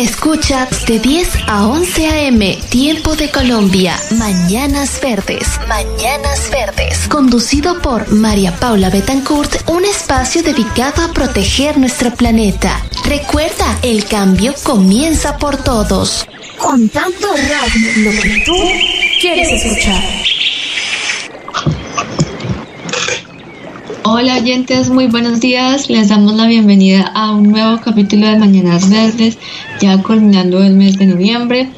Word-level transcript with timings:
Escucha 0.00 0.66
de 0.86 0.98
10 0.98 1.28
a 1.46 1.66
11 1.66 2.06
a.m. 2.06 2.58
Tiempo 2.70 3.16
de 3.16 3.30
Colombia. 3.30 3.94
Mañanas 4.12 4.98
Verdes. 5.02 5.46
Mañanas 5.68 6.50
Verdes. 6.50 7.06
Conducido 7.06 7.82
por 7.82 8.10
María 8.10 8.56
Paula 8.56 8.88
Betancourt, 8.88 9.68
un 9.68 9.84
espacio 9.84 10.42
dedicado 10.42 11.04
a 11.04 11.12
proteger 11.12 11.76
nuestro 11.76 12.14
planeta. 12.14 12.80
Recuerda, 13.04 13.78
el 13.82 14.06
cambio 14.06 14.54
comienza 14.62 15.36
por 15.36 15.62
todos. 15.62 16.26
Contando 16.56 17.28
radio, 17.34 18.10
lo 18.10 18.22
que 18.22 18.42
tú 18.46 18.56
quieres 19.20 19.52
escuchar. 19.52 20.02
Hola 24.12 24.38
oyentes, 24.38 24.90
muy 24.90 25.06
buenos 25.06 25.38
días. 25.38 25.88
Les 25.88 26.08
damos 26.08 26.34
la 26.34 26.48
bienvenida 26.48 27.12
a 27.14 27.30
un 27.30 27.52
nuevo 27.52 27.80
capítulo 27.80 28.26
de 28.26 28.38
Mañanas 28.38 28.90
Verdes, 28.90 29.38
ya 29.80 30.02
culminando 30.02 30.60
el 30.64 30.74
mes 30.74 30.98
de 30.98 31.06
noviembre. 31.06 31.70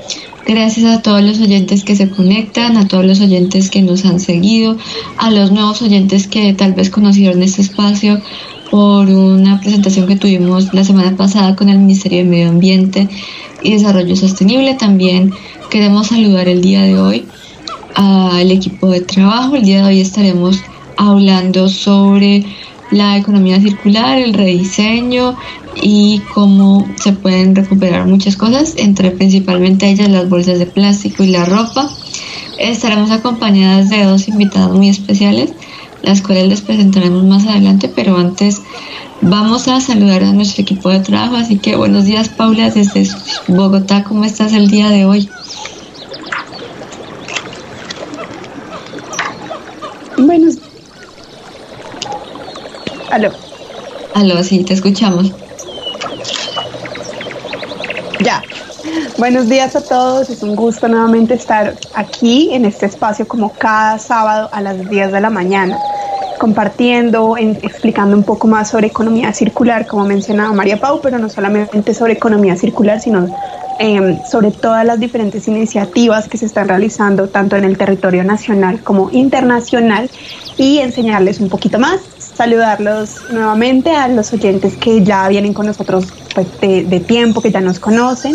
Gracias 0.47 0.87
a 0.87 1.03
todos 1.03 1.23
los 1.23 1.41
oyentes 1.41 1.85
que 1.85 1.95
se 1.95 2.09
conectan, 2.09 2.79
a 2.79 2.89
todos 2.89 3.05
los 3.05 3.21
oyentes 3.21 3.69
que 3.69 3.83
nos 3.83 4.07
han 4.07 4.19
seguido, 4.19 4.79
a 5.19 5.31
los 5.31 5.53
nuevos 5.53 5.83
oyentes 5.83 6.27
que 6.27 6.55
tal 6.55 6.73
vez 6.73 6.89
conocieron 6.89 7.43
este 7.43 7.61
espacio 7.61 8.23
por 8.71 9.11
una 9.11 9.61
presentación 9.61 10.07
que 10.07 10.17
tuvimos 10.17 10.73
la 10.73 10.85
semana 10.85 11.15
pasada 11.15 11.55
con 11.55 11.69
el 11.69 11.81
Ministerio 11.81 12.21
de 12.21 12.25
Medio 12.25 12.49
Ambiente 12.49 13.11
y 13.63 13.73
Desarrollo 13.73 14.17
Sostenible. 14.17 14.73
También 14.73 15.35
queremos 15.69 16.07
saludar 16.07 16.49
el 16.49 16.63
día 16.63 16.81
de 16.81 16.99
hoy 16.99 17.27
al 17.95 18.51
equipo 18.51 18.89
de 18.89 19.03
trabajo. 19.03 19.55
El 19.55 19.67
día 19.67 19.83
de 19.83 19.89
hoy 19.89 20.01
estaremos 20.01 20.63
hablando 20.97 21.69
sobre 21.69 22.45
la 22.93 23.17
economía 23.17 23.61
circular, 23.61 24.19
el 24.19 24.35
rediseño 24.35 25.37
y 25.75 26.21
cómo 26.35 26.87
se 26.97 27.13
pueden 27.13 27.55
recuperar 27.57 28.07
muchas 28.07 28.37
cosas, 28.37 28.75
entre 28.77 29.11
principalmente 29.11 29.89
ellas 29.89 30.11
las 30.11 30.29
bolsas 30.29 30.59
de 30.59 30.67
plástico 30.67 31.25
y 31.25 31.29
la 31.29 31.45
ropa. 31.45 31.91
Estaremos 32.59 33.11
acompañadas 33.11 33.89
de 33.89 34.05
dos 34.05 34.29
invitados 34.29 34.77
muy 34.77 34.89
especiales, 34.89 35.53
las 36.03 36.21
cuales 36.21 36.49
les 36.49 36.61
presentaremos 36.61 37.25
más 37.25 37.47
adelante, 37.47 37.89
pero 37.89 38.17
antes 38.17 38.61
vamos 39.23 39.69
a 39.69 39.81
saludar 39.81 40.23
a 40.23 40.33
nuestro 40.33 40.63
equipo 40.63 40.91
de 40.91 41.01
trabajo. 41.01 41.37
Así 41.37 41.59
que 41.59 41.77
buenos 41.77 42.05
días, 42.05 42.29
Paula, 42.29 42.71
desde 42.71 43.09
Bogotá, 43.49 44.05
¿cómo 44.05 44.25
estás 44.25 44.53
el 44.53 44.69
día 44.69 44.91
de 44.91 45.07
hoy? 45.07 45.29
Buenos 50.19 50.59
Aló. 53.13 53.31
Aló, 54.15 54.43
sí, 54.43 54.65
te 54.65 54.73
escuchamos. 54.73 55.31
Ya. 58.25 58.43
Buenos 59.19 59.51
días 59.51 59.77
a 59.77 59.83
todos, 59.83 60.31
es 60.31 60.43
un 60.43 60.57
gusto 60.57 60.89
nuevamente 60.89 61.35
estar 61.35 61.75
aquí 61.93 62.49
en 62.55 62.65
este 62.65 62.87
espacio 62.87 63.29
como 63.29 63.53
cada 63.53 63.99
sábado 63.99 64.49
a 64.51 64.63
las 64.63 64.89
10 64.89 65.13
de 65.13 65.21
la 65.21 65.29
mañana, 65.29 65.79
compartiendo, 66.39 67.37
explicando 67.37 68.17
un 68.17 68.23
poco 68.23 68.49
más 68.49 68.71
sobre 68.71 68.87
economía 68.87 69.35
circular, 69.35 69.87
como 69.87 70.07
mencionaba 70.07 70.51
María 70.55 70.81
Pau, 70.81 71.01
pero 71.03 71.19
no 71.19 71.29
solamente 71.29 71.93
sobre 71.93 72.15
economía 72.15 72.57
circular, 72.57 72.99
sino 72.99 73.29
em, 73.79 74.25
sobre 74.25 74.53
todas 74.53 74.87
las 74.87 74.99
diferentes 74.99 75.47
iniciativas 75.49 76.29
que 76.29 76.39
se 76.39 76.47
están 76.47 76.67
realizando 76.67 77.29
tanto 77.29 77.57
en 77.57 77.65
el 77.65 77.77
territorio 77.77 78.25
nacional 78.25 78.83
como 78.83 79.11
internacional 79.11 80.11
y 80.57 80.79
enseñarles 80.79 81.41
un 81.41 81.51
poquito 81.51 81.79
más 81.79 82.01
saludarlos 82.43 83.31
nuevamente 83.31 83.93
a 83.93 84.09
los 84.09 84.33
oyentes 84.33 84.77
que 84.77 85.05
ya 85.05 85.29
vienen 85.29 85.55
con 85.55 85.65
nosotros 85.65 86.07
pues, 86.35 86.49
de, 86.61 86.99
tiempo, 86.99 87.41
que 87.41 87.53
ya 87.53 87.61
nos 87.61 87.79
conocen, 87.79 88.35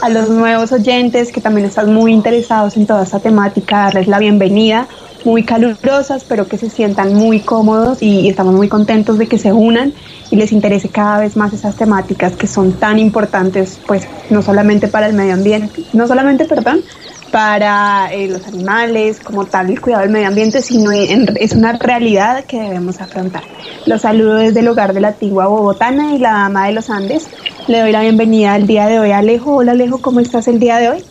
a 0.00 0.08
los 0.08 0.28
nuevos 0.28 0.70
oyentes 0.70 1.32
que 1.32 1.40
también 1.40 1.66
están 1.66 1.92
muy 1.92 2.12
interesados 2.12 2.76
en 2.76 2.86
toda 2.86 3.02
esta 3.02 3.18
temática, 3.18 3.86
darles 3.86 4.06
la 4.06 4.20
bienvenida, 4.20 4.86
muy 5.24 5.42
calurosas, 5.42 6.22
pero 6.22 6.46
que 6.46 6.56
se 6.56 6.70
sientan 6.70 7.14
muy 7.14 7.40
cómodos 7.40 8.00
y 8.00 8.28
estamos 8.28 8.54
muy 8.54 8.68
contentos 8.68 9.18
de 9.18 9.26
que 9.26 9.38
se 9.38 9.52
unan 9.52 9.92
y 10.30 10.36
les 10.36 10.52
interese 10.52 10.88
cada 10.88 11.18
vez 11.18 11.36
más 11.36 11.52
esas 11.52 11.74
temáticas 11.74 12.36
que 12.36 12.46
son 12.46 12.74
tan 12.74 13.00
importantes, 13.00 13.80
pues 13.88 14.06
no 14.30 14.40
solamente 14.40 14.86
para 14.86 15.08
el 15.08 15.14
medio 15.14 15.34
ambiente, 15.34 15.82
no 15.92 16.06
solamente, 16.06 16.44
perdón, 16.44 16.82
para 17.30 18.12
eh, 18.12 18.28
los 18.28 18.46
animales, 18.46 19.20
como 19.20 19.44
tal 19.44 19.70
el 19.70 19.80
cuidado 19.80 20.02
del 20.02 20.12
medio 20.12 20.28
ambiente, 20.28 20.62
sino 20.62 20.90
es 20.92 21.52
una 21.52 21.72
realidad 21.72 22.44
que 22.44 22.60
debemos 22.60 23.00
afrontar. 23.00 23.42
Los 23.86 24.02
saludo 24.02 24.34
desde 24.34 24.60
el 24.60 24.68
hogar 24.68 24.94
de 24.94 25.00
la 25.00 25.08
antigua 25.08 25.46
Bogotana 25.46 26.14
y 26.14 26.18
la 26.18 26.32
Dama 26.32 26.66
de 26.66 26.72
los 26.72 26.90
Andes. 26.90 27.28
Le 27.66 27.80
doy 27.80 27.92
la 27.92 28.02
bienvenida 28.02 28.54
al 28.54 28.66
día 28.66 28.86
de 28.86 28.98
hoy 28.98 29.10
a 29.10 29.18
Alejo. 29.18 29.56
Hola 29.56 29.72
Alejo, 29.72 29.98
¿cómo 30.00 30.20
estás 30.20 30.48
el 30.48 30.58
día 30.58 30.78
de 30.78 30.90
hoy? 30.90 31.04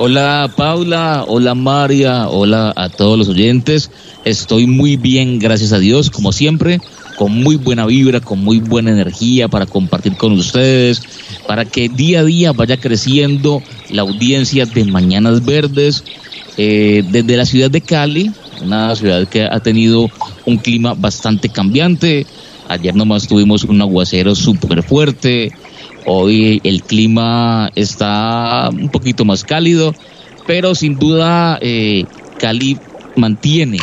Hola 0.00 0.50
Paula, 0.56 1.24
hola 1.26 1.54
María, 1.54 2.28
hola 2.28 2.72
a 2.76 2.88
todos 2.88 3.18
los 3.18 3.28
oyentes. 3.28 3.90
Estoy 4.24 4.66
muy 4.66 4.96
bien, 4.96 5.38
gracias 5.38 5.72
a 5.72 5.78
Dios, 5.78 6.10
como 6.10 6.32
siempre 6.32 6.80
con 7.18 7.32
muy 7.32 7.56
buena 7.56 7.84
vibra, 7.84 8.20
con 8.20 8.38
muy 8.38 8.60
buena 8.60 8.92
energía 8.92 9.48
para 9.48 9.66
compartir 9.66 10.16
con 10.16 10.32
ustedes, 10.32 11.02
para 11.48 11.64
que 11.64 11.88
día 11.88 12.20
a 12.20 12.24
día 12.24 12.52
vaya 12.52 12.76
creciendo 12.76 13.62
la 13.88 14.02
audiencia 14.02 14.66
de 14.66 14.84
Mañanas 14.84 15.46
Verdes 15.46 16.04
eh, 16.58 17.02
desde 17.10 17.38
la 17.38 17.46
ciudad 17.46 17.70
de 17.70 17.80
Cali, 17.80 18.30
una 18.60 18.94
ciudad 18.94 19.26
que 19.26 19.44
ha 19.44 19.58
tenido 19.60 20.10
un 20.44 20.58
clima 20.58 20.92
bastante 20.92 21.48
cambiante. 21.48 22.26
Ayer 22.68 22.94
nomás 22.94 23.26
tuvimos 23.26 23.64
un 23.64 23.80
aguacero 23.80 24.34
súper 24.34 24.82
fuerte, 24.82 25.50
hoy 26.04 26.60
el 26.64 26.82
clima 26.82 27.70
está 27.74 28.68
un 28.70 28.90
poquito 28.90 29.24
más 29.24 29.42
cálido, 29.42 29.94
pero 30.46 30.74
sin 30.74 30.98
duda 30.98 31.58
eh, 31.62 32.04
Cali 32.38 32.76
mantiene 33.16 33.78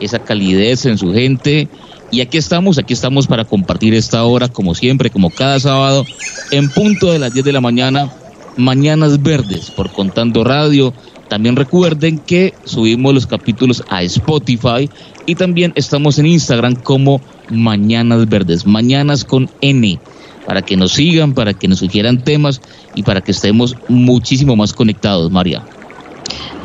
esa 0.00 0.20
calidez 0.20 0.86
en 0.86 0.96
su 0.96 1.12
gente 1.12 1.68
y 2.10 2.20
aquí 2.20 2.38
estamos, 2.38 2.78
aquí 2.78 2.92
estamos 2.92 3.26
para 3.26 3.44
compartir 3.44 3.94
esta 3.94 4.24
hora, 4.24 4.48
como 4.48 4.74
siempre, 4.74 5.10
como 5.10 5.30
cada 5.30 5.60
sábado, 5.60 6.04
en 6.50 6.68
punto 6.70 7.12
de 7.12 7.18
las 7.18 7.32
10 7.32 7.44
de 7.44 7.52
la 7.52 7.60
mañana, 7.60 8.12
Mañanas 8.56 9.22
Verdes, 9.22 9.70
por 9.70 9.92
Contando 9.92 10.44
Radio. 10.44 10.92
También 11.28 11.54
recuerden 11.54 12.18
que 12.18 12.54
subimos 12.64 13.14
los 13.14 13.26
capítulos 13.26 13.84
a 13.88 14.02
Spotify 14.02 14.90
y 15.26 15.36
también 15.36 15.72
estamos 15.76 16.18
en 16.18 16.26
Instagram 16.26 16.74
como 16.74 17.20
Mañanas 17.48 18.28
Verdes, 18.28 18.66
Mañanas 18.66 19.24
con 19.24 19.48
N, 19.60 20.00
para 20.46 20.62
que 20.62 20.76
nos 20.76 20.92
sigan, 20.92 21.34
para 21.34 21.54
que 21.54 21.68
nos 21.68 21.78
sugieran 21.78 22.24
temas 22.24 22.60
y 22.96 23.04
para 23.04 23.20
que 23.20 23.30
estemos 23.30 23.76
muchísimo 23.88 24.56
más 24.56 24.72
conectados, 24.72 25.30
María. 25.30 25.64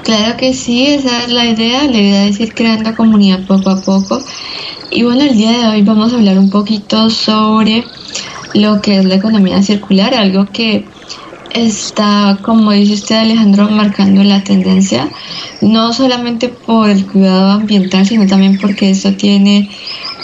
Claro 0.06 0.38
que 0.38 0.54
sí, 0.54 0.86
esa 0.86 1.24
es 1.24 1.30
la 1.30 1.48
idea, 1.48 1.84
la 1.86 1.98
idea 1.98 2.28
es 2.28 2.40
ir 2.40 2.54
creando 2.54 2.96
comunidad 2.96 3.44
poco 3.48 3.72
a 3.72 3.82
poco 3.82 4.20
y 4.92 5.02
bueno, 5.02 5.24
el 5.24 5.36
día 5.36 5.52
de 5.52 5.66
hoy 5.66 5.82
vamos 5.82 6.14
a 6.14 6.18
hablar 6.18 6.38
un 6.38 6.52
poquito 6.52 7.10
sobre 7.10 7.84
lo 8.54 8.84
que 8.84 9.00
es 9.00 9.06
la 9.06 9.16
economía 9.16 9.64
circular, 9.64 10.14
algo 10.14 10.46
que 10.54 10.86
está, 11.56 12.38
como 12.44 12.72
dice 12.72 12.94
usted 12.94 13.16
Alejandro, 13.16 13.68
marcando 13.72 14.24
la 14.24 14.44
tendencia, 14.44 15.10
no 15.62 15.92
solamente 15.92 16.50
por 16.50 16.92
el 16.92 17.08
cuidado 17.08 17.54
ambiental, 17.54 18.06
sino 18.06 18.28
también 18.28 18.60
porque 18.60 18.92
esto 18.92 19.14
tiene 19.14 19.72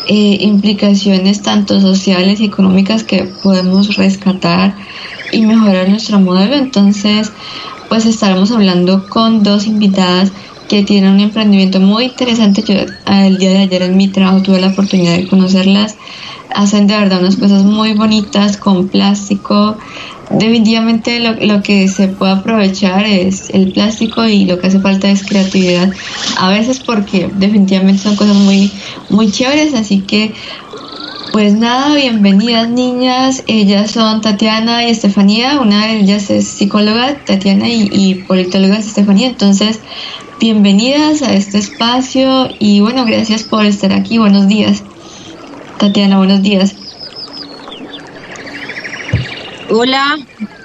eh, 0.07 0.37
implicaciones 0.41 1.41
tanto 1.41 1.81
sociales 1.81 2.39
y 2.39 2.45
económicas 2.45 3.03
que 3.03 3.23
podemos 3.41 3.95
rescatar 3.95 4.75
y 5.31 5.41
mejorar 5.41 5.89
nuestro 5.89 6.19
modelo. 6.19 6.53
Entonces, 6.53 7.31
pues 7.91 8.05
estaremos 8.05 8.51
hablando 8.51 9.05
con 9.09 9.43
dos 9.43 9.67
invitadas 9.67 10.31
que 10.69 10.81
tienen 10.81 11.11
un 11.11 11.19
emprendimiento 11.19 11.81
muy 11.81 12.05
interesante. 12.05 12.63
Yo 12.65 12.75
el 13.05 13.37
día 13.37 13.49
de 13.49 13.57
ayer 13.57 13.81
en 13.81 13.97
mi 13.97 14.07
trabajo 14.07 14.41
tuve 14.41 14.61
la 14.61 14.67
oportunidad 14.67 15.17
de 15.17 15.27
conocerlas. 15.27 15.97
Hacen 16.55 16.87
de 16.87 16.95
verdad 16.95 17.19
unas 17.19 17.35
cosas 17.35 17.63
muy 17.65 17.91
bonitas 17.93 18.55
con 18.55 18.87
plástico. 18.87 19.77
Definitivamente 20.29 21.19
lo, 21.19 21.33
lo 21.33 21.61
que 21.61 21.89
se 21.89 22.07
puede 22.07 22.31
aprovechar 22.31 23.05
es 23.05 23.49
el 23.49 23.73
plástico 23.73 24.23
y 24.23 24.45
lo 24.45 24.57
que 24.57 24.67
hace 24.67 24.79
falta 24.79 25.11
es 25.11 25.25
creatividad. 25.25 25.91
A 26.37 26.49
veces 26.49 26.79
porque 26.79 27.29
definitivamente 27.35 28.03
son 28.03 28.15
cosas 28.15 28.37
muy, 28.37 28.71
muy 29.09 29.29
chéveres. 29.29 29.73
Así 29.73 29.99
que 29.99 30.33
pues 31.31 31.53
nada, 31.53 31.95
bienvenidas 31.95 32.69
niñas. 32.69 33.43
Ellas 33.47 33.91
son 33.91 34.21
Tatiana 34.21 34.85
y 34.85 34.91
Estefanía. 34.91 35.59
Una 35.59 35.87
de 35.87 35.99
ellas 35.99 36.29
es 36.29 36.47
psicóloga, 36.47 37.15
Tatiana, 37.25 37.69
y, 37.69 37.89
y 37.91 38.15
politóloga 38.15 38.77
es 38.77 38.87
Estefanía. 38.87 39.27
Entonces, 39.27 39.79
bienvenidas 40.39 41.21
a 41.21 41.33
este 41.33 41.57
espacio 41.57 42.49
y 42.59 42.81
bueno, 42.81 43.05
gracias 43.05 43.43
por 43.43 43.65
estar 43.65 43.93
aquí. 43.93 44.17
Buenos 44.17 44.47
días. 44.47 44.83
Tatiana, 45.77 46.17
buenos 46.17 46.41
días. 46.41 46.75
Hola, 49.69 50.17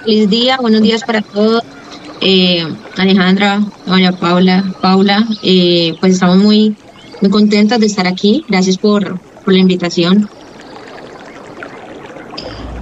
feliz 0.03 0.29
día, 0.29 0.57
buenos 0.57 0.81
días 0.81 1.03
para 1.03 1.21
todos. 1.21 1.63
Eh, 2.19 2.67
Alejandra, 2.97 3.61
María 3.85 4.11
Paula, 4.11 4.73
Paula, 4.81 5.25
eh, 5.43 5.93
pues 5.99 6.13
estamos 6.13 6.37
muy, 6.37 6.75
muy 7.21 7.29
contentas 7.29 7.79
de 7.79 7.85
estar 7.85 8.05
aquí. 8.05 8.43
Gracias 8.49 8.77
por, 8.77 9.19
por 9.45 9.53
la 9.53 9.59
invitación. 9.59 10.29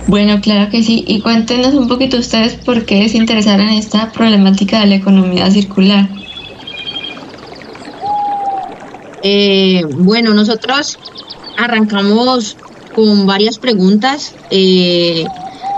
Bueno, 0.07 0.39
claro 0.39 0.69
que 0.69 0.83
sí. 0.83 1.03
Y 1.07 1.21
cuéntenos 1.21 1.73
un 1.73 1.87
poquito 1.87 2.17
ustedes 2.17 2.53
por 2.53 2.85
qué 2.85 3.09
se 3.09 3.17
interesaron 3.17 3.69
en 3.69 3.79
esta 3.79 4.11
problemática 4.11 4.79
de 4.81 4.87
la 4.87 4.95
economía 4.95 5.49
circular. 5.49 6.07
Eh, 9.23 9.81
bueno, 9.89 10.33
nosotros 10.35 10.99
arrancamos 11.57 12.55
con 12.93 13.25
varias 13.25 13.57
preguntas 13.57 14.35
eh, 14.51 15.25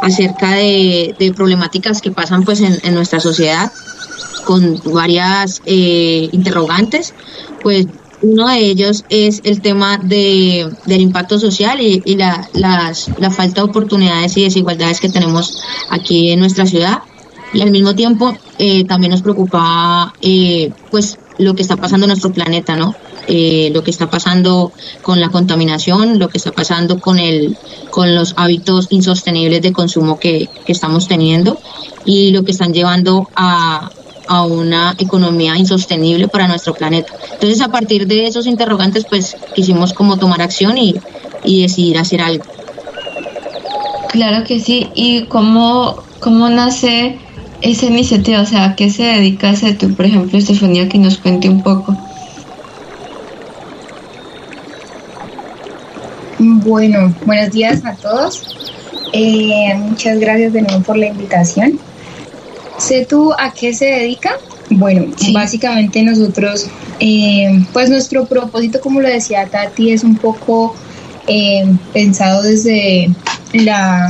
acerca 0.02 0.52
de, 0.52 1.34
problemáticas 1.36 2.02
que 2.02 2.12
pasan 2.12 2.44
pues 2.44 2.60
en, 2.62 2.94
nuestra 2.94 3.22
sociedad, 3.22 3.72
con 4.46 4.82
varias 4.94 5.62
eh, 5.66 6.28
interrogantes. 6.34 7.14
Pues 7.64 7.88
uno 8.22 8.48
de 8.48 8.60
ellos 8.60 9.06
es 9.10 9.42
el 9.44 9.62
tema 9.62 9.98
de, 9.98 10.70
del 10.86 11.02
impacto 11.02 11.40
social 11.40 11.80
y, 11.82 12.02
la, 12.16 12.48
la 12.54 13.32
falta 13.32 13.62
de 13.62 13.68
oportunidades 13.70 14.36
y 14.38 14.44
desigualdades 14.44 15.00
que 15.00 15.10
tenemos 15.10 15.62
aquí 15.90 16.32
en 16.32 16.40
nuestra 16.40 16.66
ciudad. 16.66 17.00
Y 17.54 17.62
al 17.62 17.72
mismo 17.72 17.96
tiempo 17.96 18.36
eh, 18.58 18.84
también 18.86 19.12
nos 19.12 19.22
preocupa 19.22 20.14
eh, 20.22 20.72
pues 20.92 21.18
lo 21.38 21.54
que 21.54 21.62
está 21.62 21.78
pasando 21.78 22.06
en 22.06 22.10
nuestro 22.10 22.34
planeta, 22.34 22.76
¿no? 22.76 22.96
Eh, 23.28 23.70
lo 23.74 23.84
que 23.84 23.92
está 23.92 24.10
pasando 24.10 24.72
con 25.02 25.20
la 25.20 25.30
contaminación, 25.30 26.18
lo 26.18 26.30
que 26.30 26.38
está 26.38 26.52
pasando 26.52 27.00
con 27.00 27.20
el, 27.20 27.58
con 27.92 28.16
los 28.16 28.34
hábitos 28.38 28.88
insostenibles 28.90 29.62
de 29.62 29.74
consumo 29.74 30.18
que, 30.18 30.50
que 30.66 30.72
estamos 30.72 31.08
teniendo 31.08 31.60
y 32.06 32.32
lo 32.32 32.44
que 32.44 32.52
están 32.52 32.74
llevando 32.74 33.30
a, 33.36 33.92
a 34.28 34.44
una 34.44 34.96
economía 34.98 35.58
insostenible 35.58 36.28
para 36.28 36.48
nuestro 36.48 36.74
planeta. 36.74 37.14
Entonces, 37.34 37.62
a 37.62 37.70
partir 37.70 38.08
de 38.08 38.28
esos 38.28 38.46
interrogantes, 38.46 39.06
pues 39.06 39.36
quisimos 39.56 39.94
como 39.94 40.18
tomar 40.18 40.42
acción 40.42 40.78
y, 40.78 40.96
y 41.44 41.62
decidir 41.62 41.98
hacer 41.98 42.22
algo. 42.22 42.46
Claro 44.10 44.46
que 44.46 44.60
sí. 44.60 44.90
¿Y 44.96 45.24
cómo, 45.26 46.04
cómo 46.20 46.50
nace 46.50 47.20
esa 47.62 47.86
iniciativa? 47.86 48.42
O 48.42 48.46
sea, 48.46 48.66
¿a 48.66 48.76
qué 48.76 48.90
se 48.90 49.04
dedica 49.04 49.52
ese 49.52 49.74
tú, 49.74 49.94
por 49.94 50.06
ejemplo, 50.06 50.38
Estefanía, 50.38 50.90
que 50.90 50.98
nos 50.98 51.18
cuente 51.18 51.50
un 51.50 51.62
poco? 51.62 51.96
Bueno, 56.40 57.14
buenos 57.26 57.52
días 57.52 57.84
a 57.84 57.96
todos. 57.96 58.56
Eh, 59.14 59.74
muchas 59.78 60.20
gracias 60.20 60.54
de 60.54 60.62
nuevo 60.62 60.82
por 60.84 60.98
la 60.98 61.08
invitación. 61.08 61.80
¿Sé 62.78 63.06
tú 63.06 63.34
a 63.38 63.54
qué 63.54 63.74
se 63.74 63.86
dedica? 63.86 64.38
Bueno, 64.70 65.06
básicamente 65.34 66.04
nosotros, 66.04 66.68
eh, 67.00 67.64
pues 67.74 67.90
nuestro 67.90 68.26
propósito, 68.26 68.80
como 68.82 69.02
lo 69.02 69.08
decía 69.08 69.48
Tati, 69.48 69.92
es 69.92 70.04
un 70.04 70.16
poco 70.16 70.76
eh, 71.28 71.66
pensado 71.94 72.44
desde 72.44 73.10
la, 73.54 74.10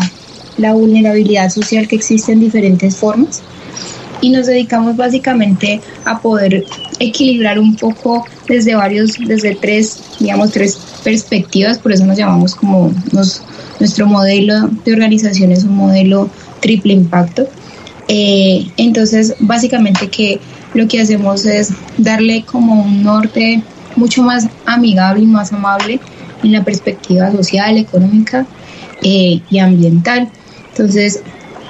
la 0.58 0.74
vulnerabilidad 0.74 1.50
social 1.50 1.88
que 1.88 1.96
existe 1.96 2.32
en 2.34 2.40
diferentes 2.40 2.98
formas. 2.98 3.42
Y 4.20 4.32
nos 4.32 4.48
dedicamos 4.48 4.98
básicamente 4.98 5.80
a 6.04 6.20
poder 6.20 6.66
equilibrar 7.00 7.60
un 7.60 7.76
poco 7.76 8.26
desde 8.50 8.76
varios, 8.76 9.16
desde 9.28 9.56
tres, 9.56 10.00
digamos, 10.20 10.52
tres 10.52 10.78
perspectivas, 11.04 11.78
por 11.78 11.94
eso 11.94 12.04
nos 12.06 12.18
llamamos 12.18 12.56
como 12.56 12.92
nos, 13.12 13.44
nuestro 13.80 14.08
modelo 14.08 14.68
de 14.84 14.94
organización 14.94 15.52
es 15.52 15.64
un 15.64 15.76
modelo 15.76 16.30
triple 16.60 16.94
impacto 16.94 17.48
eh, 18.08 18.68
entonces, 18.78 19.36
básicamente 19.40 20.08
que 20.10 20.40
lo 20.74 20.88
que 20.88 21.02
hacemos 21.02 21.46
es 21.46 21.74
darle 21.98 22.44
como 22.44 22.84
un 22.84 23.04
norte 23.04 23.62
mucho 23.96 24.24
más 24.24 24.48
amigable 24.66 25.24
y 25.24 25.28
más 25.28 25.52
amable 25.52 26.00
en 26.44 26.52
la 26.52 26.64
perspectiva 26.64 27.32
social, 27.32 27.78
económica 27.78 28.46
eh, 29.02 29.42
y 29.50 29.60
ambiental. 29.60 30.30
Entonces, 30.70 31.22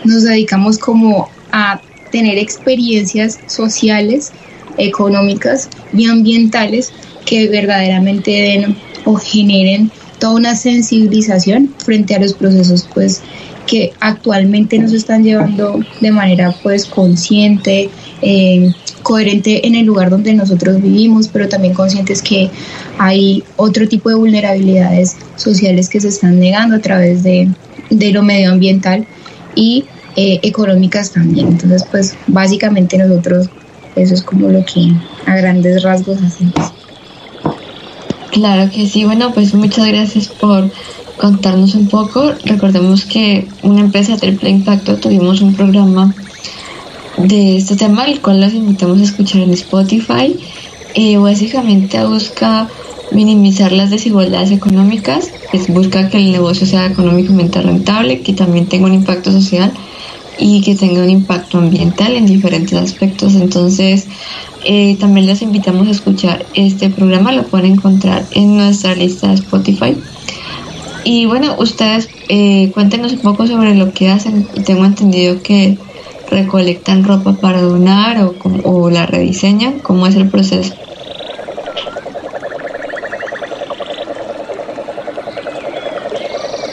nos 0.03 0.23
dedicamos 0.23 0.77
como 0.77 1.29
a 1.51 1.81
tener 2.11 2.37
experiencias 2.37 3.39
sociales, 3.47 4.31
económicas 4.77 5.69
y 5.93 6.05
ambientales 6.05 6.91
que 7.25 7.47
verdaderamente 7.49 8.31
den 8.31 8.77
o 9.05 9.15
generen 9.15 9.91
toda 10.19 10.35
una 10.35 10.55
sensibilización 10.55 11.73
frente 11.77 12.15
a 12.15 12.19
los 12.19 12.33
procesos 12.33 12.87
pues 12.93 13.21
que 13.67 13.93
actualmente 13.99 14.79
nos 14.79 14.93
están 14.93 15.23
llevando 15.23 15.79
de 16.01 16.11
manera 16.11 16.55
pues 16.63 16.85
consciente, 16.85 17.89
eh, 18.21 18.71
coherente 19.03 19.67
en 19.67 19.75
el 19.75 19.85
lugar 19.85 20.09
donde 20.09 20.33
nosotros 20.33 20.81
vivimos, 20.81 21.27
pero 21.27 21.47
también 21.47 21.73
conscientes 21.73 22.21
que 22.21 22.49
hay 22.97 23.43
otro 23.57 23.87
tipo 23.87 24.09
de 24.09 24.15
vulnerabilidades 24.15 25.17
sociales 25.35 25.89
que 25.89 25.99
se 25.99 26.07
están 26.07 26.39
negando 26.39 26.77
a 26.77 26.79
través 26.79 27.23
de, 27.23 27.49
lo 27.89 28.23
medioambiental 28.23 29.05
y 29.55 29.85
eh, 30.15 30.39
económicas 30.41 31.11
también. 31.11 31.47
Entonces, 31.49 31.85
pues 31.91 32.15
básicamente 32.27 32.97
nosotros 32.97 33.49
eso 33.95 34.13
es 34.13 34.23
como 34.23 34.49
lo 34.49 34.63
que 34.65 34.93
a 35.25 35.35
grandes 35.35 35.83
rasgos 35.83 36.21
hacemos. 36.21 36.73
Claro 38.31 38.69
que 38.69 38.87
sí, 38.87 39.03
bueno, 39.05 39.33
pues 39.33 39.53
muchas 39.53 39.87
gracias 39.87 40.27
por 40.27 40.69
contarnos 41.17 41.75
un 41.75 41.87
poco. 41.87 42.33
Recordemos 42.45 43.05
que 43.05 43.47
una 43.63 43.81
empresa 43.81 44.17
triple 44.17 44.49
impacto 44.49 44.97
tuvimos 44.97 45.41
un 45.41 45.55
programa 45.55 46.13
de 47.17 47.57
este 47.57 47.75
tema, 47.75 48.05
el 48.05 48.21
cual 48.21 48.41
los 48.41 48.53
invitamos 48.53 48.99
a 48.99 49.03
escuchar 49.03 49.41
en 49.41 49.53
Spotify. 49.53 50.37
Básicamente 51.19 52.03
busca 52.05 52.67
minimizar 53.11 53.71
las 53.71 53.89
desigualdades 53.89 54.51
económicas, 54.51 55.31
pues 55.51 55.67
busca 55.67 56.09
que 56.09 56.17
el 56.17 56.31
negocio 56.31 56.65
sea 56.65 56.87
económicamente 56.87 57.61
rentable, 57.61 58.21
que 58.21 58.33
también 58.33 58.65
tenga 58.65 58.87
un 58.87 58.93
impacto 58.93 59.31
social 59.31 59.71
y 60.39 60.61
que 60.61 60.75
tenga 60.75 61.01
un 61.01 61.09
impacto 61.09 61.57
ambiental 61.57 62.15
en 62.15 62.25
diferentes 62.25 62.73
aspectos. 62.73 63.35
Entonces, 63.35 64.07
eh, 64.65 64.97
también 64.99 65.25
les 65.25 65.41
invitamos 65.41 65.87
a 65.87 65.91
escuchar 65.91 66.45
este 66.53 66.89
programa, 66.89 67.31
lo 67.31 67.43
pueden 67.43 67.73
encontrar 67.73 68.25
en 68.31 68.57
nuestra 68.57 68.95
lista 68.95 69.29
de 69.29 69.35
Spotify. 69.35 69.95
Y 71.03 71.25
bueno, 71.25 71.55
ustedes 71.59 72.09
eh, 72.27 72.71
cuéntenos 72.73 73.13
un 73.13 73.19
poco 73.19 73.47
sobre 73.47 73.75
lo 73.75 73.93
que 73.93 74.09
hacen. 74.09 74.45
Tengo 74.65 74.85
entendido 74.85 75.41
que 75.41 75.77
recolectan 76.29 77.03
ropa 77.03 77.33
para 77.33 77.61
donar 77.61 78.21
o, 78.21 78.35
o 78.63 78.89
la 78.89 79.05
rediseñan. 79.05 79.79
¿Cómo 79.79 80.07
es 80.07 80.15
el 80.15 80.29
proceso? 80.29 80.73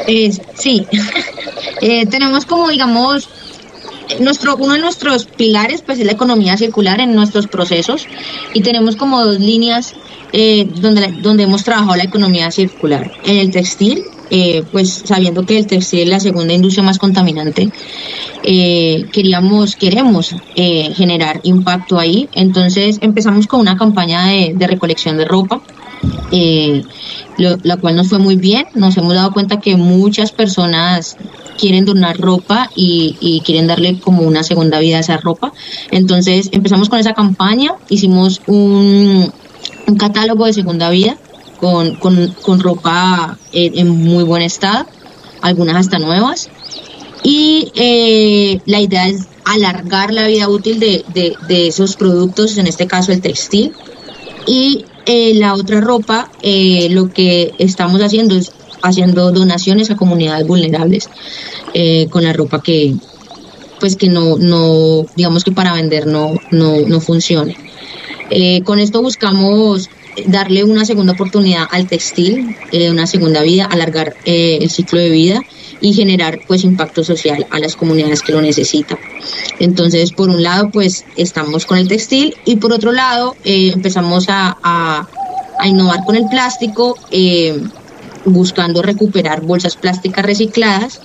Eh, 0.07 0.33
sí, 0.55 0.87
eh, 1.81 2.07
tenemos 2.07 2.45
como 2.45 2.69
digamos 2.69 3.29
nuestro 4.21 4.57
uno 4.57 4.75
de 4.75 4.81
nuestros 4.81 5.25
pilares 5.25 5.81
pues 5.81 5.99
es 5.99 6.05
la 6.05 6.13
economía 6.13 6.59
circular 6.59 7.01
en 7.01 7.15
nuestros 7.15 7.47
procesos 7.47 8.07
y 8.53 8.61
tenemos 8.61 8.97
como 8.97 9.25
dos 9.25 9.41
líneas 9.41 9.95
eh, 10.33 10.69
donde 10.75 11.09
donde 11.23 11.45
hemos 11.45 11.65
trabajado 11.65 11.97
la 11.97 12.05
economía 12.05 12.51
circular 12.51 13.13
en 13.25 13.37
el 13.39 13.51
textil 13.51 14.05
eh, 14.37 14.65
pues 14.73 15.05
sabiendo 15.05 15.47
que 15.47 15.57
el 15.57 15.69
textil 15.69 16.01
es 16.01 16.09
la 16.09 16.19
segunda 16.19 16.53
industria 16.53 16.83
más 16.83 16.99
contaminante, 16.99 17.71
eh, 18.43 19.07
queríamos, 19.13 19.77
queremos 19.77 20.35
eh, 20.57 20.93
generar 20.97 21.39
impacto 21.45 22.01
ahí. 22.01 22.29
Entonces 22.33 22.99
empezamos 23.01 23.47
con 23.47 23.61
una 23.61 23.77
campaña 23.77 24.27
de, 24.27 24.67
recolección 24.67 25.19
de 25.19 25.25
ropa, 25.25 25.63
la 27.37 27.77
cual 27.77 27.95
nos 27.95 28.09
fue 28.09 28.19
muy 28.19 28.35
bien. 28.35 28.67
Nos 28.75 28.97
hemos 28.97 29.15
dado 29.15 29.33
cuenta 29.33 29.61
que 29.61 29.77
muchas 29.77 30.33
personas 30.33 31.17
quieren 31.57 31.85
donar 31.85 32.19
ropa 32.19 32.71
y, 32.75 33.41
quieren 33.45 33.69
darle 33.69 34.01
como 34.01 34.23
una 34.23 34.43
segunda 34.43 34.81
vida 34.81 34.97
a 34.97 35.01
esa 35.01 35.17
ropa. 35.17 35.53
Entonces 35.93 36.49
empezamos 36.51 36.89
con 36.89 36.99
esa 36.99 37.15
campaña, 37.15 37.77
hicimos 37.89 38.43
un 38.49 39.33
catálogo 39.97 40.47
de 40.47 40.55
segunda 40.55 40.91
vida 40.91 41.17
con, 41.65 42.29
con, 42.43 42.61
ropa 42.61 43.39
en, 43.53 43.89
muy 43.89 44.23
buen 44.23 44.43
estado, 44.43 44.87
algunas 45.41 45.77
hasta 45.77 45.99
nuevas. 45.99 46.51
Y 47.23 47.73
eh, 47.75 48.61
la 48.67 48.81
idea 48.81 49.09
es 49.09 49.23
alargar 49.47 50.13
la 50.13 50.27
vida 50.27 50.49
útil 50.51 50.79
de, 50.79 51.05
de, 51.15 51.67
esos 51.67 51.97
productos, 51.97 52.59
en 52.59 52.67
este 52.67 52.87
caso 52.87 53.13
el 53.13 53.23
textil. 53.23 53.73
Y 54.47 54.85
eh, 55.07 55.33
la 55.35 55.55
otra 55.55 55.81
ropa, 55.81 56.31
eh, 56.43 56.89
lo 56.91 57.11
que 57.11 57.55
estamos 57.59 58.03
haciendo 58.03 58.37
es 58.37 58.53
haciendo 58.83 59.33
donaciones 59.33 59.91
a 59.91 59.97
comunidades 59.97 60.47
vulnerables 60.47 61.09
con 62.11 62.23
la 62.23 62.35
ropa 62.35 62.63
que, 62.63 62.95
pues 63.81 63.97
que 63.97 64.09
no, 64.09 64.37
no 64.37 65.07
digamos 65.17 65.43
que 65.43 65.53
para 65.53 65.73
vender 65.73 66.07
no, 66.07 66.35
no, 66.51 66.81
no 66.87 67.01
funcione. 67.01 67.57
con 68.65 68.79
esto 68.79 69.01
buscamos 69.01 69.89
darle 70.27 70.65
una 70.65 70.85
segunda 70.85 71.13
oportunidad 71.13 71.67
al 71.71 71.87
textil, 71.87 72.57
eh, 72.73 72.91
una 72.91 73.07
segunda 73.07 73.43
vida, 73.43 73.67
alargar 73.67 74.15
eh, 74.25 74.59
el 74.61 74.71
ciclo 74.71 74.99
de 74.99 75.11
vida 75.11 75.41
y 75.81 75.93
generar 75.93 76.41
pues 76.47 76.65
impacto 76.65 77.05
social 77.05 77.47
a 77.51 77.59
las 77.59 77.77
comunidades 77.77 78.23
que 78.23 78.33
lo 78.33 78.41
necesitan. 78.41 78.99
Entonces, 79.59 80.13
por 80.13 80.31
un 80.31 80.43
lado, 80.43 80.71
pues 80.71 81.05
estamos 81.17 81.67
con 81.67 81.79
el 81.79 81.89
textil 81.89 82.35
y 82.45 82.57
por 82.57 82.73
otro 82.73 82.93
lado, 82.93 83.37
eh, 83.45 83.71
empezamos 83.75 84.27
a, 84.29 84.57
a, 84.63 85.09
innovar 85.67 86.05
con 86.05 86.15
el 86.15 86.27
plástico, 86.29 86.99
buscando 88.27 88.83
recuperar 88.83 89.41
bolsas 89.41 89.77
plásticas 89.77 90.25
recicladas 90.25 91.01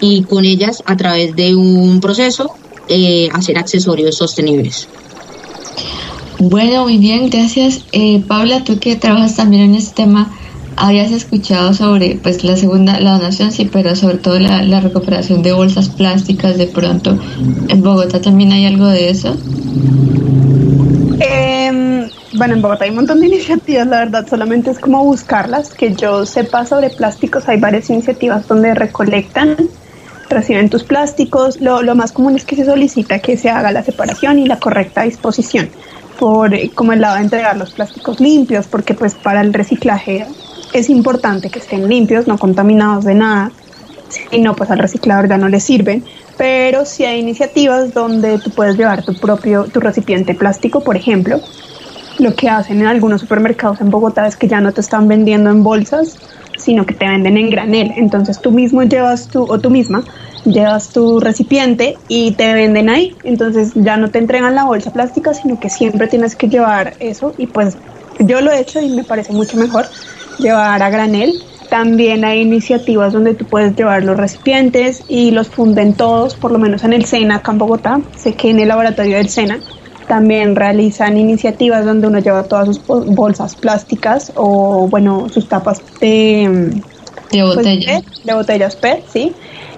y 0.00 0.24
con 0.24 0.44
ellas, 0.44 0.82
a 0.84 0.94
través 0.96 1.34
de 1.34 1.54
un 1.54 2.00
proceso, 2.00 2.54
hacer 3.32 3.56
accesorios 3.56 4.16
sostenibles. 4.16 4.88
Bueno, 6.38 6.82
muy 6.82 6.98
bien, 6.98 7.30
gracias. 7.30 7.84
Eh, 7.92 8.22
Paula, 8.26 8.64
tú 8.64 8.78
que 8.78 8.96
trabajas 8.96 9.36
también 9.36 9.62
en 9.62 9.74
este 9.76 10.02
tema, 10.02 10.32
habías 10.76 11.12
escuchado 11.12 11.72
sobre 11.74 12.18
pues 12.22 12.42
la 12.44 12.56
segunda, 12.56 12.98
la 13.00 13.12
donación, 13.12 13.52
sí, 13.52 13.68
pero 13.72 13.94
sobre 13.94 14.18
todo 14.18 14.38
la, 14.38 14.80
recuperación 14.80 15.42
de 15.42 15.52
bolsas 15.52 15.88
plásticas 15.88 16.58
de 16.58 16.66
pronto. 16.66 17.18
¿En 17.68 17.82
Bogotá 17.82 18.20
también 18.20 18.52
hay 18.52 18.66
algo 18.66 18.86
de 18.86 19.10
eso? 19.10 19.36
Em, 21.20 22.08
bueno, 22.34 22.54
en 22.54 22.62
Bogotá 22.62 22.84
hay 22.84 22.90
un 22.90 22.96
montón 22.96 23.20
de 23.20 23.26
iniciativas, 23.28 23.86
la 23.86 23.98
verdad, 23.98 24.26
solamente 24.28 24.70
es 24.70 24.78
como 24.78 25.04
buscarlas. 25.04 25.72
Que 25.72 25.94
yo 25.94 26.26
sepa 26.26 26.66
sobre 26.66 26.90
plásticos, 26.90 27.48
hay 27.48 27.60
varias 27.60 27.88
iniciativas 27.90 28.48
donde 28.48 28.74
recolectan, 28.74 29.56
reciben 30.28 30.68
tus 30.68 30.82
plásticos. 30.82 31.60
Lo, 31.60 31.82
lo 31.82 31.94
más 31.94 32.10
común 32.10 32.34
es 32.34 32.44
que 32.44 32.56
se 32.56 32.64
solicita 32.64 33.20
que 33.20 33.36
se 33.36 33.50
haga 33.50 33.70
la 33.70 33.84
separación 33.84 34.40
y 34.40 34.46
la 34.46 34.58
correcta 34.58 35.02
disposición 35.02 35.68
por 36.18 36.54
eh, 36.54 36.70
como 36.74 36.92
el 36.92 37.00
lado 37.00 37.16
de 37.16 37.22
entregar 37.22 37.56
los 37.56 37.70
plásticos 37.70 38.20
limpios, 38.20 38.66
porque 38.66 38.94
pues 38.94 39.14
para 39.14 39.40
el 39.40 39.52
reciclaje 39.52 40.26
es 40.72 40.90
importante 40.90 41.50
que 41.50 41.58
estén 41.58 41.88
limpios, 41.88 42.26
no 42.26 42.38
contaminados 42.38 43.04
de 43.04 43.14
nada, 43.14 43.50
y 44.30 44.40
no 44.40 44.54
pues 44.54 44.70
al 44.70 44.78
reciclador 44.78 45.28
ya 45.28 45.38
no 45.38 45.48
le 45.48 45.60
sirven, 45.60 46.04
pero 46.36 46.84
si 46.84 47.04
hay 47.04 47.20
iniciativas 47.20 47.94
donde 47.94 48.38
tú 48.38 48.50
puedes 48.50 48.76
llevar 48.76 49.04
tu 49.04 49.14
propio, 49.14 49.64
tu 49.64 49.80
recipiente 49.80 50.34
plástico, 50.34 50.82
por 50.82 50.96
ejemplo, 50.96 51.40
lo 52.18 52.34
que 52.34 52.48
hacen 52.48 52.80
en 52.80 52.86
algunos 52.86 53.20
supermercados 53.20 53.80
en 53.80 53.90
Bogotá 53.90 54.26
es 54.26 54.36
que 54.36 54.48
ya 54.48 54.60
no 54.60 54.72
te 54.72 54.80
están 54.80 55.08
vendiendo 55.08 55.50
en 55.50 55.62
bolsas, 55.62 56.18
sino 56.56 56.86
que 56.86 56.94
te 56.94 57.06
venden 57.06 57.36
en 57.36 57.50
granel. 57.50 57.92
Entonces 57.96 58.40
tú 58.40 58.52
mismo 58.52 58.82
llevas 58.82 59.28
tu, 59.28 59.42
o 59.42 59.58
tú 59.58 59.70
misma, 59.70 60.04
llevas 60.44 60.90
tu 60.90 61.20
recipiente 61.20 61.96
y 62.08 62.32
te 62.32 62.52
venden 62.54 62.88
ahí. 62.88 63.16
Entonces 63.24 63.72
ya 63.74 63.96
no 63.96 64.10
te 64.10 64.18
entregan 64.18 64.54
la 64.54 64.64
bolsa 64.64 64.92
plástica, 64.92 65.34
sino 65.34 65.58
que 65.58 65.70
siempre 65.70 66.06
tienes 66.06 66.36
que 66.36 66.48
llevar 66.48 66.94
eso. 67.00 67.34
Y 67.38 67.46
pues 67.46 67.76
yo 68.20 68.40
lo 68.40 68.52
he 68.52 68.60
hecho 68.60 68.80
y 68.80 68.90
me 68.90 69.04
parece 69.04 69.32
mucho 69.32 69.56
mejor 69.56 69.86
llevar 70.38 70.82
a 70.82 70.90
granel. 70.90 71.32
También 71.68 72.24
hay 72.24 72.42
iniciativas 72.42 73.12
donde 73.12 73.34
tú 73.34 73.46
puedes 73.46 73.74
llevar 73.74 74.04
los 74.04 74.16
recipientes 74.16 75.02
y 75.08 75.30
los 75.32 75.48
funden 75.48 75.94
todos, 75.94 76.34
por 76.34 76.52
lo 76.52 76.58
menos 76.58 76.84
en 76.84 76.92
el 76.92 77.04
SENA, 77.04 77.36
acá 77.36 77.52
en 77.52 77.58
Bogotá. 77.58 78.00
Sé 78.16 78.34
que 78.34 78.50
en 78.50 78.60
el 78.60 78.68
laboratorio 78.68 79.16
del 79.16 79.28
SENA 79.28 79.58
también 80.06 80.54
realizan 80.54 81.16
iniciativas 81.16 81.84
donde 81.84 82.06
uno 82.06 82.18
lleva 82.18 82.44
todas 82.44 82.66
sus 82.66 82.80
bolsas 82.86 83.56
plásticas 83.56 84.32
o, 84.36 84.86
bueno, 84.88 85.28
sus 85.30 85.48
tapas 85.48 85.80
de, 85.98 86.70
de, 87.32 87.54
pues, 87.54 88.24
de 88.24 88.34
botellas 88.34 88.76
PET, 88.76 89.04
sí. 89.10 89.34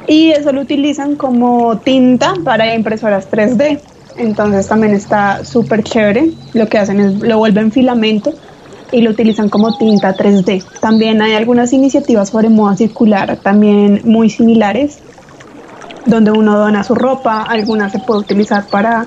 Y 0.09 0.31
eso 0.31 0.53
lo 0.53 0.61
utilizan 0.61 1.17
como 1.17 1.79
tinta 1.79 2.35
para 2.45 2.75
impresoras 2.75 3.29
3D. 3.31 3.81
Entonces 4.17 4.69
también 4.69 4.95
está 4.95 5.45
súper 5.45 5.83
chévere. 5.83 6.31
Lo 6.55 6.69
que 6.69 6.79
hacen 6.79 7.01
es 7.01 7.15
lo 7.21 7.39
vuelven 7.39 7.73
filamento 7.73 8.33
y 8.93 9.01
lo 9.01 9.11
utilizan 9.11 9.49
como 9.49 9.77
tinta 9.77 10.17
3D. 10.17 10.65
También 10.81 11.21
hay 11.23 11.35
algunas 11.35 11.73
iniciativas 11.73 12.31
sobre 12.31 12.49
moda 12.49 12.77
circular 12.77 13.37
también 13.39 14.01
muy 14.05 14.31
similares, 14.31 14.99
donde 16.07 16.31
uno 16.31 16.57
dona 16.57 16.85
su 16.85 16.95
ropa, 16.95 17.43
algunas 17.43 17.93
se 17.93 17.99
puede 17.99 18.21
utilizar 18.21 18.69
para 18.69 19.07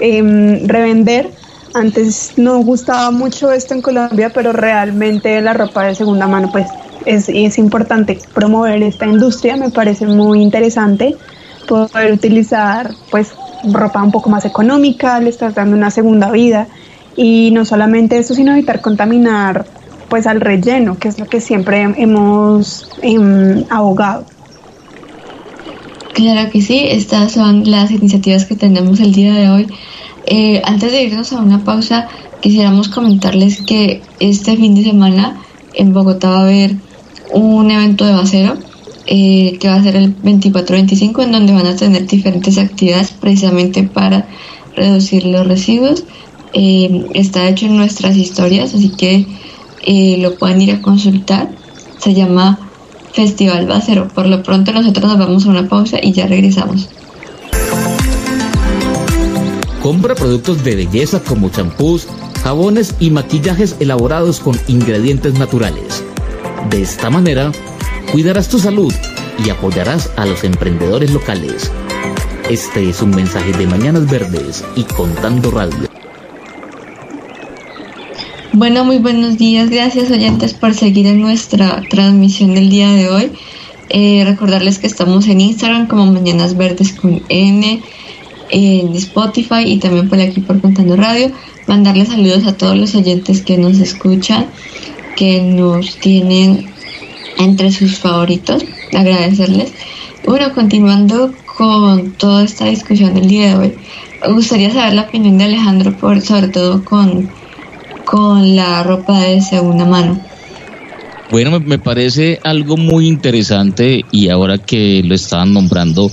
Em, 0.00 0.66
revender. 0.66 1.30
Antes 1.74 2.32
no 2.36 2.60
gustaba 2.60 3.10
mucho 3.10 3.52
esto 3.52 3.74
en 3.74 3.82
Colombia, 3.82 4.32
pero 4.34 4.52
realmente 4.52 5.40
la 5.42 5.52
ropa 5.52 5.84
de 5.84 5.94
segunda 5.94 6.26
mano, 6.26 6.48
pues 6.50 6.66
es, 7.06 7.28
es 7.28 7.58
importante 7.58 8.18
promover 8.34 8.82
esta 8.82 9.06
industria. 9.06 9.56
Me 9.56 9.70
parece 9.70 10.06
muy 10.06 10.42
interesante 10.42 11.16
poder 11.66 12.12
utilizar, 12.12 12.90
pues, 13.10 13.32
ropa 13.72 14.02
un 14.02 14.10
poco 14.10 14.30
más 14.30 14.44
económica, 14.44 15.20
le 15.20 15.30
estás 15.30 15.54
dando 15.54 15.76
una 15.76 15.90
segunda 15.90 16.30
vida. 16.30 16.66
Y 17.16 17.50
no 17.52 17.64
solamente 17.64 18.18
eso, 18.18 18.34
sino 18.34 18.52
evitar 18.52 18.80
contaminar, 18.80 19.66
pues, 20.08 20.26
al 20.26 20.40
relleno, 20.40 20.98
que 20.98 21.08
es 21.08 21.18
lo 21.18 21.26
que 21.26 21.40
siempre 21.40 21.82
hemos 21.82 22.88
em, 23.02 23.64
abogado. 23.70 24.24
Claro 26.14 26.50
que 26.50 26.60
sí, 26.60 26.86
estas 26.90 27.32
son 27.32 27.70
las 27.70 27.90
iniciativas 27.90 28.44
que 28.44 28.56
tenemos 28.56 29.00
el 29.00 29.12
día 29.12 29.32
de 29.32 29.48
hoy 29.48 29.66
eh, 30.26 30.62
antes 30.64 30.92
de 30.92 31.02
irnos 31.02 31.32
a 31.32 31.40
una 31.40 31.64
pausa, 31.64 32.08
quisiéramos 32.40 32.88
comentarles 32.88 33.62
que 33.62 34.02
este 34.20 34.56
fin 34.56 34.74
de 34.74 34.84
semana 34.84 35.40
en 35.74 35.92
Bogotá 35.92 36.30
va 36.30 36.38
a 36.38 36.42
haber 36.42 36.76
un 37.32 37.70
evento 37.70 38.04
de 38.04 38.12
basero 38.12 38.56
eh, 39.06 39.56
que 39.60 39.68
va 39.68 39.74
a 39.74 39.82
ser 39.82 39.96
el 39.96 40.16
24-25 40.22 41.24
en 41.24 41.32
donde 41.32 41.52
van 41.52 41.66
a 41.66 41.76
tener 41.76 42.06
diferentes 42.06 42.58
actividades 42.58 43.10
precisamente 43.12 43.82
para 43.84 44.28
reducir 44.76 45.26
los 45.26 45.46
residuos. 45.46 46.04
Eh, 46.52 47.06
está 47.14 47.48
hecho 47.48 47.66
en 47.66 47.76
nuestras 47.76 48.16
historias, 48.16 48.74
así 48.74 48.90
que 48.90 49.26
lo 50.18 50.34
pueden 50.36 50.60
ir 50.60 50.72
a 50.72 50.82
consultar. 50.82 51.50
Se 51.98 52.14
llama 52.14 52.58
Festival 53.12 53.66
Basero. 53.66 54.08
Por 54.08 54.26
lo 54.26 54.42
pronto 54.42 54.72
nosotros 54.72 55.06
nos 55.06 55.18
vamos 55.18 55.46
a 55.46 55.48
una 55.50 55.68
pausa 55.68 55.98
y 56.02 56.12
ya 56.12 56.26
regresamos. 56.26 56.88
Compra 59.82 60.14
productos 60.14 60.62
de 60.62 60.76
belleza 60.76 61.20
como 61.20 61.48
champús, 61.48 62.06
jabones 62.44 62.94
y 63.00 63.10
maquillajes 63.10 63.76
elaborados 63.80 64.40
con 64.40 64.54
ingredientes 64.68 65.34
naturales. 65.38 66.04
De 66.68 66.82
esta 66.82 67.10
manera, 67.10 67.50
cuidarás 68.12 68.48
tu 68.48 68.58
salud 68.58 68.92
y 69.44 69.50
apoyarás 69.50 70.10
a 70.16 70.26
los 70.26 70.44
emprendedores 70.44 71.10
locales. 71.12 71.70
Este 72.50 72.88
es 72.88 73.00
un 73.00 73.10
mensaje 73.10 73.52
de 73.52 73.66
Mañanas 73.66 74.08
Verdes 74.10 74.64
y 74.76 74.82
Contando 74.84 75.50
Radio. 75.50 75.88
Bueno, 78.52 78.84
muy 78.84 78.98
buenos 78.98 79.38
días. 79.38 79.70
Gracias 79.70 80.10
oyentes 80.10 80.54
por 80.54 80.74
seguir 80.74 81.06
en 81.06 81.20
nuestra 81.20 81.82
transmisión 81.88 82.54
del 82.54 82.68
día 82.68 82.92
de 82.92 83.08
hoy. 83.08 83.32
Eh, 83.88 84.22
recordarles 84.24 84.78
que 84.78 84.86
estamos 84.86 85.26
en 85.28 85.40
Instagram 85.40 85.88
como 85.88 86.06
Mañanas 86.06 86.56
Verdes 86.56 86.92
con 86.92 87.22
N 87.28 87.82
en 88.50 88.94
Spotify 88.94 89.62
y 89.64 89.78
también 89.78 90.08
por 90.08 90.20
aquí 90.20 90.40
por 90.40 90.60
Contando 90.60 90.96
Radio. 90.96 91.32
Mandarles 91.66 92.08
saludos 92.08 92.46
a 92.46 92.56
todos 92.56 92.76
los 92.76 92.94
oyentes 92.94 93.42
que 93.42 93.56
nos 93.56 93.78
escuchan, 93.78 94.46
que 95.20 95.42
nos 95.42 95.96
tienen 95.96 96.72
entre 97.36 97.70
sus 97.70 97.98
favoritos. 97.98 98.64
Agradecerles. 98.94 99.70
Bueno, 100.26 100.54
continuando 100.54 101.34
con 101.58 102.12
toda 102.12 102.42
esta 102.42 102.64
discusión 102.64 103.12
del 103.12 103.28
día 103.28 103.50
de 103.50 103.54
hoy, 103.56 103.74
me 104.26 104.32
gustaría 104.32 104.72
saber 104.72 104.94
la 104.94 105.02
opinión 105.02 105.36
de 105.36 105.44
Alejandro, 105.44 105.94
por, 105.94 106.22
sobre 106.22 106.48
todo 106.48 106.82
con, 106.86 107.28
con 108.06 108.56
la 108.56 108.82
ropa 108.82 109.20
de 109.20 109.42
segunda 109.42 109.84
mano. 109.84 110.18
Bueno, 111.30 111.60
me 111.60 111.78
parece 111.78 112.40
algo 112.42 112.78
muy 112.78 113.06
interesante 113.06 114.06
y 114.10 114.30
ahora 114.30 114.56
que 114.56 115.02
lo 115.04 115.14
estaban 115.14 115.52
nombrando, 115.52 116.10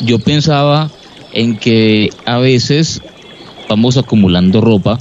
yo 0.00 0.18
pensaba 0.18 0.90
en 1.32 1.56
que 1.58 2.10
a 2.26 2.38
veces 2.38 3.02
vamos 3.68 3.96
acumulando 3.96 4.60
ropa 4.60 4.98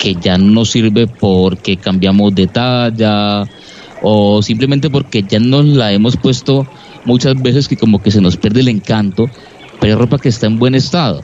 que 0.00 0.14
ya 0.14 0.38
no 0.38 0.64
sirve 0.64 1.06
porque 1.06 1.76
cambiamos 1.76 2.34
de 2.34 2.46
talla 2.46 3.46
o 4.00 4.40
simplemente 4.42 4.88
porque 4.88 5.22
ya 5.22 5.38
nos 5.38 5.66
la 5.66 5.92
hemos 5.92 6.16
puesto 6.16 6.66
muchas 7.04 7.40
veces 7.40 7.68
que 7.68 7.76
como 7.76 8.00
que 8.00 8.10
se 8.10 8.22
nos 8.22 8.38
pierde 8.38 8.60
el 8.60 8.68
encanto, 8.68 9.28
pero 9.78 9.92
es 9.92 9.98
ropa 9.98 10.18
que 10.18 10.30
está 10.30 10.46
en 10.46 10.58
buen 10.58 10.74
estado. 10.74 11.22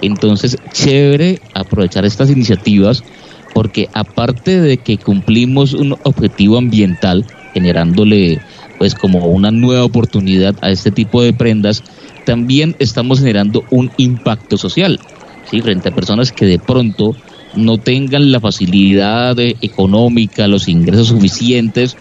Entonces, 0.00 0.56
chévere 0.72 1.38
aprovechar 1.52 2.06
estas 2.06 2.30
iniciativas 2.30 3.04
porque 3.52 3.90
aparte 3.92 4.58
de 4.58 4.78
que 4.78 4.96
cumplimos 4.96 5.74
un 5.74 5.94
objetivo 6.02 6.56
ambiental, 6.56 7.26
generándole 7.52 8.40
pues 8.78 8.94
como 8.94 9.26
una 9.26 9.50
nueva 9.50 9.84
oportunidad 9.84 10.56
a 10.62 10.70
este 10.70 10.90
tipo 10.90 11.22
de 11.22 11.34
prendas, 11.34 11.82
también 12.24 12.74
estamos 12.78 13.20
generando 13.20 13.66
un 13.68 13.92
impacto 13.98 14.56
social, 14.56 14.98
¿sí? 15.44 15.60
frente 15.60 15.90
a 15.90 15.94
personas 15.94 16.32
que 16.32 16.46
de 16.46 16.58
pronto 16.58 17.14
no 17.56 17.78
tengan 17.78 18.32
la 18.32 18.40
facilidad 18.40 19.38
económica, 19.38 20.48
los 20.48 20.68
ingresos 20.68 21.08
suficientes 21.08 21.96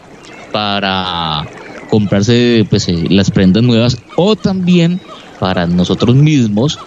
para 0.51 1.47
comprarse 1.89 2.65
pues, 2.69 2.87
eh, 2.89 3.05
las 3.09 3.31
prendas 3.31 3.63
nuevas 3.63 3.97
o 4.15 4.35
también 4.35 4.99
para 5.39 5.67
nosotros 5.67 6.15
mismos 6.15 6.79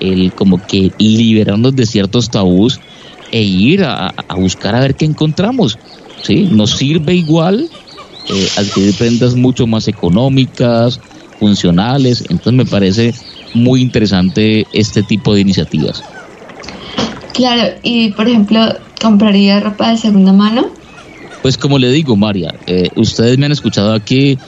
el 0.00 0.32
como 0.32 0.64
que 0.66 0.92
liberarnos 0.98 1.74
de 1.74 1.86
ciertos 1.86 2.30
tabús 2.30 2.80
e 3.32 3.42
ir 3.42 3.84
a, 3.84 4.14
buscar 4.36 4.74
a 4.74 4.80
ver 4.80 4.94
qué 4.94 5.04
encontramos. 5.04 5.78
¿sí? 6.22 6.48
Nos 6.50 6.70
sirve 6.72 7.14
igual 7.14 7.68
eh, 8.28 8.48
adquirir 8.56 8.94
prendas 8.94 9.34
mucho 9.34 9.66
más 9.66 9.88
económicas, 9.88 11.00
funcionales, 11.38 12.22
entonces 12.28 12.52
me 12.52 12.64
parece 12.64 13.14
muy 13.54 13.80
interesante 13.80 14.66
este 14.72 15.02
tipo 15.02 15.34
de 15.34 15.40
iniciativas. 15.40 16.02
Claro, 17.36 17.74
y 17.82 18.12
por 18.12 18.28
ejemplo, 18.28 18.60
¿compraría 19.00 19.60
ropa 19.60 19.90
de 19.90 19.98
segunda 19.98 20.32
mano? 20.32 20.68
Pues 21.42 21.58
como 21.58 21.78
le 21.78 21.90
digo, 21.90 22.16
María, 22.16 22.54
eh, 22.66 22.88
ustedes 22.96 23.36
me 23.36 23.44
han 23.44 23.52
escuchado 23.52 23.92
aquí 23.92 24.38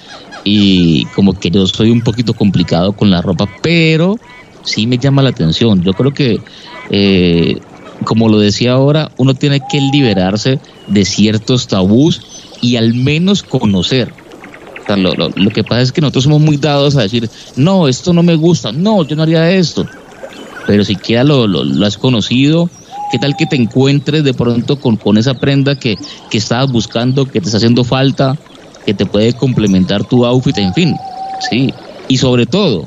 y 0.42 1.04
como 1.14 1.38
que 1.38 1.50
yo 1.50 1.66
soy 1.66 1.90
un 1.90 2.00
poquito 2.00 2.32
complicado 2.32 2.92
con 2.92 3.10
la 3.10 3.20
ropa, 3.20 3.46
pero 3.62 4.18
sí 4.62 4.86
me 4.86 4.96
llama 4.96 5.22
la 5.22 5.28
atención. 5.28 5.82
Yo 5.82 5.92
creo 5.92 6.14
que, 6.14 6.40
eh, 6.88 7.58
como 8.04 8.28
lo 8.30 8.38
decía 8.38 8.72
ahora, 8.72 9.10
uno 9.18 9.34
tiene 9.34 9.60
que 9.70 9.80
liberarse 9.80 10.58
de 10.86 11.04
ciertos 11.04 11.66
tabús 11.66 12.22
y 12.62 12.76
al 12.76 12.94
menos 12.94 13.42
conocer. 13.42 14.10
lo, 14.88 15.14
lo, 15.14 15.50
que 15.50 15.62
pasa 15.62 15.82
es 15.82 15.92
que 15.92 16.00
nosotros 16.00 16.24
somos 16.24 16.40
muy 16.40 16.56
dados 16.56 16.96
a 16.96 17.02
decir, 17.02 17.28
no, 17.56 17.86
esto 17.86 18.14
no 18.14 18.22
me 18.22 18.34
gusta, 18.34 18.72
no, 18.72 19.04
yo 19.06 19.14
no 19.14 19.24
haría 19.24 19.50
esto. 19.50 19.86
Pero 20.66 20.84
siquiera 20.84 21.24
lo, 21.24 21.46
lo, 21.46 21.86
has 21.86 21.96
conocido, 21.96 22.68
¿qué 23.10 23.18
tal 23.18 23.36
que 23.36 23.46
te 23.46 23.56
encuentres 23.56 24.24
de 24.24 24.34
pronto 24.34 24.80
con, 24.80 24.96
con 24.96 25.18
esa 25.18 25.34
prenda 25.34 25.74
que, 25.74 25.96
que 26.30 26.38
estabas 26.38 26.70
buscando, 26.70 27.26
que 27.26 27.40
te 27.40 27.46
está 27.46 27.58
haciendo 27.58 27.84
falta, 27.84 28.36
que 28.84 28.94
te 28.94 29.06
puede 29.06 29.32
complementar 29.34 30.04
tu 30.04 30.24
outfit, 30.24 30.58
en 30.58 30.74
fin, 30.74 30.96
sí. 31.50 31.72
Y 32.08 32.16
sobre 32.16 32.46
todo, 32.46 32.86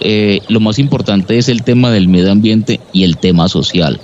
eh, 0.00 0.40
lo 0.48 0.60
más 0.60 0.78
importante 0.78 1.38
es 1.38 1.48
el 1.48 1.62
tema 1.62 1.90
del 1.90 2.08
medio 2.08 2.32
ambiente 2.32 2.80
y 2.92 3.04
el 3.04 3.18
tema 3.18 3.48
social. 3.48 4.00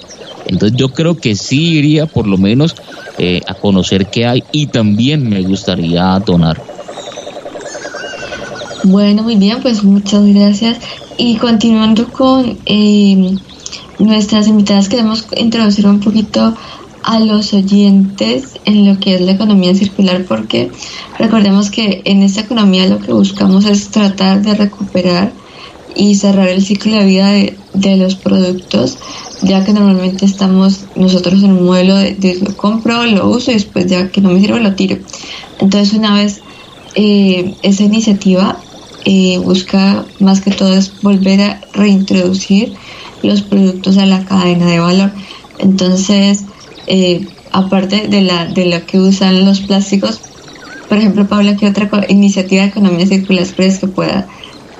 Entonces 0.46 0.76
yo 0.76 0.88
creo 0.88 1.18
que 1.18 1.34
sí 1.34 1.78
iría 1.78 2.06
por 2.06 2.26
lo 2.26 2.38
menos 2.38 2.74
eh, 3.18 3.40
a 3.46 3.54
conocer 3.54 4.06
qué 4.06 4.26
hay 4.26 4.44
y 4.52 4.66
también 4.66 5.28
me 5.28 5.42
gustaría 5.42 6.18
donar. 6.24 6.60
Bueno, 8.84 9.22
muy 9.22 9.36
bien, 9.36 9.58
pues 9.60 9.84
muchas 9.84 10.24
gracias. 10.26 10.78
Y 11.18 11.36
continuando 11.36 12.08
con 12.08 12.58
eh, 12.64 13.36
nuestras 14.00 14.48
invitadas, 14.48 14.88
queremos 14.88 15.26
introducir 15.36 15.86
un 15.86 16.00
poquito 16.00 16.54
a 17.02 17.20
los 17.20 17.54
oyentes 17.54 18.60
en 18.64 18.86
lo 18.86 18.98
que 18.98 19.14
es 19.14 19.20
la 19.20 19.32
economía 19.32 19.74
circular 19.74 20.24
porque 20.28 20.70
recordemos 21.18 21.70
que 21.70 22.02
en 22.04 22.22
esta 22.22 22.42
economía 22.42 22.86
lo 22.86 22.98
que 22.98 23.12
buscamos 23.12 23.64
es 23.64 23.88
tratar 23.88 24.42
de 24.42 24.54
recuperar 24.54 25.32
y 25.94 26.14
cerrar 26.14 26.48
el 26.48 26.64
ciclo 26.64 26.96
de 26.96 27.04
vida 27.04 27.30
de, 27.72 27.96
los 27.96 28.14
productos, 28.14 28.98
ya 29.42 29.64
que 29.64 29.72
normalmente 29.72 30.24
estamos 30.24 30.84
nosotros 30.94 31.42
en 31.42 31.52
un 31.52 31.64
modelo 31.64 31.96
de, 31.96 32.38
lo 32.42 32.56
compro, 32.56 33.04
lo 33.06 33.28
uso 33.28 33.50
y 33.50 33.54
después 33.54 33.86
ya 33.86 34.08
que 34.10 34.20
no 34.20 34.30
me 34.30 34.40
sirve 34.40 34.60
lo 34.60 34.74
tiro. 34.74 34.98
Entonces 35.58 35.94
una 35.94 36.14
vez 36.14 36.42
eh, 36.94 37.54
esa 37.62 37.82
iniciativa 37.82 38.60
eh, 39.04 39.38
busca 39.38 40.04
más 40.18 40.40
que 40.40 40.50
todo 40.50 40.74
es 40.74 41.00
volver 41.02 41.40
a 41.40 41.60
reintroducir 41.72 42.74
los 43.22 43.42
productos 43.42 43.98
a 43.98 44.06
la 44.06 44.24
cadena 44.24 44.66
de 44.66 44.78
valor. 44.78 45.10
Entonces, 45.58 46.44
eh, 46.86 47.26
aparte 47.52 48.08
de, 48.08 48.22
la, 48.22 48.46
de 48.46 48.66
lo 48.66 48.84
que 48.86 48.98
usan 48.98 49.44
los 49.44 49.60
plásticos, 49.60 50.20
por 50.88 50.98
ejemplo, 50.98 51.26
Paula, 51.28 51.56
¿qué 51.56 51.68
otra 51.68 51.88
iniciativa 52.08 52.62
de 52.62 52.68
economía 52.68 53.06
circular 53.06 53.46
crees 53.54 53.78
que 53.78 53.86
pueda 53.86 54.26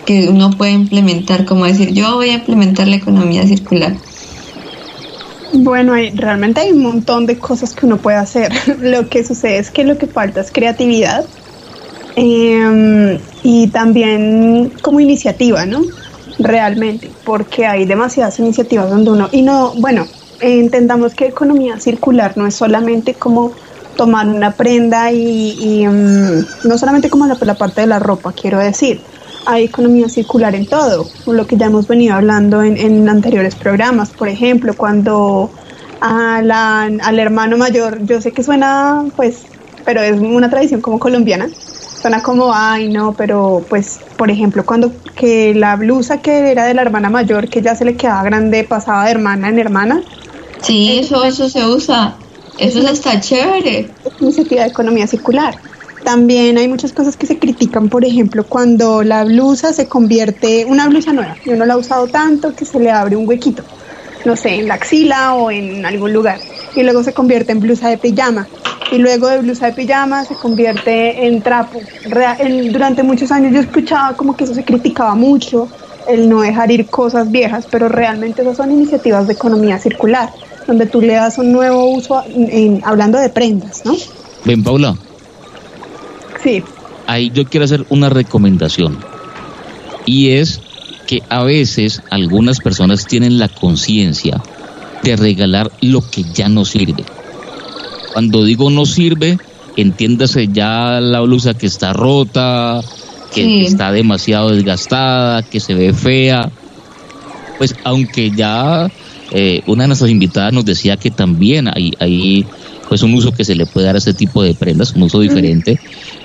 que 0.06 0.28
uno 0.28 0.50
puede 0.50 0.72
implementar, 0.72 1.44
como 1.44 1.66
decir, 1.66 1.92
yo 1.92 2.14
voy 2.14 2.30
a 2.30 2.34
implementar 2.34 2.88
la 2.88 2.96
economía 2.96 3.46
circular? 3.46 3.94
Bueno, 5.52 5.92
hay, 5.92 6.10
realmente 6.10 6.60
hay 6.60 6.72
un 6.72 6.82
montón 6.82 7.26
de 7.26 7.38
cosas 7.38 7.74
que 7.74 7.86
uno 7.86 7.98
puede 7.98 8.16
hacer. 8.16 8.52
lo 8.80 9.08
que 9.08 9.24
sucede 9.24 9.58
es 9.58 9.70
que 9.70 9.84
lo 9.84 9.98
que 9.98 10.06
falta 10.06 10.40
es 10.40 10.50
creatividad 10.50 11.26
em, 12.16 13.18
y 13.42 13.68
también 13.68 14.72
como 14.82 15.00
iniciativa, 15.00 15.66
¿no? 15.66 15.82
Realmente, 16.38 17.10
porque 17.24 17.66
hay 17.66 17.84
demasiadas 17.84 18.38
iniciativas 18.38 18.90
donde 18.90 19.10
uno, 19.10 19.28
y 19.32 19.42
no, 19.42 19.72
bueno, 19.76 20.06
entendamos 20.40 21.14
que 21.14 21.26
economía 21.26 21.78
circular 21.78 22.36
no 22.36 22.46
es 22.46 22.54
solamente 22.54 23.14
como 23.14 23.52
tomar 23.96 24.26
una 24.28 24.52
prenda 24.52 25.12
y, 25.12 25.84
em, 25.84 26.44
no 26.64 26.78
solamente 26.78 27.10
como 27.10 27.26
la, 27.26 27.36
la 27.40 27.58
parte 27.58 27.82
de 27.82 27.86
la 27.86 27.98
ropa, 27.98 28.32
quiero 28.32 28.58
decir, 28.58 29.00
hay 29.46 29.64
economía 29.64 30.08
circular 30.08 30.54
en 30.54 30.66
todo, 30.66 31.06
lo 31.26 31.46
que 31.46 31.56
ya 31.56 31.66
hemos 31.66 31.86
venido 31.88 32.14
hablando 32.14 32.62
en, 32.62 33.08
anteriores 33.08 33.54
programas, 33.54 34.10
por 34.10 34.28
ejemplo, 34.28 34.74
cuando 34.76 35.50
al 36.00 37.18
hermano 37.18 37.58
mayor, 37.58 38.04
yo 38.04 38.20
sé 38.20 38.32
que 38.32 38.42
suena, 38.42 39.04
pues, 39.16 39.42
pero 39.84 40.00
es 40.02 40.18
una 40.18 40.48
tradición 40.48 40.80
como 40.80 40.98
colombiana, 40.98 41.50
suena 42.00 42.22
como, 42.22 42.52
ay, 42.54 42.88
no, 42.88 43.12
pero 43.12 43.64
pues, 43.68 44.00
por 44.16 44.30
ejemplo, 44.30 44.64
cuando 44.64 44.92
que 45.14 45.54
la 45.54 45.76
blusa 45.76 46.18
que 46.22 46.50
era 46.50 46.64
de 46.64 46.74
la 46.74 46.82
hermana 46.82 47.10
mayor, 47.10 47.48
que 47.48 47.60
ya 47.62 47.74
se 47.74 47.84
le 47.84 47.96
quedaba 47.96 48.22
grande, 48.22 48.64
pasaba 48.64 49.04
de 49.04 49.10
hermana 49.10 49.48
en 49.48 49.58
hermana. 49.58 50.02
Sí, 50.62 50.98
eso, 50.98 51.24
eso 51.24 51.48
se 51.48 51.66
usa, 51.66 52.16
eso 52.58 52.80
está 52.88 53.20
chévere. 53.20 53.90
Es 54.04 54.20
iniciativa 54.20 54.62
de 54.62 54.68
economía 54.68 55.06
circular. 55.06 55.56
También 56.04 56.56
hay 56.56 56.66
muchas 56.66 56.92
cosas 56.92 57.16
que 57.16 57.26
se 57.26 57.38
critican, 57.38 57.90
por 57.90 58.06
ejemplo, 58.06 58.44
cuando 58.44 59.02
la 59.02 59.24
blusa 59.24 59.74
se 59.74 59.86
convierte, 59.86 60.64
una 60.64 60.88
blusa 60.88 61.12
nueva, 61.12 61.36
y 61.44 61.50
uno 61.50 61.66
la 61.66 61.74
ha 61.74 61.76
usado 61.76 62.06
tanto 62.06 62.54
que 62.54 62.64
se 62.64 62.80
le 62.80 62.90
abre 62.90 63.16
un 63.16 63.28
huequito, 63.28 63.62
no 64.24 64.34
sé, 64.34 64.54
en 64.54 64.68
la 64.68 64.74
axila 64.74 65.34
o 65.34 65.50
en 65.50 65.84
algún 65.84 66.14
lugar, 66.14 66.38
y 66.74 66.82
luego 66.82 67.04
se 67.04 67.12
convierte 67.12 67.52
en 67.52 67.60
blusa 67.60 67.90
de 67.90 67.98
pijama, 67.98 68.48
y 68.90 68.98
luego 68.98 69.28
de 69.28 69.38
blusa 69.38 69.66
de 69.66 69.72
pijama 69.72 70.24
se 70.24 70.34
convierte 70.34 71.26
en 71.26 71.42
trapo. 71.42 71.80
durante 72.72 73.02
muchos 73.02 73.30
años 73.30 73.52
yo 73.52 73.60
escuchaba 73.60 74.16
como 74.16 74.36
que 74.36 74.44
eso 74.44 74.54
se 74.54 74.64
criticaba 74.64 75.14
mucho, 75.14 75.68
el 76.08 76.28
no 76.28 76.40
dejar 76.40 76.70
ir 76.70 76.88
cosas 76.88 77.30
viejas, 77.30 77.66
pero 77.70 77.88
realmente 77.88 78.42
esas 78.42 78.56
son 78.56 78.72
iniciativas 78.72 79.26
de 79.26 79.34
economía 79.34 79.78
circular, 79.78 80.30
donde 80.66 80.86
tú 80.86 81.00
le 81.00 81.14
das 81.14 81.38
un 81.38 81.52
nuevo 81.52 81.90
uso, 81.90 82.22
en, 82.26 82.80
hablando 82.84 83.18
de 83.18 83.28
prendas, 83.28 83.84
¿no? 83.84 83.94
Ven, 84.44 84.62
Paula, 84.64 84.96
Sí. 86.42 86.62
Ahí 87.06 87.30
yo 87.34 87.44
quiero 87.44 87.64
hacer 87.64 87.84
una 87.90 88.08
recomendación. 88.08 88.98
Y 90.06 90.30
es 90.30 90.60
que 91.06 91.22
a 91.28 91.42
veces 91.42 92.02
algunas 92.10 92.60
personas 92.60 93.06
tienen 93.06 93.38
la 93.38 93.48
conciencia 93.48 94.40
de 95.02 95.16
regalar 95.16 95.70
lo 95.80 96.08
que 96.08 96.22
ya 96.22 96.48
no 96.48 96.64
sirve. 96.64 97.04
Cuando 98.12 98.44
digo 98.44 98.70
no 98.70 98.86
sirve, 98.86 99.38
entiéndase 99.76 100.48
ya 100.48 101.00
la 101.00 101.20
blusa 101.20 101.54
que 101.54 101.66
está 101.66 101.92
rota, 101.92 102.80
que, 103.34 103.62
está 103.62 103.92
demasiado 103.92 104.50
desgastada, 104.50 105.42
que 105.42 105.60
se 105.60 105.74
ve 105.74 105.92
fea. 105.92 106.50
Pues 107.58 107.74
aunque 107.84 108.30
ya 108.30 108.90
eh, 109.30 109.62
una 109.66 109.84
de 109.84 109.88
nuestras 109.88 110.10
invitadas 110.10 110.52
nos 110.52 110.64
decía 110.64 110.96
que 110.96 111.10
también 111.10 111.68
hay, 111.68 111.92
hay 112.00 112.46
pues 112.88 113.02
un 113.02 113.14
uso 113.14 113.32
que 113.32 113.44
se 113.44 113.54
le 113.54 113.66
puede 113.66 113.86
dar 113.86 113.94
a 113.94 113.98
este 113.98 114.14
tipo 114.14 114.42
de 114.42 114.54
prendas, 114.54 114.92
un 114.92 115.02
uso 115.02 115.20
diferente. 115.20 115.78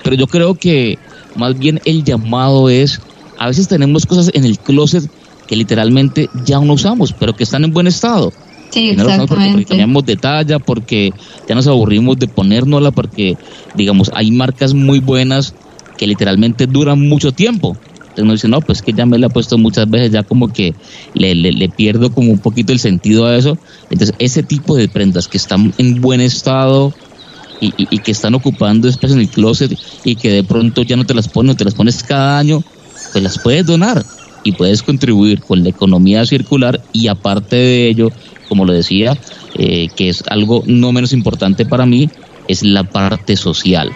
Pero 0.03 0.15
yo 0.15 0.27
creo 0.27 0.55
que 0.55 0.97
más 1.35 1.57
bien 1.57 1.81
el 1.85 2.03
llamado 2.03 2.69
es, 2.69 3.01
a 3.37 3.47
veces 3.47 3.67
tenemos 3.67 4.05
cosas 4.05 4.31
en 4.33 4.45
el 4.45 4.57
closet 4.57 5.09
que 5.47 5.55
literalmente 5.55 6.29
ya 6.45 6.59
no 6.59 6.73
usamos, 6.73 7.13
pero 7.13 7.35
que 7.35 7.43
están 7.43 7.63
en 7.63 7.73
buen 7.73 7.87
estado. 7.87 8.33
Sí, 8.69 8.89
exactamente. 8.89 9.51
Porque, 9.51 9.65
cambiamos 9.65 10.05
de 10.05 10.17
talla, 10.17 10.59
porque 10.59 11.13
ya 11.47 11.55
nos 11.55 11.67
aburrimos 11.67 12.17
de 12.19 12.27
ponérnosla, 12.27 12.91
porque, 12.91 13.37
digamos, 13.73 14.11
hay 14.13 14.31
marcas 14.31 14.73
muy 14.73 14.99
buenas 14.99 15.55
que 15.97 16.07
literalmente 16.07 16.67
duran 16.67 17.07
mucho 17.07 17.31
tiempo. 17.31 17.77
Entonces 18.15 18.23
uno 18.23 18.33
dice, 18.33 18.47
no, 18.47 18.61
pues 18.61 18.81
que 18.81 18.93
ya 18.93 19.05
me 19.05 19.17
la 19.17 19.27
he 19.27 19.29
puesto 19.29 19.57
muchas 19.57 19.89
veces, 19.89 20.11
ya 20.11 20.23
como 20.23 20.47
que 20.47 20.73
le, 21.13 21.35
le, 21.35 21.69
pierdo 21.69 22.11
como 22.11 22.31
un 22.31 22.39
poquito 22.39 22.71
el 22.71 22.79
sentido 22.79 23.25
a 23.25 23.35
eso. 23.35 23.57
Entonces 23.89 24.15
ese 24.19 24.41
tipo 24.41 24.75
de 24.75 24.87
prendas 24.87 25.27
que 25.27 25.37
están 25.37 25.73
en 25.77 25.99
buen 25.99 26.21
estado 26.21 26.93
y, 27.59 27.73
y, 27.77 27.99
que 27.99 28.11
están 28.11 28.33
ocupando 28.33 28.87
espacio 28.87 29.15
en 29.15 29.21
el 29.21 29.29
closet 29.29 29.77
y 30.05 30.15
que 30.15 30.29
de 30.29 30.43
pronto 30.43 30.83
ya 30.83 30.95
no 30.95 31.05
te 31.05 31.13
las 31.13 31.27
pones, 31.27 31.47
no 31.53 31.57
te 31.57 31.65
las 31.65 31.73
pones 31.73 32.03
cada 32.03 32.39
año, 32.39 32.63
pues 33.11 33.21
las 33.21 33.37
puedes 33.39 33.65
donar 33.65 34.05
y 34.45 34.53
puedes 34.53 34.81
contribuir 34.81 35.41
con 35.41 35.63
la 35.63 35.69
economía 35.69 36.25
circular 36.25 36.81
y 36.93 37.09
aparte 37.09 37.57
de 37.57 37.89
ello, 37.89 38.11
como 38.47 38.63
lo 38.63 38.71
decía, 38.71 39.17
eh, 39.55 39.89
que 39.93 40.07
es 40.07 40.23
algo 40.29 40.63
no 40.65 40.93
menos 40.93 41.11
importante 41.11 41.65
para 41.65 41.85
mí, 41.85 42.09
es 42.47 42.63
la 42.63 42.83
parte 42.85 43.35
social. 43.35 43.91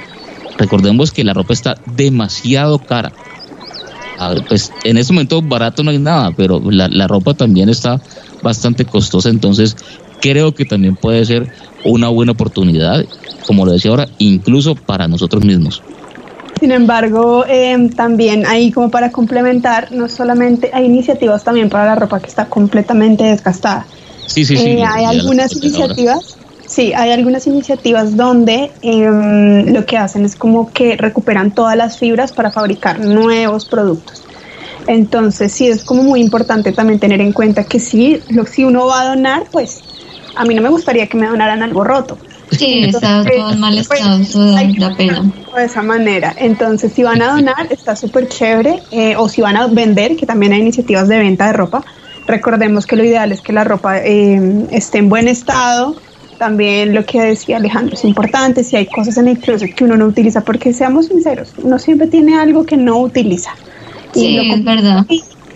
Recordemos 0.58 1.12
que 1.12 1.24
la 1.24 1.34
ropa 1.34 1.54
está 1.54 1.78
demasiado 1.96 2.80
cara 2.80 3.14
pues 4.48 4.72
en 4.84 4.98
este 4.98 5.14
momento 5.14 5.42
barato 5.42 5.84
no 5.84 5.92
hay 5.92 6.00
nada, 6.00 6.32
pero 6.36 6.62
la, 6.70 7.08
ropa 7.08 7.34
también 7.34 7.70
está 7.70 8.02
bastante 8.42 8.86
costosa, 8.86 9.30
entonces 9.30 9.78
creo 10.22 10.54
que 10.54 10.66
también 10.66 10.96
puede 10.96 11.26
ser 11.26 11.52
una 11.86 12.10
buena 12.10 12.34
oportunidad, 12.34 13.06
como 13.48 13.66
lo 13.66 13.72
decía 13.72 13.92
ahora, 13.92 14.08
incluso 14.18 14.76
para 14.76 15.08
nosotros 15.08 15.46
mismos. 15.46 15.82
Sin 16.60 16.72
embargo, 16.72 17.46
em, 17.48 17.90
también 17.90 18.46
hay 18.46 18.72
como 18.72 18.92
para 18.92 19.12
complementar, 19.12 19.92
no 19.92 20.10
solamente 20.10 20.70
hay 20.74 20.86
iniciativas 20.86 21.44
también 21.44 21.70
para 21.70 21.86
la 21.86 21.96
ropa 21.96 22.20
que 22.20 22.28
está 22.28 22.46
completamente 22.46 23.24
desgastada, 23.24 23.86
Sí, 24.30 24.46
sí, 24.46 24.58
sí. 24.58 24.64
Eh, 24.64 24.84
hay 24.84 25.06
algunas 25.06 25.56
iniciativas. 25.56 26.38
Sí, 26.68 26.94
hay 26.94 27.12
algunas 27.12 27.48
iniciativas 27.48 28.16
donde 28.16 28.72
em, 28.84 29.74
lo 29.74 29.86
que 29.88 29.98
hacen 29.98 30.24
es 30.24 30.36
como 30.36 30.72
que 30.72 30.96
recuperan 30.98 31.52
todas 31.52 31.76
las 31.76 31.98
fibras 31.98 32.32
para 32.32 32.52
fabricar 32.52 33.00
nuevos 33.00 33.66
productos. 33.66 34.24
Entonces, 34.86 35.52
sí, 35.52 35.68
es 35.68 35.84
como 35.84 36.04
muy 36.04 36.22
importante 36.22 36.72
también 36.72 37.00
tener 37.00 37.22
en 37.22 37.32
cuenta 37.32 37.64
que 37.64 37.80
si, 37.80 38.22
lo, 38.30 38.46
si 38.46 38.64
uno 38.64 38.86
va 38.86 39.02
a 39.02 39.06
donar, 39.16 39.46
pues 39.52 39.82
a 40.36 40.46
mí 40.46 40.54
no 40.54 40.62
me 40.62 40.70
gustaría 40.70 41.08
que 41.08 41.18
me 41.18 41.28
donaran 41.28 41.64
algo 41.64 41.84
roto. 41.84 42.20
Sí, 42.52 42.84
está 42.88 43.24
todo 43.24 43.52
en 43.52 43.60
mal 43.60 43.74
pues, 43.74 44.00
estado, 44.00 44.20
eso 44.20 44.46
da, 44.52 44.96
pena. 44.96 45.32
De 45.56 45.66
esa 45.66 45.82
manera. 45.82 46.34
Entonces, 46.38 46.94
si 46.94 47.04
van 47.04 47.22
a 47.22 47.34
donar, 47.34 47.68
está 47.72 47.96
súper 47.96 48.28
chévere. 48.28 48.82
Eh, 48.92 49.16
o 49.18 49.28
si 49.30 49.42
van 49.42 49.58
a 49.58 49.68
vender, 49.68 50.16
que 50.16 50.26
también 50.26 50.54
hay 50.54 50.60
iniciativas 50.60 51.08
de 51.08 51.18
venta 51.18 51.48
de 51.48 51.54
ropa. 51.54 51.84
Recordemos 52.28 52.86
que 52.86 52.96
lo 52.96 53.04
ideal 53.04 53.32
es 53.32 53.42
que 53.42 53.54
la 53.54 53.64
ropa 53.64 53.98
eh, 54.00 54.68
esté 54.72 55.00
en 55.00 55.10
buen 55.10 55.28
estado. 55.28 55.96
También 56.38 56.94
lo 56.94 57.06
que 57.06 57.20
decía 57.20 57.58
Alejandro 57.58 57.96
es 57.96 58.06
importante. 58.06 58.64
Si 58.64 58.76
hay 58.76 58.86
cosas 58.86 59.18
en 59.18 59.28
el 59.28 59.40
closet 59.40 59.76
que 59.76 59.84
uno 59.84 59.98
no 59.98 60.06
utiliza, 60.06 60.42
porque 60.42 60.72
seamos 60.72 61.08
sinceros, 61.08 61.54
uno 61.62 61.80
siempre 61.80 62.08
tiene 62.08 62.40
algo 62.40 62.66
que 62.66 62.78
no 62.78 63.00
utiliza. 63.00 63.52
Sí, 64.14 64.38
es 64.38 64.64
verdad. 64.64 65.06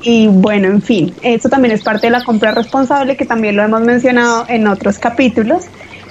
Y 0.04 0.28
bueno, 0.28 0.68
en 0.68 0.82
fin, 0.82 1.14
eso 1.22 1.48
también 1.48 1.74
es 1.74 1.82
parte 1.82 2.08
de 2.08 2.12
la 2.12 2.24
compra 2.24 2.52
responsable, 2.52 3.16
que 3.16 3.26
también 3.26 3.56
lo 3.56 3.64
hemos 3.64 3.82
mencionado 3.82 4.46
en 4.50 4.68
otros 4.68 5.00
capítulos, 5.00 5.64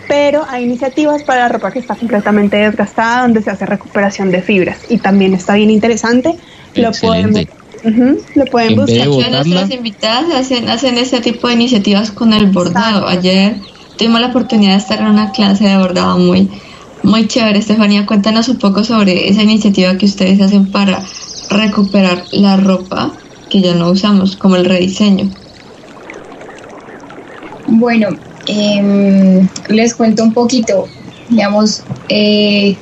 pero 0.08 0.44
hay 0.48 0.64
iniciativas 0.64 1.22
para 1.22 1.42
la 1.42 1.48
ropa 1.48 1.70
que 1.70 1.78
está 1.78 1.94
completamente 1.94 2.56
desgastada, 2.56 3.22
donde 3.22 3.42
se 3.42 3.50
hace 3.50 3.66
recuperación 3.66 4.30
de 4.30 4.42
fibras 4.42 4.78
y 4.88 4.98
también 4.98 5.34
está 5.34 5.54
bien 5.54 5.70
interesante. 5.70 6.36
Lo 6.74 6.92
pueden, 6.92 7.48
lo 8.34 8.44
pueden 8.46 8.76
buscar. 8.76 9.08
Nuestras 9.30 9.70
invitadas 9.70 10.24
hacen, 10.34 10.68
hacen 10.68 10.98
este 10.98 11.20
tipo 11.20 11.48
de 11.48 11.54
iniciativas 11.54 12.10
con 12.10 12.32
el 12.32 12.46
bordado. 12.46 13.06
Ayer 13.06 13.56
tuvimos 13.96 14.20
la 14.20 14.28
oportunidad 14.28 14.72
de 14.72 14.78
estar 14.78 15.00
en 15.00 15.06
una 15.06 15.32
clase 15.32 15.64
de 15.64 15.76
bordado 15.76 16.18
muy, 16.18 16.50
muy 17.02 17.26
chévere. 17.28 17.58
Estefanía, 17.58 18.06
cuéntanos 18.06 18.48
un 18.48 18.58
poco 18.58 18.84
sobre 18.84 19.28
esa 19.28 19.42
iniciativa 19.42 19.96
que 19.96 20.06
ustedes 20.06 20.40
hacen 20.40 20.70
para 20.70 21.02
recuperar 21.50 22.24
la 22.32 22.56
ropa 22.56 23.12
que 23.52 23.60
ya 23.60 23.74
no 23.74 23.90
usamos, 23.90 24.36
como 24.36 24.56
el 24.56 24.64
rediseño? 24.64 25.28
Bueno, 27.66 28.08
em, 28.46 29.48
les 29.68 29.94
cuento 29.94 30.22
un 30.22 30.32
poquito, 30.32 30.88
digamos, 31.28 31.82
eh, 32.08 32.76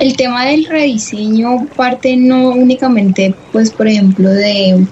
el 0.00 0.16
tema 0.16 0.46
del 0.46 0.66
rediseño 0.66 1.66
parte 1.76 2.16
no 2.16 2.50
únicamente, 2.50 3.34
pues, 3.52 3.70
por 3.70 3.88
ejemplo, 3.88 4.30
de, 4.30 4.86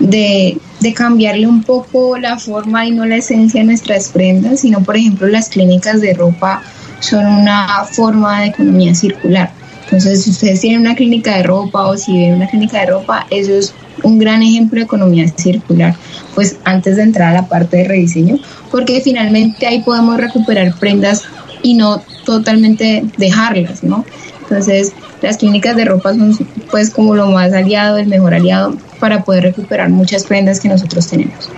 de, 0.00 0.58
cambiarle 0.94 1.46
un 1.46 1.62
poco 1.62 2.18
la 2.18 2.38
forma 2.38 2.86
y 2.86 2.90
no 2.90 3.06
la 3.06 3.16
esencia 3.16 3.60
de 3.60 3.66
nuestras 3.68 4.08
prendas, 4.08 4.60
sino, 4.60 4.82
por 4.82 4.96
ejemplo, 4.96 5.26
las 5.28 5.48
clínicas 5.48 6.00
de 6.00 6.12
ropa 6.14 6.62
son 7.00 7.26
una 7.26 7.84
forma 7.90 8.42
de 8.42 8.48
economía 8.48 8.94
circular. 8.94 9.50
Entonces, 9.84 10.24
si 10.24 10.30
ustedes 10.30 10.60
tienen 10.60 10.80
una 10.80 10.94
clínica 10.94 11.36
de 11.36 11.42
ropa 11.44 11.86
o 11.86 11.96
si 11.96 12.12
ven 12.12 12.34
una 12.34 12.48
clínica 12.48 12.80
de 12.80 12.86
ropa, 12.86 13.26
eso 13.30 13.52
es 13.52 13.74
un 14.02 14.18
gran 14.18 14.42
ejemplo 14.42 14.78
de 14.78 14.84
economía 14.84 15.28
circular, 15.28 15.94
pues 16.34 16.56
antes 16.64 16.96
de 16.96 17.02
entrar 17.02 17.30
a 17.30 17.42
la 17.42 17.48
parte 17.48 17.78
de 17.78 17.84
rediseño, 17.84 18.38
porque 18.70 19.00
finalmente 19.00 19.66
ahí 19.66 19.82
podemos 19.82 20.16
recuperar 20.16 20.74
prendas 20.78 21.22
y 21.62 21.74
no 21.74 22.02
totalmente 22.24 23.04
dejarlas, 23.16 23.82
¿no? 23.82 24.04
Entonces, 24.42 24.92
las 25.22 25.38
clínicas 25.38 25.76
de 25.76 25.86
ropa 25.86 26.12
son 26.12 26.36
pues 26.70 26.90
como 26.90 27.14
lo 27.14 27.30
más 27.30 27.52
aliado, 27.52 27.96
el 27.96 28.06
mejor 28.06 28.34
aliado 28.34 28.76
para 29.00 29.24
poder 29.24 29.44
recuperar 29.44 29.88
muchas 29.88 30.24
prendas 30.24 30.60
que 30.60 30.68
nosotros 30.68 31.06
tenemos. 31.06 31.50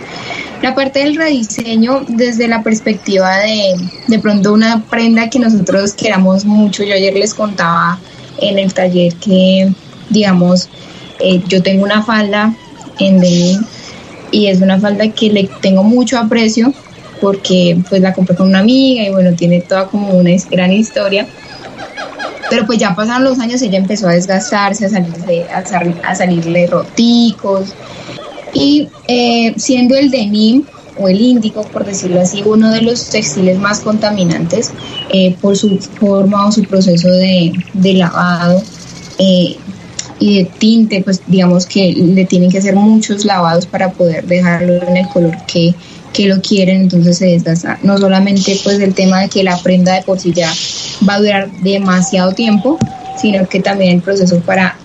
La 0.63 0.75
parte 0.75 1.01
del 1.01 1.17
rediseño 1.17 2.05
desde 2.09 2.49
la 2.49 2.63
perspectiva 2.63 3.37
de 3.39 3.75
de 4.07 4.19
pronto 4.19 4.53
una 4.53 4.83
prenda 4.85 5.29
que 5.29 5.39
nosotros 5.39 5.95
queramos 5.95 6.45
mucho, 6.45 6.85
yo 6.85 6.95
ayer 6.95 7.15
les 7.15 7.35
contaba 7.35 7.99
en 8.39 8.59
el 8.59 8.73
taller 8.73 9.15
que, 9.17 9.73
digamos, 10.11 10.69
eh, 11.19 11.43
yo 11.49 11.63
tengo 11.63 11.85
una 11.85 12.03
falda 12.03 12.55
en 12.99 13.21
denim 13.21 13.65
y 14.31 14.47
es 14.47 14.61
una 14.61 14.79
falda 14.79 15.09
que 15.09 15.31
le 15.31 15.49
tengo 15.61 15.83
mucho 15.83 16.19
aprecio 16.19 16.73
porque 17.21 17.79
pues 17.89 18.01
la 18.01 18.13
compré 18.13 18.37
con 18.37 18.49
una 18.49 18.61
amiga 18.61 19.05
y 19.05 19.11
bueno, 19.11 19.35
tiene 19.35 19.61
toda 19.61 19.87
como 19.87 20.11
una 20.11 20.31
gran 20.51 20.73
historia. 20.73 21.27
Pero 22.49 22.67
pues 22.67 22.79
ya 22.79 22.95
pasaron 22.95 23.25
los 23.25 23.41
años, 23.41 23.61
ella 23.63 23.79
empezó 23.79 24.09
a 24.09 24.13
desgastarse, 24.13 24.87
a 24.87 24.89
salirle, 24.89 25.47
a, 26.05 26.15
salirle 26.15 26.67
roticos. 26.69 27.75
Y 28.53 28.89
eh, 29.09 29.55
siendo 29.57 29.97
el 29.97 30.11
denim 30.11 30.65
o 30.99 31.09
el 31.09 31.21
índico, 31.21 31.63
por 31.63 31.85
decirlo 31.85 32.21
así, 32.21 32.43
uno 32.45 32.71
de 32.71 32.83
los 32.83 33.11
textiles 33.11 33.59
más 33.59 33.81
contaminantes 33.81 34.73
eh, 35.11 35.37
por 35.41 35.57
su 35.57 35.79
forma 35.79 36.47
o 36.47 36.53
su 36.53 36.63
proceso 36.63 37.09
de, 37.09 37.53
lavado 37.95 38.63
eh, 39.19 39.57
y 40.19 40.39
de 40.39 40.51
tinte, 40.59 41.03
pues 41.03 41.23
digamos 41.27 41.67
que 41.67 41.93
le 41.93 42.25
tienen 42.25 42.51
que 42.51 42.59
hacer 42.59 42.75
muchos 42.75 43.25
lavados 43.25 43.67
para 43.67 43.93
poder 43.93 44.27
dejarlo 44.27 44.83
en 44.89 44.97
el 44.97 45.09
color 45.09 45.37
que, 45.47 45.75
que 46.13 46.27
lo 46.27 46.41
quieren, 46.41 46.83
entonces 46.83 47.19
se 47.19 47.27
desgasta. 47.27 47.79
No 47.83 47.99
solamente 47.99 48.59
pues 48.65 48.81
el 48.81 48.95
tema 48.95 49.21
de 49.21 49.29
que 49.29 49.45
la 49.45 49.59
prenda 49.59 49.95
de 49.95 50.03
por 50.03 50.19
sí 50.19 50.33
ya 50.33 50.53
va 51.09 51.15
a 51.15 51.21
durar 51.21 51.51
demasiado 51.63 52.33
tiempo, 52.33 52.79
sino 53.21 53.47
que 53.49 53.61
también 53.61 53.97
el 53.97 54.03
proceso 54.03 54.41
para 54.41 54.77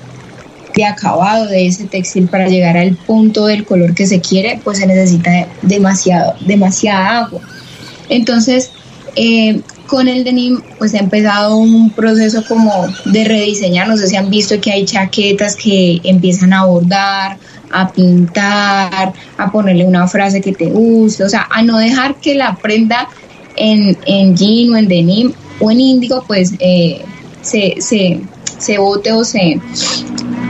de 0.73 0.85
acabado 0.85 1.47
de 1.47 1.67
ese 1.67 1.85
textil 1.85 2.27
para 2.27 2.47
llegar 2.47 2.77
al 2.77 2.95
punto 2.95 3.45
del 3.45 3.65
color 3.65 3.93
que 3.93 4.07
se 4.07 4.21
quiere, 4.21 4.59
pues 4.63 4.77
se 4.77 4.87
necesita 4.87 5.47
demasiado, 5.61 6.35
demasiada 6.41 7.19
agua. 7.25 7.41
Entonces, 8.09 8.71
eh, 9.15 9.61
con 9.91 10.07
el 10.07 10.23
denim, 10.23 10.61
pues 10.77 10.93
ha 10.93 10.99
empezado 10.99 11.57
un 11.57 11.89
proceso 11.89 12.45
como 12.47 12.87
de 13.03 13.25
rediseñar. 13.25 13.89
No 13.89 13.97
sé 13.97 14.07
si 14.07 14.15
han 14.15 14.29
visto 14.29 14.61
que 14.61 14.71
hay 14.71 14.85
chaquetas 14.85 15.57
que 15.57 15.99
empiezan 16.05 16.53
a 16.53 16.63
bordar, 16.63 17.37
a 17.69 17.91
pintar, 17.91 19.11
a 19.37 19.51
ponerle 19.51 19.83
una 19.85 20.07
frase 20.07 20.39
que 20.39 20.53
te 20.53 20.67
guste, 20.67 21.25
o 21.25 21.29
sea, 21.29 21.45
a 21.51 21.61
no 21.61 21.77
dejar 21.77 22.15
que 22.15 22.35
la 22.35 22.55
prenda 22.55 23.09
en, 23.57 23.97
en 24.05 24.33
jean 24.37 24.73
o 24.73 24.77
en 24.77 24.87
denim 24.87 25.33
o 25.59 25.69
en 25.69 25.81
índigo, 25.81 26.23
pues 26.25 26.53
eh, 26.59 27.03
se, 27.41 27.75
se, 27.81 28.21
se 28.57 28.77
bote 28.77 29.11
o 29.11 29.25
se, 29.25 29.59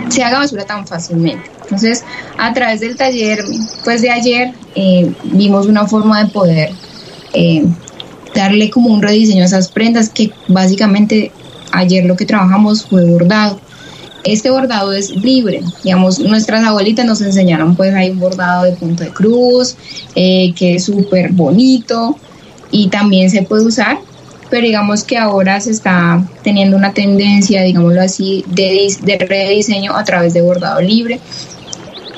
se 0.10 0.24
haga 0.24 0.38
basura 0.38 0.66
tan 0.66 0.86
fácilmente. 0.86 1.50
Entonces, 1.64 2.04
a 2.38 2.54
través 2.54 2.82
del 2.82 2.96
taller, 2.96 3.44
pues 3.84 4.04
de 4.04 4.12
ayer, 4.12 4.54
eh, 4.76 5.12
vimos 5.24 5.66
una 5.66 5.88
forma 5.88 6.24
de 6.24 6.30
poder 6.30 6.70
eh, 7.34 7.66
darle 8.36 8.70
como 8.70 8.90
un 8.90 9.02
rediseño 9.02 9.44
a 9.44 9.46
esas 9.46 9.70
prendas 9.70 10.10
que 10.10 10.32
básicamente 10.48 11.32
ayer 11.72 12.06
lo 12.06 12.16
que 12.16 12.26
trabajamos 12.26 12.86
fue 12.86 13.06
bordado. 13.06 13.60
Este 14.24 14.52
bordado 14.52 14.94
es 14.94 15.10
libre, 15.10 15.62
digamos, 15.84 16.20
nuestras 16.20 16.64
abuelitas 16.64 17.06
nos 17.06 17.22
enseñaron 17.22 17.76
pues 17.76 17.94
hay 17.94 18.12
un 18.12 18.20
bordado 18.20 18.66
de 18.66 18.74
punto 18.74 19.04
de 19.04 19.10
cruz, 19.10 19.76
eh, 20.16 20.54
que 20.56 20.76
es 20.76 20.86
súper 20.86 21.32
bonito 21.32 22.18
y 22.70 22.90
también 22.90 23.32
se 23.32 23.42
puede 23.42 23.66
usar 23.66 23.98
pero 24.52 24.68
digamos 24.68 25.06
que 25.06 25.18
ahora 25.18 25.62
se 25.62 25.72
está 25.72 26.22
teniendo 26.44 26.76
una 26.76 26.94
tendencia, 26.94 27.64
digámoslo 27.64 28.02
así, 28.02 28.44
de, 28.50 28.94
de 29.02 29.18
rediseño 29.18 29.96
a 29.96 30.04
través 30.04 30.34
de 30.34 30.42
bordado 30.42 30.82
libre, 30.82 31.22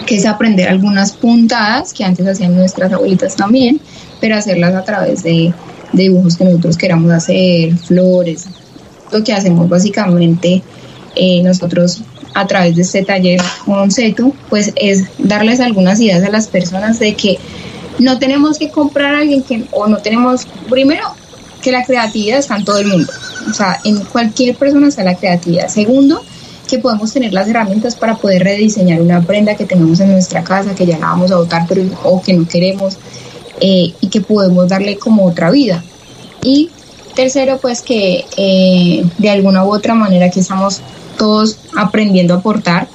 que 0.07 0.15
es 0.15 0.25
aprender 0.25 0.67
algunas 0.67 1.11
puntadas 1.11 1.93
que 1.93 2.03
antes 2.03 2.25
hacían 2.27 2.55
nuestras 2.55 2.91
abuelitas 2.91 3.35
también, 3.35 3.79
pero 4.19 4.35
hacerlas 4.35 4.73
a 4.73 4.83
través 4.83 5.21
de, 5.21 5.53
dibujos 5.93 6.37
que 6.37 6.45
nosotros 6.45 6.77
queramos 6.77 7.11
hacer, 7.11 7.77
flores. 7.77 8.47
Lo 9.11 9.23
que 9.23 9.33
hacemos 9.33 9.69
básicamente 9.69 10.63
eh, 11.15 11.41
nosotros 11.43 12.01
a 12.33 12.47
través 12.47 12.75
de 12.75 12.81
este 12.81 13.03
taller 13.03 13.41
con 13.65 13.91
Setu, 13.91 14.33
pues 14.49 14.73
es 14.75 15.03
darles 15.19 15.59
algunas 15.59 15.99
ideas 15.99 16.23
a 16.23 16.29
las 16.29 16.47
personas 16.47 16.99
de 16.99 17.13
que 17.13 17.37
no 17.99 18.17
tenemos 18.17 18.57
que 18.57 18.69
comprar 18.69 19.15
a 19.15 19.19
alguien 19.19 19.43
que, 19.43 19.65
o 19.71 19.87
no 19.87 19.97
tenemos, 19.97 20.47
primero, 20.69 21.13
que 21.61 21.71
la 21.71 21.83
creatividad 21.85 22.39
está 22.39 22.57
en 22.57 22.65
todo 22.65 22.79
el 22.79 22.87
mundo. 22.87 23.11
O 23.49 23.53
sea, 23.53 23.79
en 23.83 23.99
cualquier 24.05 24.55
persona 24.55 24.87
está 24.87 25.03
la 25.03 25.15
creatividad. 25.15 25.67
Segundo, 25.67 26.23
que 26.67 26.79
podemos 26.79 27.13
tener 27.13 27.33
las 27.33 27.47
herramientas 27.47 27.95
para 27.95 28.15
poder 28.15 28.43
rediseñar 28.43 29.01
una 29.01 29.21
prenda 29.21 29.55
que 29.55 29.65
tengamos 29.65 29.99
en 29.99 30.11
nuestra 30.11 30.43
casa, 30.43 30.73
que 30.73 30.85
ya 30.85 30.97
la 30.97 31.07
vamos 31.07 31.31
a 31.31 31.37
botar, 31.37 31.65
pero 31.67 31.83
o 32.03 32.21
que 32.21 32.33
no 32.33 32.47
queremos, 32.47 32.97
eh, 33.61 33.93
y 34.01 34.07
que 34.07 34.21
podemos 34.21 34.67
darle 34.67 34.97
como 34.97 35.25
otra 35.25 35.51
vida. 35.51 35.83
Y 36.41 36.69
tercero, 37.15 37.59
pues 37.61 37.81
que 37.81 38.25
eh, 38.37 39.05
de 39.17 39.29
alguna 39.29 39.63
u 39.65 39.73
otra 39.73 39.93
manera 39.93 40.29
que 40.29 40.39
estamos 40.39 40.81
todos 41.17 41.57
aprendiendo 41.77 42.33
a 42.33 42.37
aportar 42.37 42.87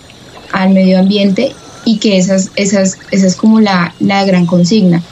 al 0.53 0.71
medio 0.71 0.99
ambiente 0.99 1.53
y 1.85 1.99
que 1.99 2.19
esa 2.19 2.37
es 3.11 3.37
como 3.37 3.61
la, 3.61 3.95
la 4.01 4.25
gran 4.25 4.47
consigna, 4.47 5.03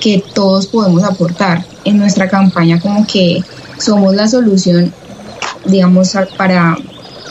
que 0.00 0.22
todos 0.34 0.66
podemos 0.66 1.04
aportar 1.04 1.64
en 1.84 1.98
nuestra 1.98 2.28
campaña 2.28 2.80
como 2.80 3.06
que 3.06 3.42
somos 3.78 4.14
la 4.14 4.28
solución, 4.28 4.92
digamos, 5.64 6.14
para, 6.36 6.76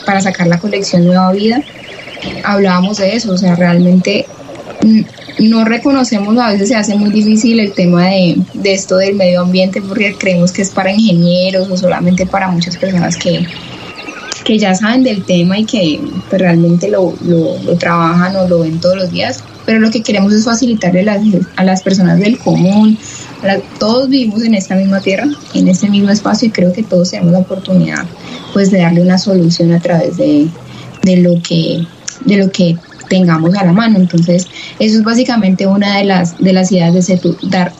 para 0.04 0.20
sacar 0.20 0.46
la 0.46 0.58
colección 0.58 1.04
Nueva 1.04 1.32
Vida. 1.32 1.62
Hablábamos 2.44 2.96
de 2.98 3.14
eso, 3.14 3.32
o 3.32 3.38
sea, 3.38 3.54
realmente 3.54 4.26
no 5.38 5.64
reconocemos, 5.64 6.36
a 6.38 6.52
veces 6.52 6.68
se 6.68 6.76
hace 6.76 6.96
muy 6.96 7.10
difícil 7.10 7.60
el 7.60 7.72
tema 7.72 8.06
de, 8.06 8.36
esto 8.64 8.96
del 8.96 9.14
medio 9.14 9.42
ambiente 9.42 9.82
porque 9.82 10.14
creemos 10.18 10.52
que 10.52 10.62
es 10.62 10.70
para 10.70 10.92
ingenieros 10.92 11.68
o 11.70 11.76
solamente 11.76 12.26
para 12.26 12.48
muchas 12.48 12.76
personas 12.76 13.16
que, 13.16 13.46
que 14.44 14.58
ya 14.58 14.74
saben 14.74 15.02
del 15.02 15.24
tema 15.24 15.58
y 15.58 15.64
que 15.64 16.00
pues, 16.28 16.40
realmente 16.40 16.88
lo, 16.88 17.14
trabajan 17.78 18.36
o 18.36 18.48
lo 18.48 18.60
ven 18.60 18.80
todos 18.80 18.96
los 18.96 19.10
días, 19.10 19.42
pero 19.64 19.78
lo 19.80 19.90
que 19.90 20.02
queremos 20.02 20.32
es 20.32 20.44
facilitarle 20.44 21.06
a 21.56 21.64
las 21.64 21.82
personas 21.82 22.18
del 22.18 22.38
común, 22.38 22.96
todos 23.78 24.08
vivimos 24.08 24.42
en 24.42 24.54
esta 24.54 24.74
misma 24.74 25.00
tierra, 25.00 25.26
en 25.54 25.68
este 25.68 25.90
mismo 25.90 26.10
espacio 26.10 26.48
y 26.48 26.50
creo 26.50 26.72
que 26.72 26.82
todos 26.82 27.10
tenemos 27.10 27.32
la 27.32 27.40
oportunidad 27.40 28.04
pues 28.52 28.70
de 28.70 28.78
darle 28.78 29.02
una 29.02 29.18
solución 29.18 29.72
a 29.72 29.80
través 29.80 30.16
de, 30.16 30.48
de 31.02 31.16
lo 31.18 31.40
que 31.42 31.86
de 32.24 32.36
lo 32.38 32.50
que 32.50 32.76
tengamos 33.08 33.54
a 33.56 33.64
la 33.64 33.72
mano. 33.72 33.98
Entonces, 33.98 34.46
eso 34.78 34.98
es 34.98 35.04
básicamente 35.04 35.66
una 35.66 35.98
de 35.98 36.04
las, 36.04 36.38
de 36.38 36.52
las 36.52 36.70
ideas 36.72 36.94
de 36.94 37.20
dar, 37.42 37.72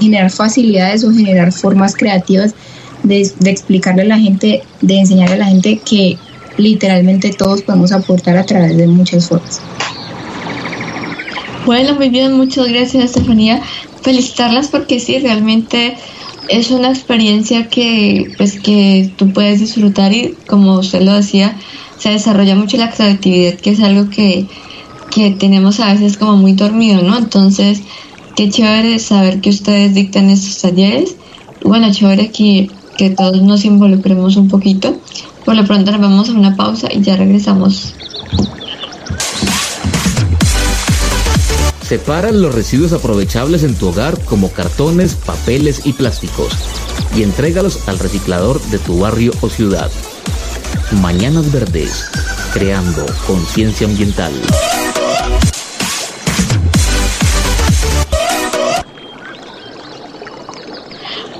generar 0.00 0.30
facilidades 0.30 1.04
o 1.04 1.12
generar 1.12 1.52
formas 1.52 1.94
creativas 1.94 2.54
de, 3.02 3.30
de 3.40 3.50
explicarle 3.50 4.02
a 4.02 4.06
la 4.06 4.18
gente, 4.18 4.62
de 4.80 4.98
enseñarle 4.98 5.34
a 5.34 5.38
la 5.38 5.46
gente 5.46 5.80
que 5.84 6.18
literalmente 6.56 7.32
todos 7.32 7.62
podemos 7.62 7.92
aportar 7.92 8.36
a 8.36 8.44
través 8.44 8.76
de 8.76 8.86
muchas 8.86 9.28
formas. 9.28 9.60
Bueno, 11.66 11.94
muy 11.94 12.10
bien, 12.10 12.34
muchas 12.34 12.68
gracias 12.68 13.04
Estefanía. 13.04 13.62
Felicitarlas 14.02 14.68
porque 14.68 15.00
sí, 15.00 15.18
realmente 15.18 15.96
es 16.48 16.70
una 16.70 16.90
experiencia 16.90 17.68
que 17.68 18.30
pues 18.36 18.60
que 18.60 19.10
tú 19.16 19.32
puedes 19.32 19.60
disfrutar 19.60 20.12
y 20.12 20.36
como 20.46 20.78
usted 20.78 21.00
lo 21.00 21.14
decía, 21.14 21.56
se 21.98 22.10
desarrolla 22.10 22.54
mucho 22.54 22.76
la 22.76 22.90
creatividad, 22.90 23.54
que 23.54 23.70
es 23.70 23.80
algo 23.80 24.10
que 24.10 24.46
que 25.14 25.30
tenemos 25.30 25.78
a 25.78 25.92
veces 25.92 26.16
como 26.16 26.36
muy 26.36 26.54
dormido, 26.54 27.00
¿no? 27.02 27.16
Entonces, 27.16 27.82
qué 28.34 28.50
chévere 28.50 28.98
saber 28.98 29.40
que 29.40 29.50
ustedes 29.50 29.94
dictan 29.94 30.28
estos 30.28 30.60
talleres. 30.60 31.14
Bueno, 31.62 31.92
chévere 31.92 32.32
que, 32.32 32.68
que 32.98 33.10
todos 33.10 33.40
nos 33.40 33.64
involucremos 33.64 34.36
un 34.36 34.48
poquito. 34.48 34.98
Por 35.44 35.54
lo 35.54 35.64
pronto 35.64 35.92
nos 35.92 36.00
vamos 36.00 36.28
a 36.28 36.32
una 36.32 36.56
pausa 36.56 36.88
y 36.92 37.00
ya 37.00 37.16
regresamos. 37.16 37.94
Separa 41.82 42.32
los 42.32 42.52
residuos 42.52 42.92
aprovechables 42.92 43.62
en 43.62 43.76
tu 43.76 43.88
hogar 43.88 44.18
como 44.24 44.50
cartones, 44.50 45.14
papeles 45.14 45.82
y 45.84 45.92
plásticos 45.92 46.48
y 47.14 47.22
entrégalos 47.22 47.88
al 47.88 48.00
reciclador 48.00 48.60
de 48.62 48.78
tu 48.78 48.98
barrio 48.98 49.32
o 49.42 49.48
ciudad. 49.48 49.90
Mañanas 51.00 51.52
Verdes, 51.52 52.06
creando 52.52 53.06
conciencia 53.26 53.86
ambiental. 53.86 54.32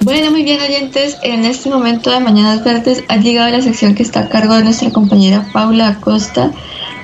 Bueno, 0.04 0.30
muy 0.30 0.42
bien 0.42 0.60
oyentes, 0.60 1.16
en 1.22 1.46
este 1.46 1.70
momento 1.70 2.10
de 2.10 2.20
Mañanas 2.20 2.62
Verdes 2.62 3.02
ha 3.08 3.16
llegado 3.16 3.50
la 3.50 3.62
sección 3.62 3.94
que 3.94 4.02
está 4.02 4.20
a 4.20 4.28
cargo 4.28 4.52
de 4.54 4.62
nuestra 4.62 4.90
compañera 4.90 5.48
Paula 5.50 5.88
Acosta, 5.88 6.52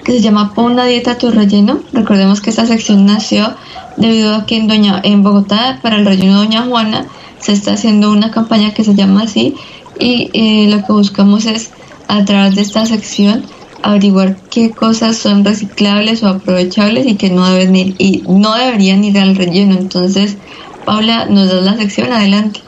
que 0.04 0.12
se 0.12 0.20
llama 0.20 0.52
Pon 0.52 0.72
una 0.72 0.84
dieta 0.84 1.12
a 1.12 1.18
tu 1.18 1.30
relleno. 1.30 1.80
Recordemos 1.94 2.42
que 2.42 2.50
esta 2.50 2.66
sección 2.66 3.06
nació 3.06 3.54
debido 3.96 4.34
a 4.34 4.44
que 4.44 4.58
en, 4.58 4.68
Doña, 4.68 5.00
en 5.02 5.22
Bogotá, 5.22 5.78
para 5.80 5.96
el 5.96 6.04
relleno 6.04 6.42
de 6.42 6.46
Doña 6.46 6.66
Juana, 6.66 7.06
se 7.38 7.52
está 7.52 7.72
haciendo 7.72 8.12
una 8.12 8.30
campaña 8.30 8.74
que 8.74 8.84
se 8.84 8.94
llama 8.94 9.22
así 9.22 9.54
y 9.98 10.28
eh, 10.34 10.68
lo 10.68 10.84
que 10.84 10.92
buscamos 10.92 11.46
es 11.46 11.70
a 12.06 12.22
través 12.26 12.54
de 12.54 12.60
esta 12.60 12.84
sección 12.84 13.46
averiguar 13.82 14.36
qué 14.50 14.72
cosas 14.72 15.16
son 15.16 15.42
reciclables 15.42 16.22
o 16.22 16.28
aprovechables 16.28 17.06
y 17.06 17.14
que 17.14 17.30
no 17.30 17.48
deben 17.50 17.74
ir 17.76 17.94
y 17.96 18.24
no 18.28 18.54
deberían 18.56 19.02
ir 19.04 19.18
al 19.18 19.36
relleno. 19.36 19.78
Entonces, 19.78 20.36
Paula, 20.84 21.24
nos 21.24 21.48
da 21.48 21.62
la 21.62 21.78
sección, 21.78 22.12
adelante. 22.12 22.60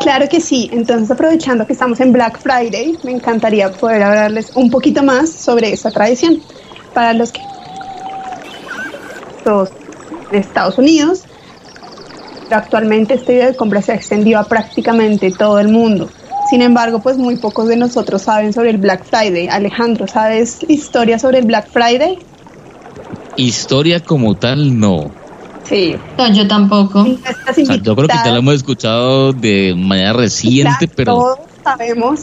Claro 0.00 0.30
que 0.30 0.40
sí, 0.40 0.70
entonces 0.72 1.10
aprovechando 1.10 1.66
que 1.66 1.74
estamos 1.74 2.00
en 2.00 2.12
Black 2.12 2.40
Friday, 2.40 2.98
me 3.04 3.12
encantaría 3.12 3.70
poder 3.70 4.02
hablarles 4.02 4.50
un 4.56 4.70
poquito 4.70 5.02
más 5.02 5.30
sobre 5.30 5.72
esta 5.72 5.90
tradición. 5.90 6.40
Para 6.94 7.12
los 7.12 7.30
que 7.32 7.42
todos 9.44 9.70
de 10.32 10.38
Estados 10.38 10.78
Unidos, 10.78 11.24
actualmente 12.50 13.14
este 13.14 13.34
día 13.34 13.46
de 13.48 13.56
compra 13.56 13.82
se 13.82 13.92
ha 13.92 13.94
extendido 13.94 14.38
a 14.38 14.44
prácticamente 14.44 15.30
todo 15.32 15.58
el 15.58 15.68
mundo. 15.68 16.10
Sin 16.48 16.62
embargo, 16.62 17.00
pues 17.00 17.18
muy 17.18 17.36
pocos 17.36 17.68
de 17.68 17.76
nosotros 17.76 18.22
saben 18.22 18.54
sobre 18.54 18.70
el 18.70 18.78
Black 18.78 19.04
Friday. 19.04 19.48
Alejandro, 19.48 20.08
¿sabes 20.08 20.60
historia 20.66 21.18
sobre 21.18 21.40
el 21.40 21.44
Black 21.44 21.68
Friday? 21.70 22.18
Historia 23.36 24.00
como 24.00 24.34
tal, 24.34 24.80
no. 24.80 25.10
Sí. 25.70 25.96
No, 26.18 26.32
yo 26.32 26.48
tampoco. 26.48 27.06
yo 27.06 27.94
creo 27.94 28.08
que 28.08 28.14
ya 28.24 28.32
lo 28.32 28.38
hemos 28.38 28.54
escuchado 28.54 29.32
de 29.32 29.72
manera 29.76 30.12
reciente, 30.12 30.88
pero... 30.88 31.12
Todos 31.12 31.38
sabemos 31.62 32.20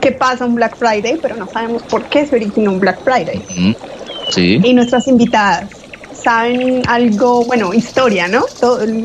qué 0.00 0.12
pasa 0.12 0.46
un 0.46 0.54
Black 0.54 0.76
Friday, 0.78 1.18
pero 1.20 1.36
no 1.36 1.46
sabemos 1.46 1.82
por 1.82 2.04
qué 2.04 2.26
se 2.26 2.36
originó 2.36 2.72
un 2.72 2.80
Black 2.80 3.04
Friday. 3.04 3.42
Sí. 4.30 4.60
Y 4.64 4.72
nuestras 4.72 5.08
invitadas 5.08 5.68
saben 6.14 6.82
algo, 6.88 7.44
bueno, 7.44 7.74
historia, 7.74 8.28
¿no? 8.28 8.46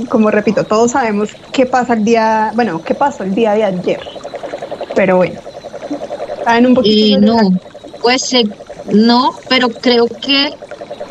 como 0.07 0.31
repito, 0.31 0.63
todos 0.63 0.91
sabemos 0.91 1.29
qué 1.51 1.65
pasa 1.65 1.93
el 1.93 2.05
día, 2.05 2.53
bueno, 2.55 2.81
qué 2.81 2.95
pasó 2.95 3.25
el 3.25 3.35
día 3.35 3.51
de 3.55 3.65
ayer. 3.65 3.99
Pero 4.95 5.17
bueno, 5.17 5.35
saben 6.45 6.67
un 6.67 6.75
poquito. 6.75 7.19
no, 7.19 7.59
pues 8.01 8.33
no, 8.89 9.31
pero 9.49 9.67
creo 9.67 10.07
que 10.07 10.53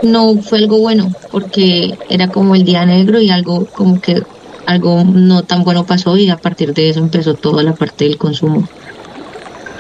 no 0.03 0.37
fue 0.43 0.59
algo 0.59 0.79
bueno 0.79 1.13
porque 1.31 1.99
era 2.09 2.29
como 2.29 2.55
el 2.55 2.65
día 2.65 2.85
negro 2.87 3.21
y 3.21 3.31
algo 3.31 3.67
como 3.67 4.01
que 4.01 4.23
algo 4.67 5.05
no 5.05 5.43
tan 5.43 5.65
bueno 5.65 5.85
pasó 5.85 6.17
y 6.17 6.31
a 6.31 6.37
partir 6.37 6.75
de 6.75 6.91
eso 6.91 7.01
empezó 7.01 7.35
toda 7.35 7.63
la 7.63 7.75
parte 7.75 8.05
del 8.05 8.19
consumo. 8.19 8.69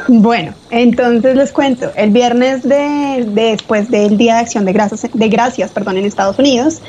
Bueno, 0.08 0.54
entonces 0.70 1.36
les 1.36 1.52
cuento, 1.52 1.92
el 1.94 2.10
viernes 2.10 2.64
de, 2.64 3.24
después 3.28 3.90
del 3.90 4.16
Día 4.16 4.34
de 4.34 4.40
Acción 4.40 4.64
de 4.64 4.72
Gracias, 4.72 5.08
de 5.12 5.28
Gracias 5.28 5.70
perdón, 5.70 5.98
en 5.98 6.04
Estados 6.04 6.36
Unidos, 6.36 6.80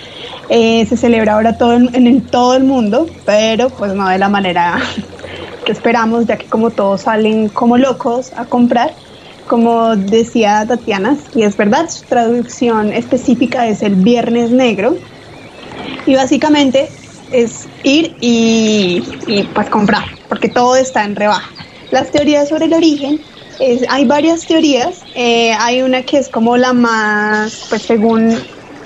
eh, 0.50 0.88
se 0.88 0.98
celebra 0.98 1.36
ahora 1.36 1.56
todo 1.56 1.74
en, 1.74 1.94
en, 1.94 2.22
todo 2.22 2.56
el 2.56 2.64
mundo, 2.64 3.06
pero 3.26 3.70
pues 3.70 3.94
no 3.94 4.10
de 4.10 4.18
la 4.18 4.28
manera 4.28 4.80
que 5.66 5.72
esperamos, 5.72 6.26
ya 6.26 6.38
que 6.38 6.48
como 6.48 6.72
todos 6.72 7.02
salen 7.02 7.50
como 7.50 7.78
locos 7.78 8.32
a 8.36 8.46
comprar, 8.46 8.96
como 9.48 9.96
decía 9.96 10.66
Tatiana, 10.68 11.18
y 11.36 11.44
es 11.44 11.58
verdad, 11.58 11.90
su 11.90 12.06
traducción 12.06 12.94
específica 12.94 13.68
es 13.68 13.82
el 13.82 13.96
Viernes 13.96 14.52
Negro. 14.52 14.98
Y 16.06 16.16
básicamente 16.16 16.90
es 17.32 17.68
ir 17.84 18.16
y, 18.20 19.02
pues 19.54 19.70
comprar, 19.70 20.04
porque 20.30 20.50
todo 20.50 20.76
está 20.76 21.04
en 21.04 21.16
rebaja. 21.16 21.50
Las 21.92 22.12
teorías 22.12 22.50
sobre 22.50 22.66
el 22.66 22.74
origen, 22.74 23.20
es, 23.60 23.84
hay 23.90 24.06
varias 24.06 24.46
teorías. 24.46 25.02
Eh, 25.16 25.54
hay 25.54 25.82
una 25.82 26.04
que 26.04 26.18
es 26.18 26.30
como 26.30 26.58
la 26.58 26.74
más, 26.74 27.66
pues 27.70 27.84
según 27.84 28.36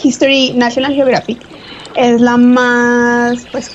History 0.02 0.54
National 0.54 0.94
Geographic, 0.94 1.40
es 1.96 2.20
la 2.20 2.38
más, 2.38 3.46
pues 3.52 3.72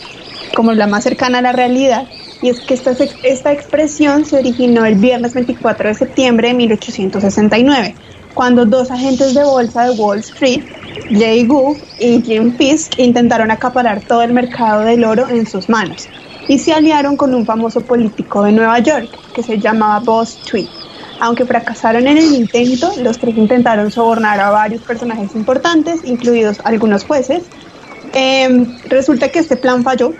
como 0.55 0.73
la 0.73 0.87
más 0.87 1.05
cercana 1.05 1.39
a 1.39 1.43
la 1.43 1.53
realidad 1.53 2.07
y 2.43 2.49
es 2.49 2.61
que 2.61 2.75
esta, 2.75 2.93
esta 3.23 3.53
expresión 3.53 4.25
se 4.25 4.37
originó 4.37 4.85
el 4.85 4.95
viernes 4.97 5.35
24 5.35 5.89
de 5.89 5.95
septiembre 5.95 6.49
de 6.49 6.55
1869, 6.55 7.95
cuando 8.35 8.65
dos 8.65 8.91
agentes 8.91 9.35
de 9.35 9.45
bolsa 9.45 9.85
de 9.85 9.91
Wall 9.91 10.21
Street, 10.21 10.63
Jay 11.11 11.47
Gould 11.47 11.79
y 11.99 12.23
Jim 12.23 12.57
Fisk, 12.57 12.99
intentaron 12.99 13.51
acaparar 13.51 14.01
todo 14.01 14.23
el 14.23 14.33
mercado 14.33 14.83
del 14.83 15.05
oro 15.05 15.29
en 15.29 15.47
sus 15.47 15.69
manos 15.69 16.09
y 16.49 16.59
se 16.59 16.73
aliaron 16.73 17.17
con 17.17 17.35
un 17.35 17.47
famoso 17.47 17.81
político 17.81 18.43
de 18.43 18.53
Nueva 18.53 18.79
York 18.81 19.09
que 19.35 19.43
se 19.43 19.59
llamaba 19.59 20.01
Boss 20.01 20.39
Tweed. 20.51 20.67
Aunque 21.21 21.45
fracasaron 21.45 22.09
en 22.09 22.17
el 22.17 22.35
intento, 22.35 22.91
los 23.03 23.19
tres 23.19 23.37
intentaron 23.37 23.91
sobornar 23.91 24.41
a 24.41 24.51
varios 24.51 24.83
personajes 24.83 25.35
importantes, 25.35 26.01
incluidos 26.03 26.59
algunos 26.65 27.05
jueces. 27.05 27.45
Em, 28.15 28.67
resulta 28.89 29.29
que 29.29 29.39
este 29.39 29.57
plan 29.57 29.85
falló 29.85 30.15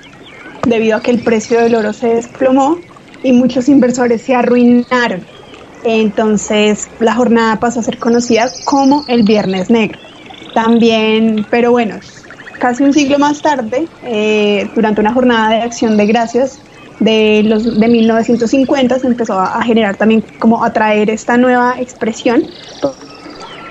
debido 0.67 0.97
a 0.97 1.03
que 1.03 1.11
el 1.11 1.21
precio 1.21 1.61
del 1.61 1.75
oro 1.75 1.93
se 1.93 2.15
desplomó 2.15 2.79
y 3.23 3.33
muchos 3.33 3.69
inversores 3.69 4.23
se 4.23 4.35
arruinaron. 4.35 5.25
Entonces 5.85 6.89
la 7.01 7.15
jornada 7.15 7.59
pasó 7.59 7.81
a 7.81 7.83
ser 7.83 7.99
conocida 7.99 8.53
como 8.65 9.05
el 9.09 9.23
Viernes 9.23 9.71
Negro. 9.71 9.99
También, 10.55 11.47
pero 11.51 11.71
bueno, 11.71 12.01
casi 12.59 12.83
un 12.83 12.93
siglo 12.93 13.19
más 13.19 13.41
tarde, 13.41 13.89
eh, 14.05 14.69
durante 14.75 15.01
una 15.01 15.13
jornada 15.13 15.51
de 15.51 15.63
acción 15.63 15.97
de 15.97 16.07
gracias 16.07 16.59
de 16.99 17.43
los 17.45 17.81
de 17.81 17.89
1950 17.89 18.99
se 18.99 19.07
empezó 19.07 19.41
a, 19.41 19.63
generar 19.63 19.97
también 19.97 20.23
como 20.39 20.63
a 20.63 20.73
traer 20.73 21.09
esta 21.09 21.37
nueva 21.37 21.77
expresión 21.79 22.45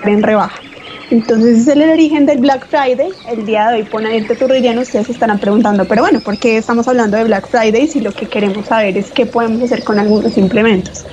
en 0.04 0.24
rebaja. 0.24 0.60
Entonces 1.12 1.60
es 1.60 1.68
el 1.68 1.82
origen 1.82 2.26
del 2.26 2.40
Black 2.40 2.68
Friday. 2.68 3.10
El 3.28 3.46
día 3.46 3.70
de 3.70 3.78
hoy 3.78 3.84
pone 3.84 4.10
abierto 4.10 4.36
tu 4.36 4.48
relleno. 4.48 4.82
Ustedes 4.82 5.08
se 5.08 5.14
estarán 5.14 5.40
preguntando, 5.40 5.86
pero 5.86 6.04
bueno, 6.04 6.20
¿por 6.20 6.38
qué 6.38 6.58
estamos 6.58 6.88
hablando 6.88 7.18
de 7.18 7.24
Black 7.24 7.48
Friday 7.48 7.88
si 7.88 8.00
lo 8.00 8.12
que 8.12 8.28
queremos 8.28 8.68
saber 8.68 8.98
es 8.98 9.12
qué 9.12 9.26
podemos 9.26 9.64
hacer 9.64 9.84
con 9.84 9.98
algunos 10.00 10.38
implementos? 10.38 11.06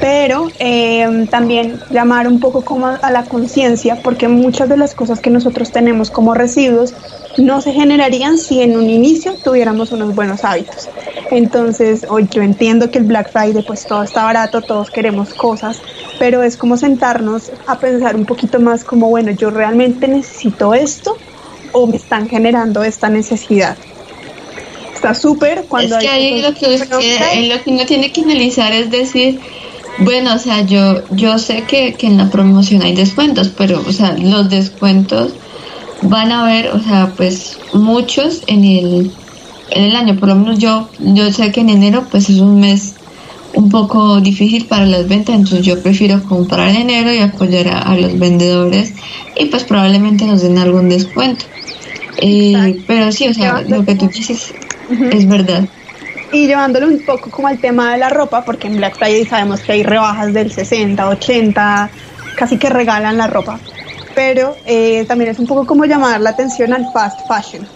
pero 0.00 0.48
eh, 0.58 1.26
también 1.30 1.80
llamar 1.90 2.28
un 2.28 2.40
poco 2.40 2.62
como 2.62 2.88
a 2.88 3.10
la 3.10 3.24
conciencia, 3.24 4.02
porque 4.02 4.28
muchas 4.28 4.68
de 4.68 4.76
las 4.76 4.94
cosas 4.94 5.20
que 5.20 5.30
nosotros 5.30 5.70
tenemos 5.72 6.10
como 6.10 6.34
residuos 6.34 6.92
no 7.38 7.60
se 7.60 7.72
generarían 7.72 8.36
si 8.36 8.60
en 8.60 8.76
un 8.76 8.90
inicio 8.90 9.34
tuviéramos 9.42 9.92
unos 9.92 10.14
buenos 10.14 10.44
hábitos. 10.44 10.90
Entonces, 11.30 12.06
hoy 12.08 12.28
yo 12.30 12.42
entiendo 12.42 12.90
que 12.90 12.98
el 12.98 13.04
Black 13.04 13.32
Friday, 13.32 13.62
pues 13.66 13.86
todo 13.86 14.02
está 14.02 14.24
barato, 14.24 14.60
todos 14.62 14.90
queremos 14.90 15.32
cosas, 15.34 15.80
pero 16.18 16.42
es 16.42 16.56
como 16.56 16.76
sentarnos 16.76 17.50
a 17.66 17.78
pensar 17.78 18.16
un 18.16 18.26
poquito 18.26 18.60
más 18.60 18.84
como, 18.84 19.08
bueno, 19.08 19.30
yo 19.32 19.50
realmente 19.50 20.06
necesito 20.06 20.74
esto 20.74 21.16
o 21.72 21.86
me 21.86 21.96
están 21.96 22.28
generando 22.28 22.84
esta 22.84 23.08
necesidad. 23.08 23.76
Está 24.94 25.14
súper 25.14 25.64
cuando... 25.68 25.96
Es 25.96 26.02
que 26.04 26.08
ahí 26.08 26.40
lo 26.40 26.54
que, 26.54 26.74
usted, 26.74 27.48
lo 27.48 27.62
que 27.62 27.70
uno 27.70 27.86
tiene 27.86 28.12
que 28.12 28.22
analizar 28.22 28.72
es 28.72 28.90
decir, 28.90 29.40
bueno, 29.98 30.34
o 30.34 30.38
sea, 30.38 30.62
yo, 30.62 31.02
yo 31.10 31.38
sé 31.38 31.64
que, 31.64 31.94
que 31.94 32.06
en 32.06 32.16
la 32.16 32.30
promoción 32.30 32.82
hay 32.82 32.94
descuentos, 32.94 33.50
pero, 33.56 33.82
o 33.86 33.92
sea, 33.92 34.16
los 34.18 34.50
descuentos 34.50 35.32
van 36.02 36.32
a 36.32 36.44
haber, 36.44 36.68
o 36.68 36.80
sea, 36.80 37.12
pues 37.16 37.58
muchos 37.72 38.42
en 38.46 38.64
el, 38.64 39.12
en 39.74 39.84
el 39.84 39.96
año. 39.96 40.16
Por 40.16 40.28
lo 40.28 40.36
menos 40.36 40.58
yo, 40.58 40.88
yo 41.00 41.30
sé 41.32 41.52
que 41.52 41.60
en 41.60 41.70
enero, 41.70 42.06
pues 42.10 42.30
es 42.30 42.38
un 42.38 42.60
mes 42.60 42.94
un 43.54 43.70
poco 43.70 44.20
difícil 44.20 44.66
para 44.66 44.84
las 44.84 45.06
ventas, 45.08 45.34
entonces 45.36 45.64
yo 45.64 45.80
prefiero 45.80 46.22
comprar 46.24 46.70
en 46.70 46.76
enero 46.76 47.12
y 47.12 47.18
apoyar 47.18 47.68
a, 47.68 47.94
los 47.94 48.18
vendedores 48.18 48.94
y 49.36 49.46
pues 49.46 49.64
probablemente 49.64 50.24
nos 50.24 50.42
den 50.42 50.58
algún 50.58 50.88
descuento. 50.88 51.44
Eh, 52.18 52.82
pero 52.86 53.12
sí, 53.12 53.28
o 53.28 53.34
sea, 53.34 53.62
lo 53.62 53.84
que 53.84 53.94
tú 53.94 54.08
dices 54.08 54.52
es 55.12 55.28
verdad. 55.28 55.64
Y 56.32 56.46
llevándolo 56.46 56.88
un 56.88 57.04
poco 57.04 57.30
como 57.30 57.46
al 57.46 57.58
tema 57.58 57.92
de 57.92 57.98
la 57.98 58.08
ropa, 58.08 58.44
porque 58.44 58.66
en 58.66 58.76
Black 58.76 58.96
Friday 58.96 59.24
sabemos 59.24 59.60
que 59.60 59.72
hay 59.72 59.82
rebajas 59.84 60.32
del 60.32 60.50
60, 60.50 61.08
80, 61.08 61.90
casi 62.36 62.58
que 62.58 62.68
regalan 62.70 63.16
la 63.16 63.28
ropa. 63.28 63.60
Pero 64.16 64.56
eh, 64.66 65.04
también 65.06 65.30
es 65.30 65.38
un 65.38 65.46
poco 65.46 65.64
como 65.64 65.84
llamar 65.84 66.20
la 66.20 66.30
atención 66.30 66.72
al 66.72 66.90
fast 66.92 67.20
fashion. 67.28 67.66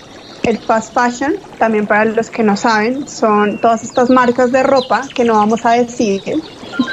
El 0.48 0.56
fast 0.56 0.94
fashion, 0.94 1.34
también 1.58 1.86
para 1.86 2.06
los 2.06 2.30
que 2.30 2.42
no 2.42 2.56
saben, 2.56 3.06
son 3.06 3.58
todas 3.58 3.84
estas 3.84 4.08
marcas 4.08 4.50
de 4.50 4.62
ropa 4.62 5.02
que 5.14 5.22
no 5.22 5.34
vamos 5.34 5.66
a 5.66 5.72
decir, 5.72 6.22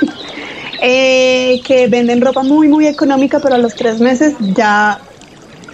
eh, 0.81 1.61
que 1.63 1.87
venden 1.87 2.19
ropa 2.19 2.43
muy, 2.43 2.67
muy 2.67 2.85
económica, 2.85 3.39
pero 3.39 3.55
a 3.55 3.57
los 3.57 3.73
tres 3.73 4.01
meses 4.01 4.35
ya 4.57 4.99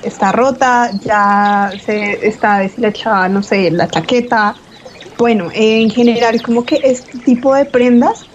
está 0.03 0.31
rota, 0.31 0.91
ya 1.03 1.73
se 1.83 2.27
está 2.27 2.59
deshechada, 2.59 3.27
no 3.29 3.41
sé, 3.41 3.71
la 3.71 3.87
chaqueta. 3.89 4.55
Bueno, 5.17 5.49
en 5.51 5.89
general, 5.89 6.39
como 6.43 6.63
que 6.63 6.81
este 6.83 7.17
tipo 7.17 7.55
de 7.55 7.65
prendas 7.65 8.27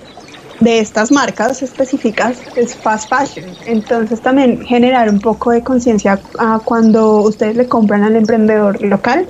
de 0.60 0.78
estas 0.78 1.10
marcas 1.10 1.62
específicas 1.62 2.38
es 2.56 2.74
fast 2.76 3.08
fashion. 3.08 3.44
Entonces 3.66 4.20
también 4.20 4.64
generar 4.64 5.08
un 5.10 5.20
poco 5.20 5.50
de 5.50 5.62
conciencia 5.62 6.20
cuando 6.64 7.22
ustedes 7.22 7.56
le 7.56 7.68
compran 7.68 8.04
al 8.04 8.16
emprendedor 8.16 8.80
local, 8.82 9.26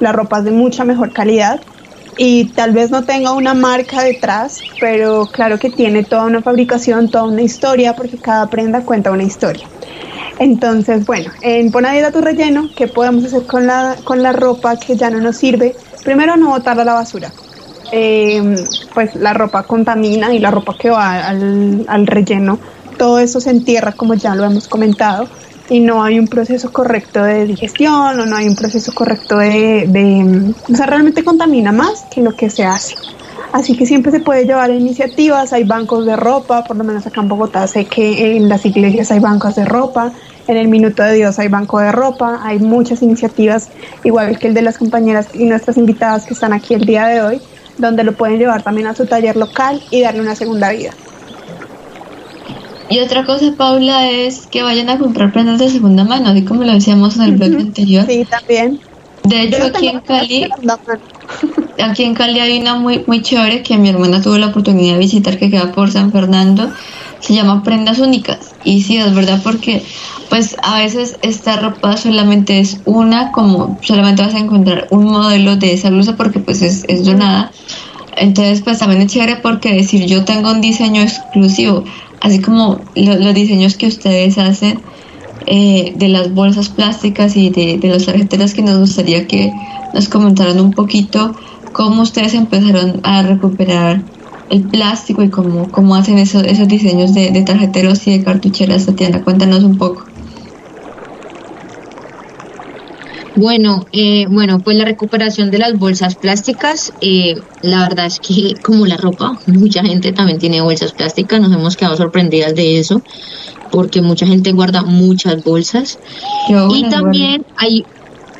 la 0.00 0.12
ropa 0.12 0.38
es 0.38 0.44
de 0.44 0.52
mucha 0.52 0.84
mejor 0.84 1.12
calidad 1.12 1.60
y 2.16 2.46
tal 2.46 2.72
vez 2.72 2.90
no 2.90 3.04
tenga 3.04 3.32
una 3.32 3.54
marca 3.54 4.02
detrás, 4.02 4.60
pero 4.80 5.26
claro 5.32 5.58
que 5.58 5.70
tiene 5.70 6.02
toda 6.02 6.24
una 6.24 6.42
fabricación, 6.42 7.10
toda 7.10 7.24
una 7.24 7.42
historia, 7.42 7.94
porque 7.94 8.18
cada 8.18 8.50
prenda 8.50 8.82
cuenta 8.82 9.12
una 9.12 9.22
historia. 9.22 9.66
Entonces, 10.40 11.06
bueno, 11.06 11.30
en 11.42 11.70
Pon 11.70 11.86
a 11.86 12.10
tu 12.10 12.20
relleno, 12.20 12.70
¿qué 12.76 12.88
podemos 12.88 13.24
hacer 13.24 13.46
con 13.46 13.66
la, 13.66 13.96
con 14.04 14.22
la 14.22 14.32
ropa 14.32 14.76
que 14.76 14.96
ya 14.96 15.10
no 15.10 15.20
nos 15.20 15.36
sirve? 15.36 15.76
Primero, 16.04 16.36
no 16.36 16.50
botarla 16.50 16.82
a 16.82 16.86
la 16.86 16.94
basura. 16.94 17.32
Eh, 17.90 18.66
pues 18.92 19.14
la 19.14 19.32
ropa 19.32 19.62
contamina 19.62 20.34
y 20.34 20.38
la 20.38 20.50
ropa 20.50 20.76
que 20.78 20.90
va 20.90 21.26
al, 21.26 21.84
al 21.88 22.06
relleno, 22.06 22.58
todo 22.98 23.18
eso 23.18 23.40
se 23.40 23.50
entierra, 23.50 23.92
como 23.92 24.14
ya 24.14 24.34
lo 24.34 24.44
hemos 24.44 24.68
comentado, 24.68 25.28
y 25.70 25.80
no 25.80 26.02
hay 26.02 26.18
un 26.18 26.28
proceso 26.28 26.72
correcto 26.72 27.22
de 27.22 27.46
digestión 27.46 28.18
o 28.20 28.26
no 28.26 28.36
hay 28.36 28.48
un 28.48 28.56
proceso 28.56 28.92
correcto 28.92 29.38
de, 29.38 29.86
de, 29.86 30.54
o 30.70 30.76
sea, 30.76 30.86
realmente 30.86 31.24
contamina 31.24 31.72
más 31.72 32.04
que 32.10 32.22
lo 32.22 32.34
que 32.34 32.50
se 32.50 32.64
hace. 32.64 32.94
Así 33.52 33.76
que 33.76 33.86
siempre 33.86 34.12
se 34.12 34.20
puede 34.20 34.44
llevar 34.44 34.70
iniciativas, 34.70 35.52
hay 35.52 35.64
bancos 35.64 36.04
de 36.04 36.16
ropa, 36.16 36.64
por 36.64 36.76
lo 36.76 36.84
menos 36.84 37.06
acá 37.06 37.22
en 37.22 37.28
Bogotá 37.28 37.66
sé 37.66 37.86
que 37.86 38.36
en 38.36 38.48
las 38.48 38.66
iglesias 38.66 39.10
hay 39.10 39.20
bancos 39.20 39.54
de 39.54 39.64
ropa, 39.64 40.12
en 40.46 40.56
el 40.56 40.68
Minuto 40.68 41.02
de 41.02 41.14
Dios 41.14 41.38
hay 41.38 41.48
banco 41.48 41.78
de 41.78 41.92
ropa, 41.92 42.40
hay 42.42 42.58
muchas 42.58 43.02
iniciativas, 43.02 43.68
igual 44.04 44.38
que 44.38 44.48
el 44.48 44.54
de 44.54 44.62
las 44.62 44.76
compañeras 44.76 45.28
y 45.34 45.44
nuestras 45.44 45.76
invitadas 45.78 46.24
que 46.24 46.34
están 46.34 46.52
aquí 46.52 46.74
el 46.74 46.84
día 46.84 47.06
de 47.06 47.22
hoy, 47.22 47.40
donde 47.78 48.04
lo 48.04 48.12
pueden 48.12 48.38
llevar 48.38 48.62
también 48.62 48.86
a 48.86 48.94
su 48.94 49.06
taller 49.06 49.36
local 49.36 49.82
y 49.90 50.02
darle 50.02 50.20
una 50.20 50.34
segunda 50.34 50.70
vida. 50.70 50.92
Y 52.90 53.00
otra 53.00 53.26
cosa, 53.26 53.52
Paula, 53.56 54.10
es 54.10 54.46
que 54.46 54.62
vayan 54.62 54.88
a 54.88 54.98
comprar 54.98 55.32
prendas 55.32 55.58
de 55.58 55.68
segunda 55.68 56.04
mano, 56.04 56.30
así 56.30 56.44
como 56.44 56.64
lo 56.64 56.72
decíamos 56.72 57.16
en 57.16 57.22
el 57.22 57.32
blog 57.32 57.60
anterior. 57.60 58.06
Sí, 58.08 58.24
también. 58.24 58.80
De 59.24 59.42
hecho, 59.42 59.64
aquí 59.64 59.88
en 59.88 60.00
Cali, 60.00 60.48
aquí 61.82 62.04
en 62.04 62.14
Cali 62.14 62.40
hay 62.40 62.58
una 62.60 62.76
muy, 62.76 63.04
muy 63.06 63.20
chévere 63.20 63.62
que 63.62 63.76
mi 63.76 63.90
hermana 63.90 64.22
tuvo 64.22 64.38
la 64.38 64.46
oportunidad 64.46 64.94
de 64.94 65.00
visitar 65.00 65.38
que 65.38 65.50
queda 65.50 65.72
por 65.72 65.90
San 65.90 66.12
Fernando. 66.12 66.72
Se 67.20 67.34
llama 67.34 67.62
Prendas 67.62 67.98
Únicas. 67.98 68.54
Y 68.64 68.80
sí, 68.82 68.96
es 68.96 69.14
verdad 69.14 69.40
porque 69.42 69.84
pues 70.30 70.56
a 70.62 70.78
veces 70.78 71.16
esta 71.20 71.56
ropa 71.56 71.96
solamente 71.96 72.60
es 72.60 72.78
una, 72.86 73.32
como 73.32 73.78
solamente 73.82 74.22
vas 74.22 74.34
a 74.34 74.38
encontrar 74.38 74.86
un 74.90 75.04
modelo 75.04 75.56
de 75.56 75.74
esa 75.74 75.90
blusa 75.90 76.16
porque 76.16 76.38
pues 76.38 76.62
es, 76.62 76.84
es 76.88 77.04
donada. 77.04 77.50
Entonces 78.20 78.62
pues 78.62 78.78
también 78.78 79.02
es 79.02 79.12
chévere 79.12 79.36
porque 79.36 79.72
decir 79.74 80.06
yo 80.06 80.24
tengo 80.24 80.50
un 80.50 80.60
diseño 80.60 81.02
exclusivo, 81.02 81.84
así 82.20 82.40
como 82.40 82.90
los 82.94 83.34
diseños 83.34 83.76
que 83.76 83.86
ustedes 83.86 84.38
hacen 84.38 84.84
eh, 85.46 85.94
de 85.96 86.08
las 86.08 86.32
bolsas 86.34 86.68
plásticas 86.68 87.36
y 87.36 87.50
de, 87.50 87.78
de 87.78 87.88
las 87.88 88.06
tarjeteras 88.06 88.54
que 88.54 88.62
nos 88.62 88.78
gustaría 88.78 89.26
que 89.26 89.54
nos 89.92 90.08
comentaran 90.08 90.60
un 90.60 90.74
poquito 90.74 91.36
cómo 91.72 92.02
ustedes 92.02 92.34
empezaron 92.34 93.00
a 93.04 93.22
recuperar 93.22 94.04
el 94.48 94.68
plástico 94.68 95.22
y 95.22 95.30
cómo, 95.30 95.70
cómo 95.70 95.94
hacen 95.94 96.18
esos, 96.18 96.44
esos 96.44 96.68
diseños 96.68 97.14
de, 97.14 97.30
de 97.30 97.42
tarjeteros 97.42 98.06
y 98.06 98.12
de 98.18 98.24
cartucheras, 98.24 98.86
Tatiana. 98.86 99.22
Cuéntanos 99.22 99.62
un 99.64 99.76
poco. 99.78 100.07
Bueno, 103.38 103.86
eh, 103.92 104.26
bueno, 104.28 104.58
pues 104.58 104.76
la 104.76 104.84
recuperación 104.84 105.52
de 105.52 105.58
las 105.58 105.78
bolsas 105.78 106.16
plásticas, 106.16 106.92
eh, 107.00 107.36
la 107.62 107.88
verdad 107.88 108.06
es 108.06 108.18
que 108.18 108.54
como 108.62 108.84
la 108.84 108.96
ropa, 108.96 109.38
mucha 109.46 109.84
gente 109.84 110.12
también 110.12 110.40
tiene 110.40 110.60
bolsas 110.60 110.92
plásticas, 110.92 111.40
nos 111.40 111.52
hemos 111.52 111.76
quedado 111.76 111.96
sorprendidas 111.96 112.56
de 112.56 112.80
eso, 112.80 113.00
porque 113.70 114.02
mucha 114.02 114.26
gente 114.26 114.50
guarda 114.50 114.82
muchas 114.82 115.44
bolsas. 115.44 116.00
y 116.48 116.88
también 116.88 117.46
hay, 117.56 117.84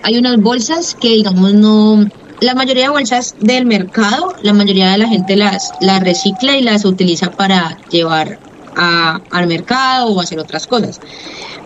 hay 0.03 0.19
unas 0.19 0.37
bolsas 0.39 0.97
que 1.01 1.11
digamos 1.11 1.55
no, 1.55 2.05
la 2.41 2.57
mayoría 2.57 2.85
de 2.85 2.89
bolsas 2.89 3.37
del 3.39 3.67
mercado, 3.67 4.35
la 4.43 4.53
mayoría 4.53 4.91
de 4.91 4.99
la 4.99 5.09
gente 5.09 5.37
las, 5.37 5.71
las 5.81 6.01
recicla 6.01 6.57
y 6.57 6.63
las 6.63 6.85
utiliza 6.85 7.31
para 7.31 7.79
llevar 7.89 8.48
al 8.79 9.47
mercado 9.47 10.09
o 10.09 10.21
hacer 10.21 10.39
otras 10.39 10.67
cosas. 10.67 11.01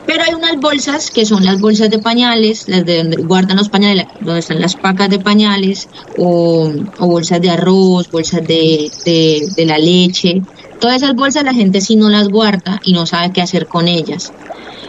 Pero 0.07 0.25
hay 0.25 0.35
unas 0.35 0.57
bolsas 0.57 1.11
que 1.11 1.25
son 1.25 1.45
las 1.45 1.61
bolsas 1.61 1.89
de 1.91 1.99
pañales, 1.99 2.69
las 2.69 2.85
de 2.85 2.99
donde 2.99 3.23
guardan 3.23 3.57
los 3.57 3.69
pañales, 3.69 4.07
donde 4.21 4.41
están 4.41 4.61
las 4.61 4.75
pacas 4.75 5.09
de 5.11 5.21
pañales, 5.21 5.89
o, 6.19 6.73
bolsas 6.99 7.41
de 7.41 7.51
arroz, 7.51 8.11
bolsas 8.11 8.47
de, 8.47 8.91
de, 9.05 9.65
la 9.65 9.79
leche. 9.79 10.43
Todas 10.81 10.97
esas 10.97 11.15
bolsas 11.15 11.45
la 11.45 11.55
gente 11.55 11.81
sí 11.81 11.95
no 11.95 12.09
las 12.09 12.29
guarda 12.29 12.81
y 12.85 12.95
no 12.95 13.07
sabe 13.07 13.33
qué 13.33 13.43
hacer 13.43 13.69
con 13.69 13.87
ellas. 13.87 14.33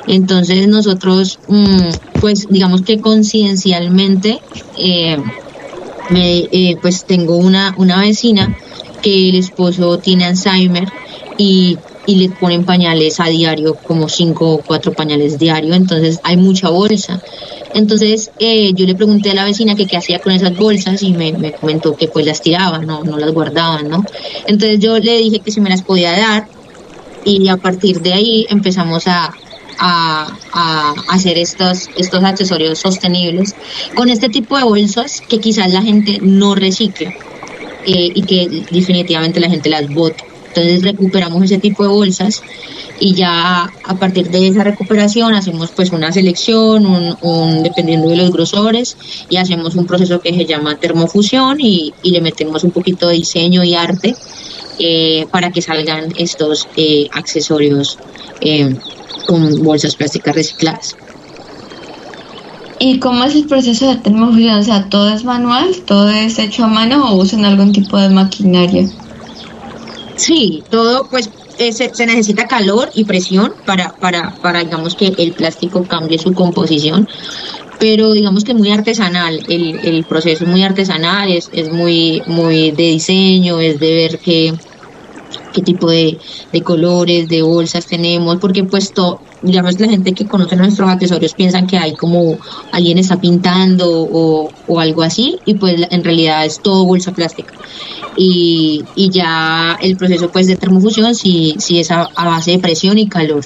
Entonces 0.07 0.67
nosotros, 0.67 1.39
mm, 1.47 2.19
pues 2.19 2.47
digamos 2.49 2.81
que 2.81 2.99
conciencialmente, 2.99 4.41
eh, 4.77 5.17
eh, 6.15 6.75
pues 6.81 7.05
tengo 7.05 7.37
una, 7.37 7.75
una 7.77 7.99
vecina 8.01 8.57
que 9.01 9.29
el 9.29 9.35
esposo 9.35 9.99
tiene 9.99 10.25
Alzheimer 10.25 10.91
y 11.37 11.77
y 12.05 12.15
le 12.15 12.29
ponen 12.29 12.65
pañales 12.65 13.19
a 13.19 13.25
diario, 13.25 13.75
como 13.75 14.09
cinco 14.09 14.51
o 14.51 14.57
cuatro 14.59 14.91
pañales 14.93 15.39
diario, 15.39 15.73
entonces 15.73 16.19
hay 16.23 16.37
mucha 16.37 16.69
bolsa. 16.69 17.21
Entonces 17.73 18.31
eh, 18.39 18.73
yo 18.73 18.85
le 18.85 18.95
pregunté 18.95 19.31
a 19.31 19.33
la 19.33 19.45
vecina 19.45 19.75
qué 19.75 19.87
hacía 19.95 20.19
con 20.19 20.33
esas 20.33 20.55
bolsas 20.55 21.01
y 21.01 21.13
me, 21.13 21.33
me 21.33 21.53
comentó 21.53 21.95
que 21.95 22.07
pues 22.07 22.25
las 22.25 22.41
tiraban, 22.41 22.85
no, 22.85 23.03
no 23.03 23.17
las 23.17 23.31
guardaban, 23.31 23.89
¿no? 23.89 24.03
Entonces 24.47 24.79
yo 24.79 24.99
le 24.99 25.17
dije 25.17 25.39
que 25.39 25.51
si 25.51 25.61
me 25.61 25.69
las 25.69 25.81
podía 25.81 26.11
dar 26.11 26.47
y 27.25 27.47
a 27.47 27.57
partir 27.57 28.01
de 28.01 28.13
ahí 28.13 28.45
empezamos 28.49 29.07
a, 29.07 29.33
a, 29.79 30.27
a, 30.51 30.93
hacer 31.09 31.37
estos, 31.37 31.89
estos 31.95 32.23
accesorios 32.23 32.79
sostenibles 32.79 33.55
con 33.95 34.09
este 34.09 34.29
tipo 34.29 34.57
de 34.57 34.63
bolsas 34.63 35.21
que 35.21 35.39
quizás 35.39 35.71
la 35.71 35.81
gente 35.81 36.19
no 36.21 36.55
recicla 36.55 37.13
eh, 37.85 38.11
y 38.13 38.21
que 38.23 38.65
definitivamente 38.71 39.39
la 39.39 39.49
gente 39.49 39.69
las 39.69 39.87
bota. 39.89 40.23
Entonces 40.55 40.83
recuperamos 40.83 41.43
ese 41.43 41.57
tipo 41.57 41.81
de 41.81 41.89
bolsas 41.89 42.43
y 42.99 43.15
ya 43.15 43.63
a 43.83 43.95
partir 43.95 44.29
de 44.29 44.47
esa 44.47 44.63
recuperación 44.63 45.33
hacemos 45.33 45.71
pues 45.71 45.91
una 45.91 46.11
selección, 46.11 46.85
un, 46.85 47.63
dependiendo 47.63 48.09
de 48.09 48.17
los 48.17 48.31
grosores 48.31 48.95
y 49.29 49.37
hacemos 49.37 49.73
un 49.75 49.87
proceso 49.87 50.21
que 50.21 50.31
se 50.31 50.45
llama 50.45 50.77
termofusión 50.77 51.59
y, 51.59 51.91
le 52.03 52.21
metemos 52.21 52.63
un 52.63 52.69
poquito 52.69 53.07
de 53.07 53.15
diseño 53.15 53.63
y 53.63 53.73
arte 53.73 54.13
eh, 54.77 55.25
para 55.31 55.51
que 55.51 55.63
salgan 55.63 56.13
estos 56.17 56.67
eh, 56.77 57.07
accesorios 57.11 57.97
eh, 58.41 58.75
con 59.25 59.63
bolsas 59.63 59.95
plásticas 59.95 60.35
recicladas. 60.35 60.95
¿Y 62.77 62.99
cómo 62.99 63.23
es 63.23 63.33
el 63.33 63.45
proceso 63.47 63.87
de 63.89 63.95
termofusión? 63.95 64.59
O 64.59 64.63
sea, 64.63 64.89
¿todo 64.89 65.09
es 65.09 65.23
manual? 65.23 65.75
¿Todo 65.85 66.09
es 66.09 66.37
hecho 66.37 66.65
a 66.65 66.67
mano 66.67 67.09
o 67.09 67.15
usan 67.15 67.43
algún 67.43 67.71
tipo 67.71 67.97
de 67.97 68.09
maquinaria? 68.09 68.87
Sí, 70.15 70.63
todo 70.69 71.07
pues 71.09 71.29
eh, 71.57 71.71
se, 71.71 72.05
necesita 72.05 72.47
calor 72.47 72.89
y 72.93 73.05
presión 73.05 73.53
para, 73.65 73.95
para, 73.99 74.35
para, 74.41 74.63
digamos, 74.63 74.95
que 74.95 75.13
el 75.17 75.33
plástico 75.33 75.87
cambie 75.87 76.17
su 76.19 76.33
composición, 76.33 77.07
pero 77.79 78.11
digamos 78.11 78.43
que 78.43 78.53
muy 78.53 78.71
artesanal, 78.71 79.39
el, 79.47 79.79
el 79.83 80.05
proceso 80.05 80.43
es 80.43 80.49
muy 80.49 80.63
artesanal, 80.63 81.31
es, 81.31 81.49
es 81.51 81.69
muy, 81.69 82.21
muy 82.25 82.71
de 82.71 82.83
diseño, 82.83 83.59
es 83.59 83.79
de 83.79 83.93
ver 83.93 84.19
qué, 84.19 84.53
qué 85.53 85.61
tipo 85.61 85.89
de, 85.89 86.17
de 86.51 86.61
colores, 86.61 87.29
de 87.29 87.41
bolsas 87.41 87.85
tenemos, 87.85 88.37
porque 88.37 88.63
pues 88.63 88.91
digamos 89.41 89.79
la 89.79 89.89
gente 89.89 90.13
que 90.13 90.25
conoce 90.25 90.55
nuestros 90.55 90.89
accesorios 90.89 91.33
piensan 91.33 91.67
que 91.67 91.77
hay 91.77 91.93
como 91.95 92.37
alguien 92.71 92.97
está 92.97 93.19
pintando 93.19 93.85
o, 93.89 94.51
o 94.67 94.79
algo 94.79 95.03
así 95.03 95.37
y 95.45 95.53
pues 95.55 95.87
en 95.89 96.03
realidad 96.03 96.45
es 96.45 96.59
todo 96.61 96.85
bolsa 96.85 97.11
plástica 97.11 97.53
y, 98.15 98.83
y 98.95 99.09
ya 99.09 99.77
el 99.81 99.97
proceso 99.97 100.29
pues 100.31 100.47
de 100.47 100.55
termofusión 100.55 101.15
sí, 101.15 101.55
sí 101.59 101.79
es 101.79 101.91
a, 101.91 102.09
base 102.15 102.51
de 102.51 102.59
presión 102.59 102.97
y 102.97 103.07
calor. 103.07 103.43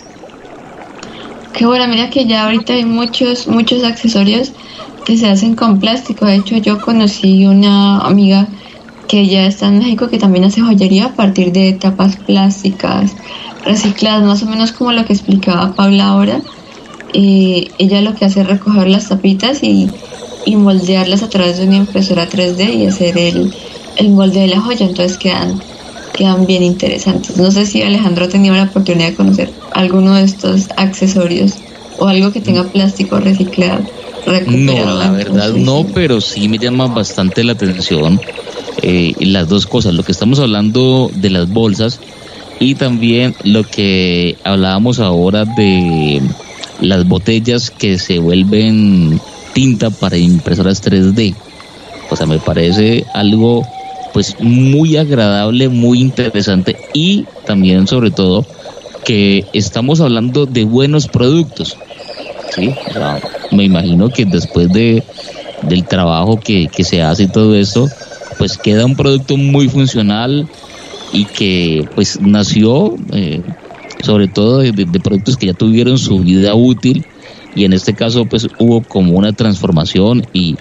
Qué 1.54 1.66
bueno, 1.66 1.88
mira 1.88 2.10
que 2.10 2.26
ya 2.26 2.46
ahorita 2.46 2.74
hay 2.74 2.86
muchos, 2.86 3.48
muchos 3.48 3.84
accesorios 3.84 4.52
que 5.06 5.18
se 5.18 5.28
hacen 5.28 5.56
con 5.56 5.80
plástico. 5.80 6.26
De 6.26 6.36
hecho, 6.36 6.58
yo 6.58 6.80
conocí 6.80 7.46
una 7.46 8.00
amiga 8.02 8.48
que 9.08 9.26
ya 9.28 9.46
está 9.46 9.68
en 9.68 9.80
México 9.80 10.10
que 10.10 10.18
también 10.18 10.44
hace 10.44 10.62
joyería 10.62 11.06
a 11.06 11.16
partir 11.16 11.52
de 11.52 11.74
tapas 11.74 12.18
plásticas 12.18 13.16
recicladas, 13.64 14.24
más 14.24 14.44
o 14.44 14.48
menos 14.48 14.72
como 14.72 14.92
lo 14.92 15.06
que 15.06 15.14
explicaba 15.14 15.74
Paula 15.74 16.08
ahora. 16.08 16.42
Eh, 17.14 17.70
ella 17.78 18.02
lo 18.02 18.16
que 18.16 18.26
hace 18.26 18.42
es 18.42 18.48
recoger 18.48 18.90
las 18.90 19.08
tapitas 19.08 19.64
y, 19.64 19.90
y 20.46 20.56
moldearlas 20.56 21.24
a 21.24 21.30
través 21.30 21.58
de 21.58 21.68
una 21.68 21.78
impresora 21.78 22.30
3D 22.30 22.74
y 22.74 22.86
hacer 22.86 23.18
el, 23.18 23.54
el 23.96 24.10
molde 24.10 24.42
de 24.42 24.48
la 24.48 24.60
joya, 24.60 24.86
entonces 24.86 25.18
quedan, 25.18 25.62
quedan 26.14 26.46
bien 26.46 26.64
interesantes. 26.64 27.38
No 27.38 27.50
sé 27.50 27.66
si 27.66 27.82
Alejandro 27.82 28.26
ha 28.26 28.30
tenido 28.30 28.56
la 28.56 28.64
oportunidad 28.64 29.10
de 29.10 29.16
conocer 29.16 29.52
alguno 29.72 30.16
de 30.16 30.24
estos 30.24 30.68
accesorios 30.76 31.54
o 31.98 32.08
algo 32.08 32.32
que 32.32 32.42
tenga 32.42 32.64
plástico 32.66 33.20
reciclado. 33.20 33.80
No, 34.48 34.94
la 34.94 35.10
verdad 35.12 35.54
no, 35.54 35.86
pero 35.94 36.20
sí 36.20 36.50
me 36.50 36.58
llama 36.58 36.88
bastante 36.88 37.46
la 37.46 37.54
atención 37.54 38.20
eh, 38.82 39.14
las 39.20 39.48
dos 39.48 39.66
cosas, 39.66 39.94
lo 39.94 40.04
que 40.04 40.12
estamos 40.12 40.40
hablando 40.40 41.10
de 41.14 41.30
las 41.30 41.50
bolsas 41.50 42.00
y 42.60 42.76
también 42.76 43.36
lo 43.44 43.64
que 43.64 44.38
hablábamos 44.44 45.00
ahora 45.00 45.46
de 45.46 46.22
las 46.82 47.08
botellas 47.08 47.72
que 47.72 48.00
se 48.00 48.20
vuelven 48.20 49.20
tinta 49.54 49.90
para 49.90 50.18
impresoras 50.18 50.84
3D. 50.84 51.36
O 52.10 52.16
sea, 52.16 52.26
me 52.26 52.40
parece 52.40 53.06
algo 53.14 53.64
pues 54.14 54.36
muy 54.40 54.98
agradable, 54.98 55.70
muy 55.70 56.00
interesante 56.00 56.78
y 56.94 57.26
también 57.46 57.88
sobre 57.88 58.12
todo 58.12 58.46
que 59.06 59.46
estamos 59.54 60.02
hablando 60.02 60.46
de 60.46 60.64
buenos 60.64 61.08
productos. 61.08 61.78
¿sí? 62.54 62.74
me 63.52 63.64
imagino 63.64 64.10
que 64.10 64.26
después 64.26 64.72
de, 64.72 65.04
del 65.64 65.86
trabajo 65.86 66.40
que, 66.40 66.70
se 66.84 67.02
hace 67.02 67.24
y 67.24 67.28
todo 67.28 67.56
eso, 67.56 67.88
pues 68.38 68.58
queda 68.58 68.86
un 68.86 68.96
producto 68.96 69.38
muy 69.38 69.68
funcional 69.70 70.48
y 71.14 71.26
que 71.26 71.88
pues 71.96 72.20
nació 72.22 72.96
eh, 73.12 73.42
sobre 74.04 74.28
todo 74.28 74.60
de, 74.60 74.72
de, 74.72 75.00
productos 75.00 75.38
que 75.38 75.48
ya 75.48 75.54
tuvieron 75.54 75.98
su 75.98 76.20
vida 76.20 76.54
útil. 76.56 77.06
Y 77.56 77.66
en 77.66 77.74
este 77.74 77.94
caso 77.94 78.26
pues 78.26 78.48
hubo 78.60 78.82
como 78.82 79.18
una 79.18 79.34
transformación 79.34 80.26
y 80.34 80.56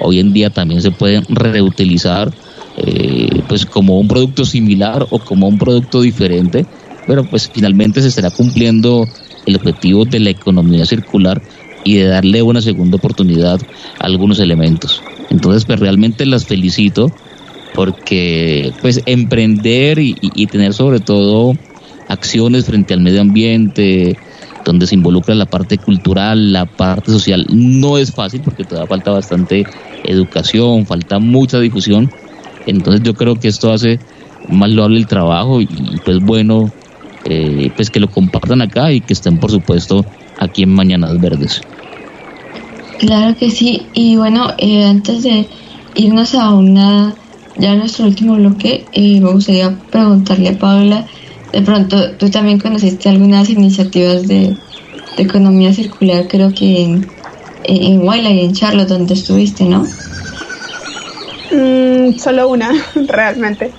hoy 0.00 0.18
en 0.18 0.32
día 0.32 0.50
también 0.50 0.82
se 0.82 0.90
pueden 0.90 1.24
reutilizar 1.28 2.32
eh, 2.76 3.42
pues 3.48 3.66
como 3.66 3.98
un 3.98 4.08
producto 4.08 4.44
similar 4.44 5.06
o 5.10 5.18
como 5.18 5.48
un 5.48 5.58
producto 5.58 6.00
diferente, 6.00 6.64
pero 7.06 7.24
pues 7.24 7.50
finalmente 7.52 8.00
se 8.00 8.08
estará 8.08 8.30
cumpliendo 8.30 9.06
el 9.46 9.56
objetivo 9.56 10.04
de 10.04 10.20
la 10.20 10.30
economía 10.30 10.86
circular 10.86 11.42
y 11.84 11.96
de 11.96 12.06
darle 12.06 12.42
una 12.42 12.60
segunda 12.60 12.96
oportunidad 12.96 13.60
a 13.98 14.06
algunos 14.06 14.38
elementos. 14.40 15.02
Entonces, 15.30 15.64
pues 15.64 15.80
realmente 15.80 16.26
las 16.26 16.46
felicito 16.46 17.12
porque 17.74 18.72
pues 18.80 19.00
emprender 19.06 19.98
y, 19.98 20.16
y 20.20 20.46
tener 20.46 20.74
sobre 20.74 21.00
todo 21.00 21.54
acciones 22.08 22.64
frente 22.64 22.92
al 22.92 23.00
medio 23.00 23.20
ambiente, 23.20 24.18
donde 24.64 24.86
se 24.86 24.94
involucra 24.94 25.34
la 25.34 25.46
parte 25.46 25.78
cultural, 25.78 26.52
la 26.52 26.66
parte 26.66 27.12
social, 27.12 27.46
no 27.50 27.98
es 27.98 28.12
fácil 28.12 28.40
porque 28.42 28.64
todavía 28.64 28.88
falta 28.88 29.12
bastante 29.12 29.64
educación, 30.04 30.86
falta 30.86 31.18
mucha 31.18 31.60
difusión, 31.60 32.10
entonces 32.66 33.02
yo 33.02 33.14
creo 33.14 33.36
que 33.36 33.48
esto 33.48 33.72
hace 33.72 33.98
más 34.48 34.70
loable 34.70 34.98
el 34.98 35.06
trabajo 35.06 35.60
y, 35.60 35.66
pues 36.04 36.18
bueno, 36.20 36.70
eh, 37.24 37.70
pues 37.76 37.90
que 37.90 38.00
lo 38.00 38.08
compartan 38.08 38.62
acá 38.62 38.92
y 38.92 39.00
que 39.00 39.12
estén 39.12 39.38
por 39.38 39.50
supuesto 39.50 40.04
aquí 40.38 40.62
en 40.62 40.74
Mañanas 40.74 41.20
Verdes. 41.20 41.60
Claro 43.00 43.34
que 43.34 43.50
sí, 43.50 43.86
y 43.94 44.16
bueno, 44.16 44.48
eh, 44.58 44.84
antes 44.84 45.22
de 45.22 45.46
irnos 45.94 46.34
a 46.34 46.52
una, 46.52 47.14
ya 47.56 47.74
nuestro 47.74 48.04
último 48.04 48.34
bloque, 48.34 48.84
eh, 48.92 49.18
me 49.22 49.32
gustaría 49.32 49.74
preguntarle 49.90 50.50
a 50.50 50.58
Paula, 50.58 51.06
de 51.50 51.62
pronto 51.62 52.12
tú 52.18 52.28
también 52.28 52.58
conociste 52.58 53.08
algunas 53.08 53.48
iniciativas 53.48 54.28
de, 54.28 54.54
economía 55.16 55.72
circular, 55.72 56.28
creo 56.28 56.52
que 56.54 56.82
en, 56.82 57.06
en, 57.64 58.04
y 58.04 58.40
en 58.44 58.52
Charlotte, 58.52 58.88
donde 58.88 59.14
estuviste, 59.14 59.64
¿no? 59.64 59.86
Mm, 61.52 62.18
solo 62.18 62.48
una, 62.48 62.70
realmente. 62.94 63.70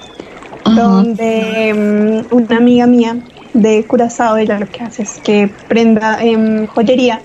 Donde 0.65 2.25
mm, 2.31 2.35
una 2.35 2.57
amiga 2.57 2.87
mía 2.87 3.17
de 3.53 3.85
Curazao, 3.85 4.37
ella 4.37 4.59
lo 4.59 4.67
que 4.67 4.83
hace 4.83 5.03
es 5.03 5.19
que 5.23 5.49
prenda 5.67 6.23
en 6.23 6.65
joyería 6.67 7.21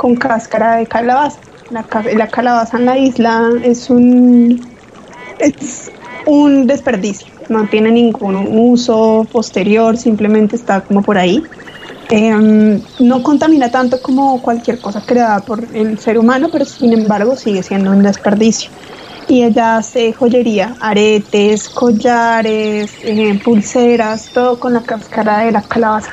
con 0.00 0.16
cáscara 0.16 0.76
de 0.76 0.86
calabaza. 0.86 1.38
La, 1.70 1.84
la, 2.16 2.26
calabaza 2.26 2.78
en 2.78 2.86
la 2.86 2.96
isla 2.96 3.50
es 3.62 3.90
un, 3.90 4.66
es 5.38 5.92
un 6.26 6.66
desperdicio, 6.66 7.28
no 7.50 7.68
tiene 7.68 7.92
ningún 7.92 8.34
uso 8.58 9.26
posterior, 9.30 9.98
simplemente 9.98 10.56
está 10.56 10.80
como 10.80 11.02
por 11.02 11.18
ahí. 11.18 11.44
Em, 12.08 12.80
no 12.98 13.22
contamina 13.22 13.70
tanto 13.70 14.00
como 14.00 14.40
cualquier 14.40 14.80
cosa 14.80 15.02
creada 15.04 15.40
por 15.40 15.62
el 15.74 15.98
ser 15.98 16.18
humano, 16.18 16.48
pero 16.50 16.64
sin 16.64 16.92
embargo 16.94 17.36
sigue 17.36 17.62
siendo 17.62 17.90
un 17.92 18.02
desperdicio 18.02 18.70
y 19.28 19.44
ella 19.44 19.76
hace 19.76 20.12
joyería, 20.12 20.76
aretes, 20.80 21.68
collares, 21.68 22.90
eh, 23.04 23.38
pulseras, 23.44 24.30
todo 24.32 24.58
con 24.58 24.72
la 24.72 24.80
cáscara 24.80 25.40
de 25.44 25.52
la 25.52 25.62
calabaza 25.62 26.10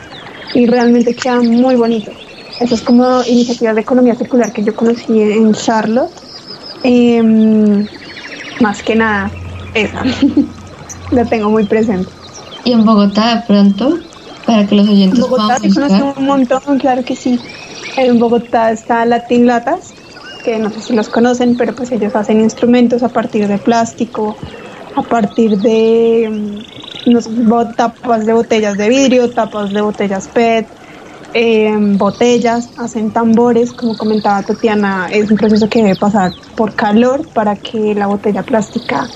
y 0.53 0.67
realmente 0.67 1.15
queda 1.15 1.41
muy 1.41 1.75
bonito. 1.75 2.11
Eso 2.60 2.76
es 2.76 2.82
como 2.82 3.24
iniciativa 3.24 3.74
de 3.74 3.82
economía 3.82 4.16
circular 4.16 4.51
que 4.51 4.64
yo 4.64 4.76
conocí 4.76 5.22
en 5.22 5.53
Charlotte. 5.53 6.12
Em, 6.84 7.86
más 8.60 8.82
que 8.82 8.95
nada, 8.95 9.32
esa. 9.74 10.03
la 11.12 11.26
tengo 11.26 11.49
muy 11.49 11.66
presente. 11.66 12.10
¿Y 12.64 12.74
en 12.74 12.86
Bogotá 12.86 13.36
de 13.36 13.41
pronto? 13.43 13.99
Para 14.45 14.66
que 14.66 14.76
los 14.76 14.88
oyentes 14.88 15.20
en 15.20 15.30
Bogotá 15.30 15.58
puedan 15.74 16.14
un 16.18 16.26
montón, 16.26 16.80
claro 16.80 17.03
que 17.03 17.16
sí. 17.16 17.39
En 17.95 18.20
Bogotá 18.20 18.72
está 18.72 19.05
Latin 19.05 19.45
Latas, 19.45 19.93
que 20.43 20.58
no 20.58 20.70
sé 20.72 20.82
si 20.82 20.93
los 20.93 21.10
conocen, 21.10 21.58
pero 21.58 21.76
pues 21.76 21.91
ellos 21.91 22.16
hacen 22.16 22.41
instrumentos 22.41 23.03
a 23.03 23.10
partir 23.10 23.47
de 23.47 23.58
plástico, 23.58 24.36
a 24.95 25.01
partir 25.03 25.58
de 25.58 26.62
mm, 27.05 27.74
tapas 27.76 28.26
de 28.26 28.34
botellas 28.34 28.78
de 28.78 28.89
vidrio, 28.89 29.30
tapas 29.30 29.72
de 29.72 29.82
botellas 29.82 30.28
PET, 30.28 30.68
em, 31.34 31.97
botellas, 31.97 32.69
hacen 32.78 33.11
tambores, 33.11 33.71
como 33.73 33.97
comentaba 33.97 34.43
Tatiana, 34.43 35.07
es 35.11 35.30
un 35.32 35.38
proceso 35.38 35.69
que 35.69 35.84
debe 35.84 35.95
pasar 35.95 36.32
por 36.55 36.73
calor 36.73 37.28
para 37.34 37.55
que 37.55 37.93
la 37.93 38.07
botella 38.07 38.43
plástica 38.43 39.07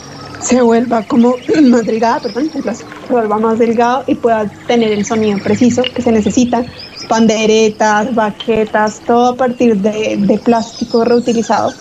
se 0.41 0.61
vuelva 0.61 1.03
como 1.03 1.35
más 1.63 1.85
delgada, 1.85 2.19
perdón, 2.19 2.49
se 2.51 3.13
vuelva 3.13 3.37
más 3.37 3.59
delgado 3.59 4.03
y 4.07 4.15
pueda 4.15 4.45
tener 4.67 4.91
el 4.91 5.05
sonido 5.05 5.39
preciso 5.39 5.83
que 5.83 6.01
se 6.01 6.11
necesita 6.11 6.65
panderetas, 7.07 8.13
baquetas, 8.15 9.01
todo 9.05 9.31
a 9.31 9.35
partir 9.35 9.77
de, 9.77 10.39
plástico 10.43 11.03
reutilizado. 11.03 11.73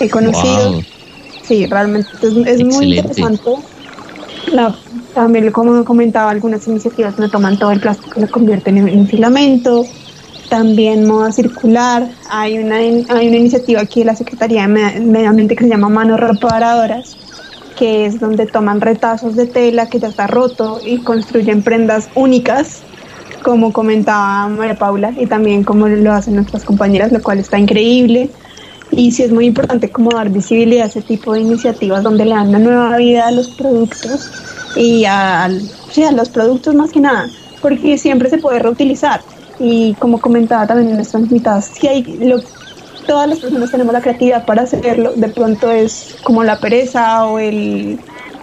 He 0.00 0.10
conocido. 0.10 0.82
Sí, 1.42 1.66
realmente 1.66 2.08
es, 2.22 2.64
muy 2.64 2.96
interesante 2.96 3.50
la 4.52 4.74
también 5.14 5.50
como 5.52 5.84
comentaba 5.84 6.30
algunas 6.30 6.66
iniciativas 6.66 7.16
donde 7.16 7.30
toman 7.30 7.58
todo 7.58 7.70
el 7.70 7.80
plástico 7.80 8.20
lo 8.20 8.28
convierten 8.28 8.76
en, 8.76 9.06
filamento, 9.06 9.84
también 10.48 11.06
moda 11.06 11.32
circular, 11.32 12.10
hay 12.28 12.58
una, 12.58 12.76
hay 12.76 13.28
una 13.28 13.36
iniciativa 13.36 13.80
aquí 13.80 14.00
de 14.00 14.06
la 14.06 14.16
Secretaría 14.16 14.62
de 14.62 15.00
Medio 15.00 15.28
Ambiente 15.28 15.56
que 15.56 15.64
se 15.64 15.70
llama 15.70 15.88
Manos 15.88 16.20
Reparadoras, 16.20 17.16
que 17.76 18.06
es 18.06 18.20
donde 18.20 18.46
toman 18.46 18.80
retazos 18.80 19.36
de 19.36 19.46
tela 19.46 19.88
que 19.88 20.00
ya 20.00 20.08
está 20.08 20.26
roto 20.26 20.80
y 20.84 20.98
construyen 20.98 21.62
prendas 21.62 22.08
únicas, 22.14 22.82
como 23.42 23.72
comentaba 23.72 24.48
María 24.48 24.76
Paula, 24.76 25.12
y 25.16 25.26
también 25.26 25.64
como 25.64 25.88
lo 25.88 26.12
hacen 26.12 26.34
nuestras 26.34 26.64
compañeras, 26.64 27.12
lo 27.12 27.22
cual 27.22 27.38
está 27.38 27.58
increíble. 27.58 28.30
Y 28.90 29.12
sí 29.12 29.22
es 29.22 29.32
muy 29.32 29.46
importante 29.46 29.90
como 29.90 30.10
dar 30.10 30.30
visibilidad 30.30 30.84
a 30.84 30.88
ese 30.88 31.02
tipo 31.02 31.32
de 31.32 31.40
iniciativas 31.40 32.02
donde 32.02 32.24
le 32.24 32.30
dan 32.30 32.48
una 32.48 32.58
nueva 32.58 32.96
vida 32.96 33.26
a 33.26 33.32
los 33.32 33.48
productos 33.48 34.30
y 34.76 35.04
a, 35.04 35.50
sí, 35.90 36.02
a 36.02 36.12
los 36.12 36.28
productos 36.28 36.74
más 36.74 36.90
que 36.90 37.00
nada, 37.00 37.28
porque 37.60 37.98
siempre 37.98 38.30
se 38.30 38.38
puede 38.38 38.58
reutilizar. 38.58 39.22
Y 39.58 39.94
como 39.94 40.20
comentaba 40.20 40.66
también 40.66 40.90
en 40.90 40.96
nuestras 40.96 41.22
invitadas, 41.22 41.66
si 41.66 41.86
hay 41.86 42.02
lo, 42.20 42.40
todas 43.06 43.28
las 43.28 43.38
personas 43.38 43.70
tenemos 43.70 43.92
la 43.92 44.00
creatividad 44.00 44.44
para 44.44 44.62
hacerlo, 44.62 45.12
de 45.14 45.28
pronto 45.28 45.70
es 45.70 46.16
como 46.22 46.42
la 46.42 46.58
pereza 46.58 47.26
o 47.26 47.38
el, 47.38 47.98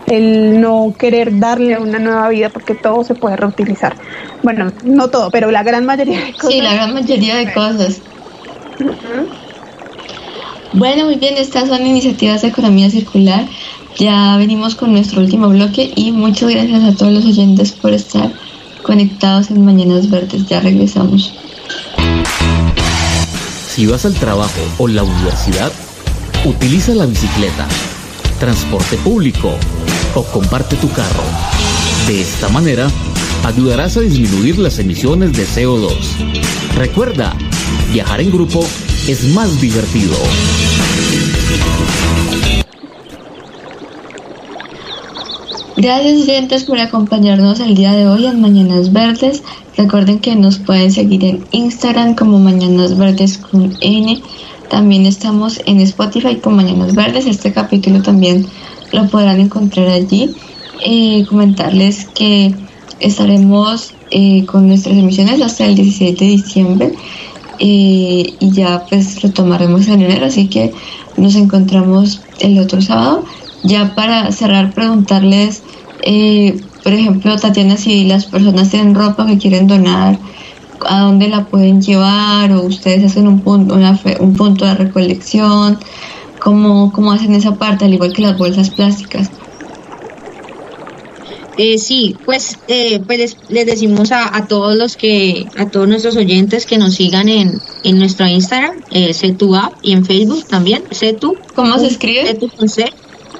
el 0.08 0.62
no 0.62 0.94
querer 0.98 1.40
darle 1.40 1.78
una 1.78 2.00
nueva 2.00 2.30
vida 2.30 2.50
porque 2.50 2.76
todo 2.76 3.04
se 3.04 3.16
puede 3.16 3.36
reutilizar. 3.36 3.96
Bueno, 4.44 4.72
no 4.84 5.10
todo, 5.10 5.30
pero 5.32 5.52
la 5.52 5.64
gran 5.64 5.86
mayoría 5.86 6.20
de 6.20 6.34
cosas. 6.34 6.52
Sí, 6.52 6.62
la 6.62 6.74
gran 6.74 6.94
mayoría 6.94 7.36
de 7.36 7.54
cosas. 7.54 8.02
Bueno, 10.74 11.06
muy 11.06 11.16
bien, 11.16 11.36
estas 11.38 11.68
son 11.68 11.86
iniciativas 11.86 12.42
de 12.42 12.48
economía 12.48 12.90
circular. 12.90 13.46
Ya 13.98 14.38
venimos 14.38 14.76
con 14.76 14.92
nuestro 14.92 15.22
último 15.22 15.50
bloque 15.50 15.92
y 15.96 16.12
muchas 16.12 16.50
gracias 16.50 16.84
a 16.84 16.96
todos 16.96 17.14
los 17.14 17.26
oyentes 17.26 17.72
por 17.72 17.94
estar 17.94 18.32
conectados 18.82 19.52
en 19.52 19.64
Mañanas 19.64 20.10
Verdes. 20.10 20.48
Ya 20.48 20.60
regresamos. 20.60 21.34
Si 23.70 23.86
vas 23.86 24.06
al 24.06 24.14
trabajo 24.16 24.60
o 24.78 24.88
la 24.88 25.04
universidad, 25.04 25.72
utiliza 26.46 26.94
la 26.94 27.06
bicicleta, 27.06 27.68
transporte 28.39 28.98
público 28.98 29.56
o 30.16 30.24
comparte 30.24 30.76
tu 30.78 30.89
carro. 30.89 31.24
De 32.08 32.22
esta 32.22 32.50
manera, 32.50 32.89
ayudarás 33.46 33.98
a 33.98 34.02
disminuir 34.02 34.58
las 34.58 34.80
emisiones 34.80 35.34
de 35.34 35.46
CO2. 35.46 35.94
Recuerda, 36.76 37.36
viajar 37.94 38.22
en 38.22 38.32
grupo 38.32 38.66
es 39.08 39.24
más 39.30 39.62
divertido. 39.62 40.16
Gracias 45.78 46.24
oyentes 46.24 46.66
por 46.66 46.80
acompañarnos 46.80 47.62
el 47.62 47.76
día 47.76 47.94
de 47.94 48.06
hoy 48.06 48.26
en 48.26 48.42
Mañanas 48.42 48.92
Verdes. 48.92 49.42
Recuerden 49.78 50.20
que 50.20 50.36
nos 50.36 50.60
pueden 50.60 50.92
seguir 50.92 51.24
en 51.24 51.46
Instagram 51.52 52.16
como 52.16 52.40
Mañanas 52.40 52.98
Verdes 52.98 53.38
con 53.38 53.74
N. 53.80 54.22
También 54.70 55.06
estamos 55.06 55.62
en 55.66 55.80
Spotify 55.80 56.36
con 56.36 56.58
Mañanas 56.58 56.94
Verdes. 56.94 57.26
Este 57.26 57.54
capítulo 57.54 58.02
también 58.02 58.46
lo 58.92 59.08
podrán 59.08 59.40
encontrar 59.40 59.88
allí. 59.88 60.36
Eh, 60.86 61.26
comentarles 61.30 62.06
que 62.06 62.54
estaremos 63.00 63.94
eh, 64.12 64.46
con 64.46 64.68
nuestras 64.68 64.98
emisiones 64.98 65.42
hasta 65.42 65.66
el 65.66 65.76
17 65.76 66.26
de 66.26 66.32
diciembre 66.32 66.94
eh, 67.60 68.34
y 68.40 68.52
ya 68.52 68.86
pues 68.90 69.22
retomaremos 69.22 69.88
en 69.88 70.02
enero. 70.02 70.26
Así 70.26 70.48
que 70.48 70.74
nos 71.16 71.36
encontramos 71.36 72.22
el 72.40 72.60
otro 72.60 72.82
sábado. 72.82 73.24
Ya 73.64 73.93
para 73.95 74.32
cerrar, 74.32 74.74
preguntarles 74.74 75.64
eh, 76.03 76.59
por 76.84 76.93
ejemplo, 76.93 77.36
Tatiana, 77.38 77.78
si 77.78 78.05
las 78.05 78.26
personas 78.26 78.70
tienen 78.70 78.95
ropa 78.95 79.28
que 79.28 79.38
quieren 79.38 79.68
donar, 79.68 80.18
¿a 80.88 81.01
dónde 81.01 81.28
la 81.28 81.45
pueden 81.45 81.82
llevar? 81.82 82.51
¿O 82.53 82.64
ustedes 82.64 83.05
hacen 83.05 83.28
un 83.28 83.41
punto, 83.41 83.76
un 84.20 84.34
punto 84.34 84.66
de 84.66 84.74
recolección? 84.74 85.78
¿Cómo, 86.39 86.91
¿Cómo 86.91 87.12
hacen 87.12 87.36
esa 87.36 87.55
parte, 87.55 87.86
al 87.86 87.93
igual 87.93 88.14
que 88.14 88.24
las 88.24 88.38
bolsas 88.38 88.72
plásticas? 88.72 89.30
Eh, 91.57 91.78
sí, 91.78 92.16
pues, 92.26 92.57
eh, 92.68 92.99
pues 93.05 93.38
les, 93.49 93.66
decimos 93.68 94.12
a, 94.12 94.47
todos 94.47 94.76
los 94.76 94.95
que, 94.95 95.45
a 95.57 95.70
todos 95.70 95.88
nuestros 95.88 96.16
oyentes 96.16 96.66
que 96.66 96.80
nos 96.80 96.95
sigan 96.95 97.30
en, 97.30 97.59
en 97.84 97.99
nuestro 97.99 98.26
Instagram, 98.26 98.72
eh, 98.89 99.12
App 99.55 99.74
y 99.84 99.91
en 99.91 100.03
Facebook 100.03 100.47
también, 100.47 100.82
Cetu. 100.91 101.36
¿Cómo 101.53 101.78
se 101.78 101.88
escribe? 101.88 102.26
Cetu 102.26 102.49
con 102.49 102.68
C, 102.68 102.86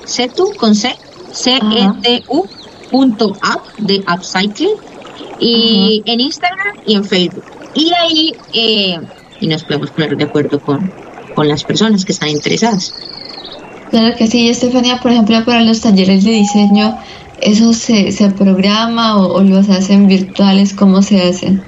Cetu 0.06 0.54
con 0.58 0.76
C, 0.76 0.95
C-E-T-U 1.32 2.45
punto 2.91 3.38
app 3.41 3.66
de 3.78 4.04
Upcycling 4.14 4.76
y 5.39 6.04
en 6.06 6.20
Instagram 6.20 6.76
y 6.86 6.95
en 6.95 7.06
Facebook. 7.06 7.45
Y 7.74 7.93
ahí 7.93 8.36
eh, 8.54 8.99
y 9.39 9.47
nos 9.47 9.64
podemos 9.64 9.89
poner 9.91 10.16
de 10.16 10.26
acuerdo 10.26 10.60
con, 10.60 10.91
con 11.34 11.47
las 11.47 11.64
personas 11.64 12.06
que 12.06 12.12
están 12.12 12.30
interesadas. 12.30 12.93
Claro 13.89 14.16
que 14.16 14.28
sí, 14.28 14.49
Estefania, 14.49 14.99
por 15.02 15.12
ejemplo, 15.12 15.43
para 15.43 15.62
los 15.62 15.82
talleres 15.82 16.24
de 16.24 16.32
diseño, 16.32 16.97
¿eso 17.41 17.74
se, 17.74 18.12
se 18.12 18.30
programa 18.30 19.18
o, 19.18 19.34
o 19.34 19.43
los 19.43 19.70
hacen 19.70 20.08
virtuales? 20.08 20.74
¿Cómo 20.74 21.02
se 21.02 21.22
hacen? 21.22 21.62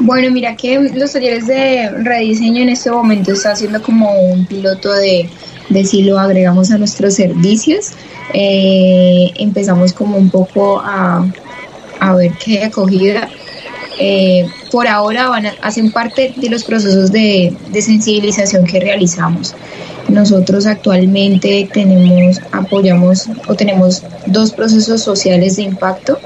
Bueno, 0.00 0.30
mira 0.32 0.56
que 0.56 0.80
los 0.94 1.12
talleres 1.12 1.46
de 1.46 1.88
rediseño 2.02 2.62
en 2.62 2.70
este 2.70 2.90
momento 2.90 3.32
está 3.32 3.52
haciendo 3.52 3.80
como 3.80 4.10
un 4.32 4.46
piloto 4.46 4.92
de 4.92 5.28
de 5.68 5.84
si 5.84 6.02
lo 6.02 6.18
agregamos 6.18 6.70
a 6.70 6.78
nuestros 6.78 7.14
servicios. 7.14 7.92
Eh, 8.32 9.32
empezamos 9.36 9.92
como 9.92 10.16
un 10.16 10.30
poco 10.30 10.80
a, 10.80 11.26
a 12.00 12.14
ver 12.14 12.32
qué 12.44 12.64
acogida. 12.64 13.28
Eh, 13.98 14.46
por 14.72 14.88
ahora 14.88 15.28
van 15.28 15.46
hacen 15.62 15.92
parte 15.92 16.34
de 16.36 16.50
los 16.50 16.64
procesos 16.64 17.12
de, 17.12 17.56
de, 17.70 17.82
sensibilización 17.82 18.64
que 18.64 18.80
realizamos. 18.80 19.54
Nosotros 20.08 20.66
actualmente 20.66 21.68
tenemos, 21.72 22.40
apoyamos 22.50 23.28
o 23.46 23.54
tenemos 23.54 24.02
dos 24.26 24.50
procesos 24.50 25.00
sociales 25.00 25.56
de 25.56 25.62
impacto, 25.62 26.18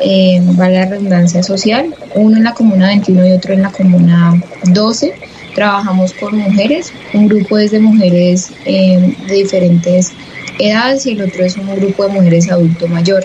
eh, 0.00 0.40
la 0.56 0.86
redundancia 0.86 1.42
social, 1.42 1.94
uno 2.14 2.38
en 2.38 2.44
la 2.44 2.54
comuna 2.54 2.88
21 2.88 3.28
y 3.28 3.32
otro 3.32 3.52
en 3.52 3.62
la 3.62 3.70
comuna 3.70 4.42
12 4.72 5.14
Trabajamos 5.54 6.12
con 6.14 6.38
mujeres, 6.38 6.92
un 7.12 7.28
grupo 7.28 7.58
es 7.58 7.70
de 7.70 7.80
mujeres 7.80 8.52
eh, 8.64 9.14
de 9.26 9.34
diferentes 9.34 10.12
edades 10.58 11.06
y 11.06 11.12
el 11.12 11.22
otro 11.22 11.44
es 11.44 11.56
un 11.56 11.74
grupo 11.76 12.04
de 12.04 12.12
mujeres 12.14 12.50
adulto 12.50 12.88
mayor. 12.88 13.24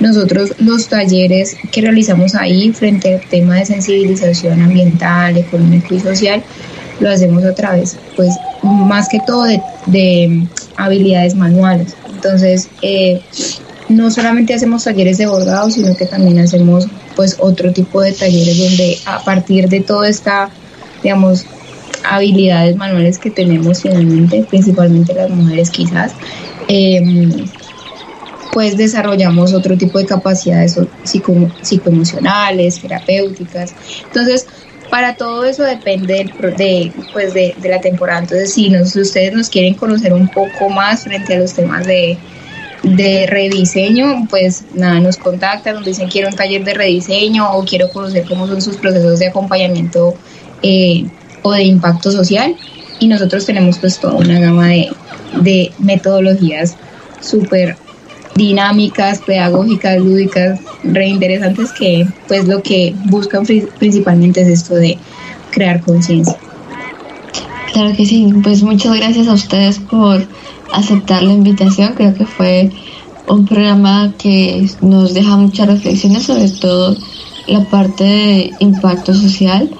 Nosotros 0.00 0.54
los 0.58 0.88
talleres 0.88 1.56
que 1.70 1.82
realizamos 1.82 2.34
ahí 2.34 2.72
frente 2.72 3.14
al 3.14 3.20
tema 3.28 3.56
de 3.56 3.66
sensibilización 3.66 4.62
ambiental, 4.62 5.36
económico 5.36 5.94
y 5.94 6.00
social, 6.00 6.42
lo 7.00 7.10
hacemos 7.10 7.44
a 7.44 7.54
través, 7.54 7.96
pues 8.16 8.30
más 8.62 9.08
que 9.08 9.20
todo 9.26 9.44
de, 9.44 10.46
habilidades 10.76 11.34
manuales. 11.34 11.94
Entonces, 12.10 12.68
eh, 12.80 13.20
no 13.90 14.10
solamente 14.10 14.54
hacemos 14.54 14.84
talleres 14.84 15.18
de 15.18 15.26
bordado, 15.26 15.70
sino 15.70 15.94
que 15.96 16.06
también 16.06 16.38
hacemos 16.38 16.86
pues 17.16 17.36
otro 17.38 17.72
tipo 17.72 18.00
de 18.00 18.12
talleres 18.12 18.56
donde 18.56 18.98
a 19.04 19.22
partir 19.22 19.68
de 19.68 19.80
toda 19.80 20.08
esta 20.08 20.48
digamos, 21.02 21.46
habilidades 22.04 22.76
manuales 22.76 23.18
que 23.18 23.30
tenemos 23.30 23.82
finalmente, 23.82 24.44
principalmente 24.48 25.14
las 25.14 25.30
mujeres 25.30 25.70
quizás, 25.70 26.12
em, 26.68 27.46
pues 28.52 28.76
desarrollamos 28.76 29.54
otro 29.54 29.76
tipo 29.76 29.98
de 29.98 30.06
capacidades 30.06 30.78
psico, 31.04 31.34
psicoemocionales, 31.62 32.80
terapéuticas. 32.80 33.74
Entonces, 34.06 34.46
para 34.90 35.14
todo 35.14 35.44
eso 35.44 35.62
depende 35.62 36.28
de, 36.56 36.92
pues 37.12 37.32
de, 37.32 37.54
la 37.62 37.80
temporada. 37.80 38.20
Entonces, 38.20 38.52
si, 38.52 38.70
nos, 38.70 38.94
ustedes 38.96 39.32
nos 39.32 39.48
quieren 39.48 39.74
conocer 39.74 40.12
un 40.12 40.28
poco 40.28 40.68
más 40.68 41.04
frente 41.04 41.36
a 41.36 41.38
los 41.38 41.54
temas 41.54 41.86
de, 41.86 42.18
de 42.82 43.26
rediseño, 43.28 44.26
pues 44.28 44.64
nada, 44.74 44.98
nos 45.00 45.16
contactan, 45.16 45.76
nos 45.76 45.84
dicen 45.84 46.08
quiero 46.08 46.28
un 46.28 46.34
taller 46.34 46.64
de 46.64 46.74
rediseño 46.74 47.52
o 47.52 47.64
quiero 47.64 47.88
conocer 47.90 48.24
cómo 48.26 48.48
son 48.48 48.60
sus 48.60 48.76
procesos 48.76 49.20
de 49.20 49.28
acompañamiento 49.28 50.14
eh, 50.62 51.06
o 51.42 51.52
de 51.52 51.64
impacto 51.64 52.10
social 52.10 52.54
y 52.98 53.08
nosotros 53.08 53.46
tenemos 53.46 53.78
pues 53.78 53.98
toda 53.98 54.14
una 54.14 54.38
gama 54.38 54.68
de, 54.68 54.88
de 55.40 55.72
metodologías 55.78 56.76
súper 57.20 57.76
dinámicas, 58.34 59.20
pedagógicas, 59.20 59.98
lúdicas, 59.98 60.60
reinteresantes 60.84 61.72
que 61.72 62.06
pues 62.28 62.46
lo 62.46 62.62
que 62.62 62.94
buscan 63.06 63.44
principalmente 63.78 64.42
es 64.42 64.48
esto 64.48 64.74
de 64.74 64.98
crear 65.50 65.80
conciencia. 65.82 66.36
Claro 67.72 67.94
que 67.96 68.04
sí, 68.04 68.32
pues 68.42 68.62
muchas 68.62 68.96
gracias 68.96 69.28
a 69.28 69.34
ustedes 69.34 69.78
por 69.78 70.26
aceptar 70.72 71.22
la 71.22 71.32
invitación, 71.32 71.94
creo 71.94 72.14
que 72.14 72.26
fue 72.26 72.70
un 73.28 73.46
programa 73.46 74.12
que 74.18 74.68
nos 74.80 75.14
deja 75.14 75.36
muchas 75.36 75.68
reflexiones 75.68 76.24
sobre 76.24 76.48
todo 76.48 76.96
la 77.46 77.64
parte 77.64 78.04
de 78.04 78.50
impacto 78.58 79.14
social 79.14 79.70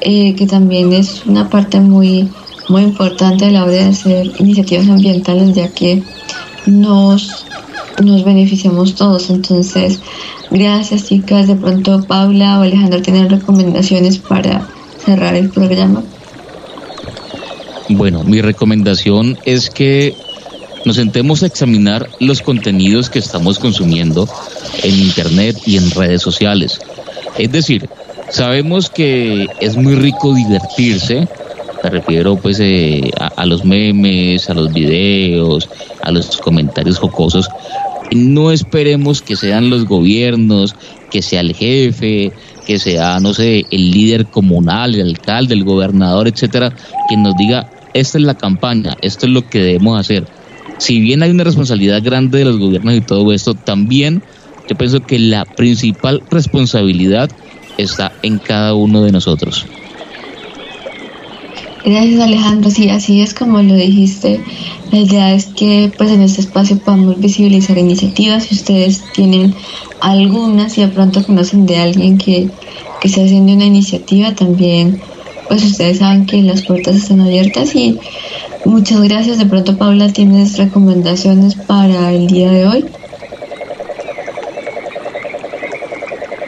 eh, 0.00 0.34
que 0.34 0.46
también 0.46 0.92
es 0.92 1.24
una 1.26 1.48
parte 1.48 1.80
muy, 1.80 2.28
muy 2.68 2.82
importante 2.82 3.46
a 3.46 3.50
la 3.50 3.64
hora 3.64 3.72
de 3.72 3.80
hacer 3.80 4.32
iniciativas 4.38 4.88
ambientales, 4.88 5.54
ya 5.54 5.68
que 5.68 6.02
nos 6.66 7.46
nos 8.02 8.24
beneficiamos 8.24 8.94
todos. 8.94 9.30
Entonces, 9.30 10.00
gracias 10.50 11.06
chicas. 11.06 11.48
De 11.48 11.56
pronto 11.56 12.02
Paula 12.02 12.58
o 12.58 12.62
Alejandro 12.62 13.02
tienen 13.02 13.30
recomendaciones 13.30 14.18
para 14.18 14.68
cerrar 15.04 15.34
el 15.34 15.50
programa. 15.50 16.02
Bueno, 17.88 18.24
mi 18.24 18.40
recomendación 18.40 19.38
es 19.44 19.70
que 19.70 20.14
nos 20.84 20.96
sentemos 20.96 21.42
a 21.42 21.46
examinar 21.46 22.08
los 22.20 22.42
contenidos 22.42 23.10
que 23.10 23.18
estamos 23.18 23.58
consumiendo 23.58 24.28
en 24.82 24.94
Internet 24.94 25.56
y 25.66 25.76
en 25.76 25.90
redes 25.90 26.22
sociales. 26.22 26.80
Es 27.38 27.52
decir, 27.52 27.88
sabemos 28.36 28.90
que 28.90 29.46
es 29.60 29.76
muy 29.76 29.94
rico 29.94 30.34
divertirse, 30.34 31.26
me 31.82 31.90
refiero 31.90 32.36
pues 32.36 32.60
eh, 32.60 33.10
a, 33.18 33.46
los 33.46 33.64
memes, 33.64 34.50
a 34.50 34.54
los 34.54 34.74
videos, 34.74 35.70
a 36.02 36.10
los 36.10 36.36
comentarios 36.36 36.98
jocosos. 36.98 37.48
No 38.12 38.52
esperemos 38.52 39.22
que 39.22 39.36
sean 39.36 39.70
los 39.70 39.86
gobiernos, 39.86 40.74
que 41.10 41.22
sea 41.22 41.40
el 41.40 41.54
jefe, 41.54 42.30
que 42.66 42.78
sea, 42.78 43.20
no 43.20 43.32
sé, 43.32 43.64
el 43.70 43.90
líder 43.90 44.26
comunal, 44.26 44.94
el 44.94 45.08
alcalde, 45.08 45.54
el 45.54 45.64
gobernador, 45.64 46.28
etcétera, 46.28 46.74
quien 47.08 47.22
nos 47.22 47.36
diga, 47.36 47.70
esta 47.94 48.18
es 48.18 48.24
la 48.24 48.34
campaña, 48.34 48.96
esto 49.00 49.24
es 49.24 49.32
lo 49.32 49.48
que 49.48 49.60
debemos 49.60 49.98
hacer. 49.98 50.26
Si 50.76 51.00
bien 51.00 51.22
hay 51.22 51.30
una 51.30 51.44
responsabilidad 51.44 52.02
grande 52.02 52.40
de 52.40 52.44
los 52.44 52.58
gobiernos 52.58 52.94
y 52.94 53.00
todo 53.00 53.32
esto, 53.32 53.54
también 53.54 54.22
yo 54.68 54.76
pienso 54.76 55.00
que 55.00 55.18
la 55.18 55.46
principal 55.46 56.22
responsabilidad 56.30 57.30
está 57.76 58.12
en 58.22 58.38
cada 58.38 58.74
uno 58.74 59.02
de 59.02 59.12
nosotros. 59.12 59.66
Gracias 61.84 62.20
Alejandro, 62.20 62.68
sí, 62.68 62.90
así 62.90 63.20
es 63.20 63.32
como 63.32 63.62
lo 63.62 63.74
dijiste. 63.74 64.40
La 64.90 64.98
idea 64.98 65.32
es 65.32 65.46
que 65.46 65.92
pues 65.96 66.10
en 66.10 66.20
este 66.22 66.40
espacio 66.40 66.78
podamos 66.78 67.20
visibilizar 67.20 67.78
iniciativas. 67.78 68.44
Si 68.44 68.56
ustedes 68.56 69.02
tienen 69.12 69.54
algunas, 70.00 70.72
si 70.72 70.80
de 70.80 70.88
pronto 70.88 71.24
conocen 71.24 71.64
de 71.64 71.76
alguien 71.76 72.18
que, 72.18 72.48
que 73.00 73.06
esté 73.06 73.24
haciendo 73.24 73.52
una 73.52 73.66
iniciativa, 73.66 74.34
también 74.34 75.00
pues 75.48 75.64
ustedes 75.64 75.98
saben 75.98 76.26
que 76.26 76.42
las 76.42 76.62
puertas 76.62 76.96
están 76.96 77.20
abiertas 77.20 77.74
y 77.76 78.00
muchas 78.64 79.00
gracias. 79.02 79.38
De 79.38 79.46
pronto 79.46 79.76
Paula, 79.76 80.12
¿tienes 80.12 80.58
recomendaciones 80.58 81.54
para 81.54 82.12
el 82.12 82.26
día 82.26 82.50
de 82.50 82.66
hoy? 82.66 82.84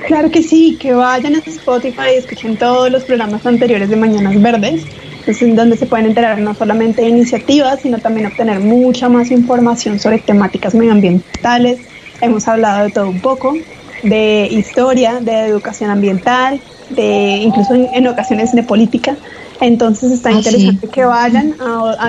Claro 0.09 0.30
que 0.30 0.42
sí, 0.42 0.78
que 0.80 0.94
vayan 0.94 1.36
a 1.36 1.38
Spotify 1.38 2.14
y 2.14 2.18
escuchen 2.18 2.56
todos 2.56 2.90
los 2.90 3.04
programas 3.04 3.44
anteriores 3.44 3.90
de 3.90 3.96
Mañanas 3.96 4.40
Verdes 4.40 4.82
en 5.28 5.56
donde 5.56 5.76
se 5.76 5.84
pueden 5.84 6.06
enterar 6.06 6.38
no 6.38 6.54
solamente 6.54 7.02
de 7.02 7.09
iniciativas, 7.09 7.80
sino 7.82 7.98
también 7.98 8.26
obtener 8.26 8.61
mucha 8.61 9.09
más 9.09 9.30
información 9.30 10.00
sobre 10.00 10.18
temáticas 10.18 10.74
medioambientales. 10.74 11.80
Hemos 12.22 12.48
hablado 12.48 12.86
de 12.86 12.90
todo 12.90 13.11
un 13.11 13.20
poco, 13.20 13.54
de 14.02 14.48
historia, 14.50 15.20
de 15.20 15.40
educación 15.40 15.90
ambiental, 15.90 16.61
de 16.88 17.42
incluso 17.42 17.74
en, 17.74 18.06
ocasiones 18.06 18.52
de 18.52 18.62
política. 18.62 19.16
Entonces 19.61 20.12
está 20.12 20.28
ah, 20.28 20.32
interesante 20.32 20.88
que 20.88 21.04
vayan 21.04 21.56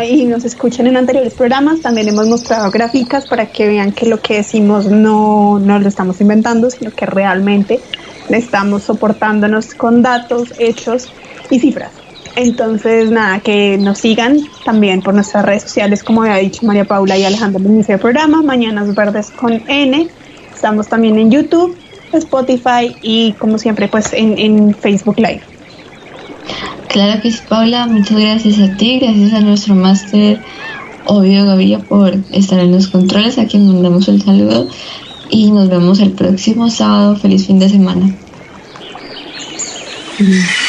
y 0.08 0.26
nos 0.26 0.46
escuchen 0.46 0.88
en 0.88 0.98
anteriores 0.98 1.34
programas. 1.34 1.82
También 1.82 2.08
hemos 2.08 2.28
mostrado 2.28 2.70
gráficas 2.70 3.26
para 3.26 3.48
que 3.48 3.68
vean 3.68 3.92
que 3.92 4.06
lo 4.06 4.22
que 4.22 4.36
decimos 4.36 4.86
no, 4.86 5.60
no 5.60 5.80
lo 5.80 5.88
estamos 5.88 6.22
inventando, 6.22 6.70
sino 6.70 6.92
que 6.92 7.06
realmente 7.06 7.80
estamos 8.30 8.84
soportándonos 8.84 9.74
con 9.74 10.02
datos, 10.02 10.54
hechos 10.60 11.12
y 11.50 11.60
cifras. 11.60 11.92
Entonces, 12.36 13.12
nada, 13.12 13.40
que 13.40 13.78
nos 13.78 13.98
sigan 13.98 14.38
también 14.64 15.02
por 15.02 15.14
nuestras 15.14 15.44
redes 15.44 15.64
sociales, 15.64 16.04
como 16.04 16.22
había 16.22 16.36
dicho 16.36 16.66
María 16.66 16.86
Paula 16.86 17.18
y 17.18 17.26
Alejandro 17.26 17.60
al 17.60 17.66
inicio 17.66 17.94
del 17.94 18.02
programa, 18.02 18.42
Mañanas 18.42 18.94
Verdes 18.96 19.32
con 19.32 19.62
N. 19.68 20.08
Estamos 20.54 20.88
también 20.88 21.18
en 21.18 21.32
YouTube, 21.32 21.76
Spotify 22.14 22.96
y, 23.02 23.34
como 23.34 23.58
siempre, 23.58 23.88
pues 23.88 24.14
en, 24.14 24.74
Facebook 24.74 25.18
Live. 25.18 25.42
Claro 26.90 27.22
que 27.22 27.32
sí, 27.32 27.44
Paula, 27.48 27.86
muchas 27.86 28.18
gracias 28.18 28.60
a 28.60 28.76
ti, 28.76 29.00
gracias 29.00 29.34
a 29.34 29.42
nuestro 29.42 29.76
máster 29.76 30.42
Obvio 31.06 31.46
Gavilla 31.46 31.80
por 31.84 32.16
estar 32.32 32.60
en 32.60 32.72
los 32.72 32.88
controles, 32.88 33.38
a 33.38 33.46
quien 33.46 33.68
mandamos 33.68 34.08
el 34.08 34.22
saludo 34.24 34.68
y 35.30 35.52
nos 35.52 35.70
vemos 35.70 36.00
el 36.00 36.14
próximo 36.14 36.70
sábado. 36.70 37.16
Feliz 37.16 37.46
fin 37.46 37.60
de 37.60 37.70
semana. 37.70 38.10
¿Qué 40.18 40.24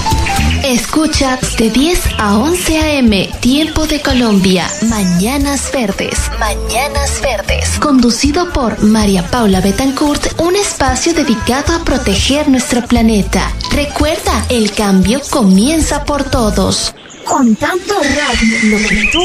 Escucha 0.71 1.37
de 1.57 1.69
10 1.69 1.99
a 2.17 2.37
11 2.37 2.77
a.m. 2.77 3.29
Tiempo 3.41 3.87
de 3.87 4.01
Colombia. 4.01 4.65
Mañanas 4.87 5.69
Verdes. 5.73 6.17
Mañanas 6.39 7.21
Verdes. 7.21 7.77
Conducido 7.77 8.53
por 8.53 8.81
María 8.81 9.29
Paula 9.29 9.59
Betancourt, 9.59 10.39
un 10.39 10.55
espacio 10.55 11.13
dedicado 11.13 11.75
a 11.75 11.83
proteger 11.83 12.47
nuestro 12.47 12.87
planeta. 12.87 13.51
Recuerda, 13.73 14.45
el 14.47 14.71
cambio 14.71 15.19
comienza 15.29 16.05
por 16.05 16.23
todos. 16.23 16.95
Con 17.25 17.53
tanto 17.57 17.93
radio, 17.93 18.77
lo 18.77 18.87
que 18.87 19.09
tú 19.11 19.23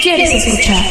quieres 0.00 0.34
escuchar. 0.34 0.86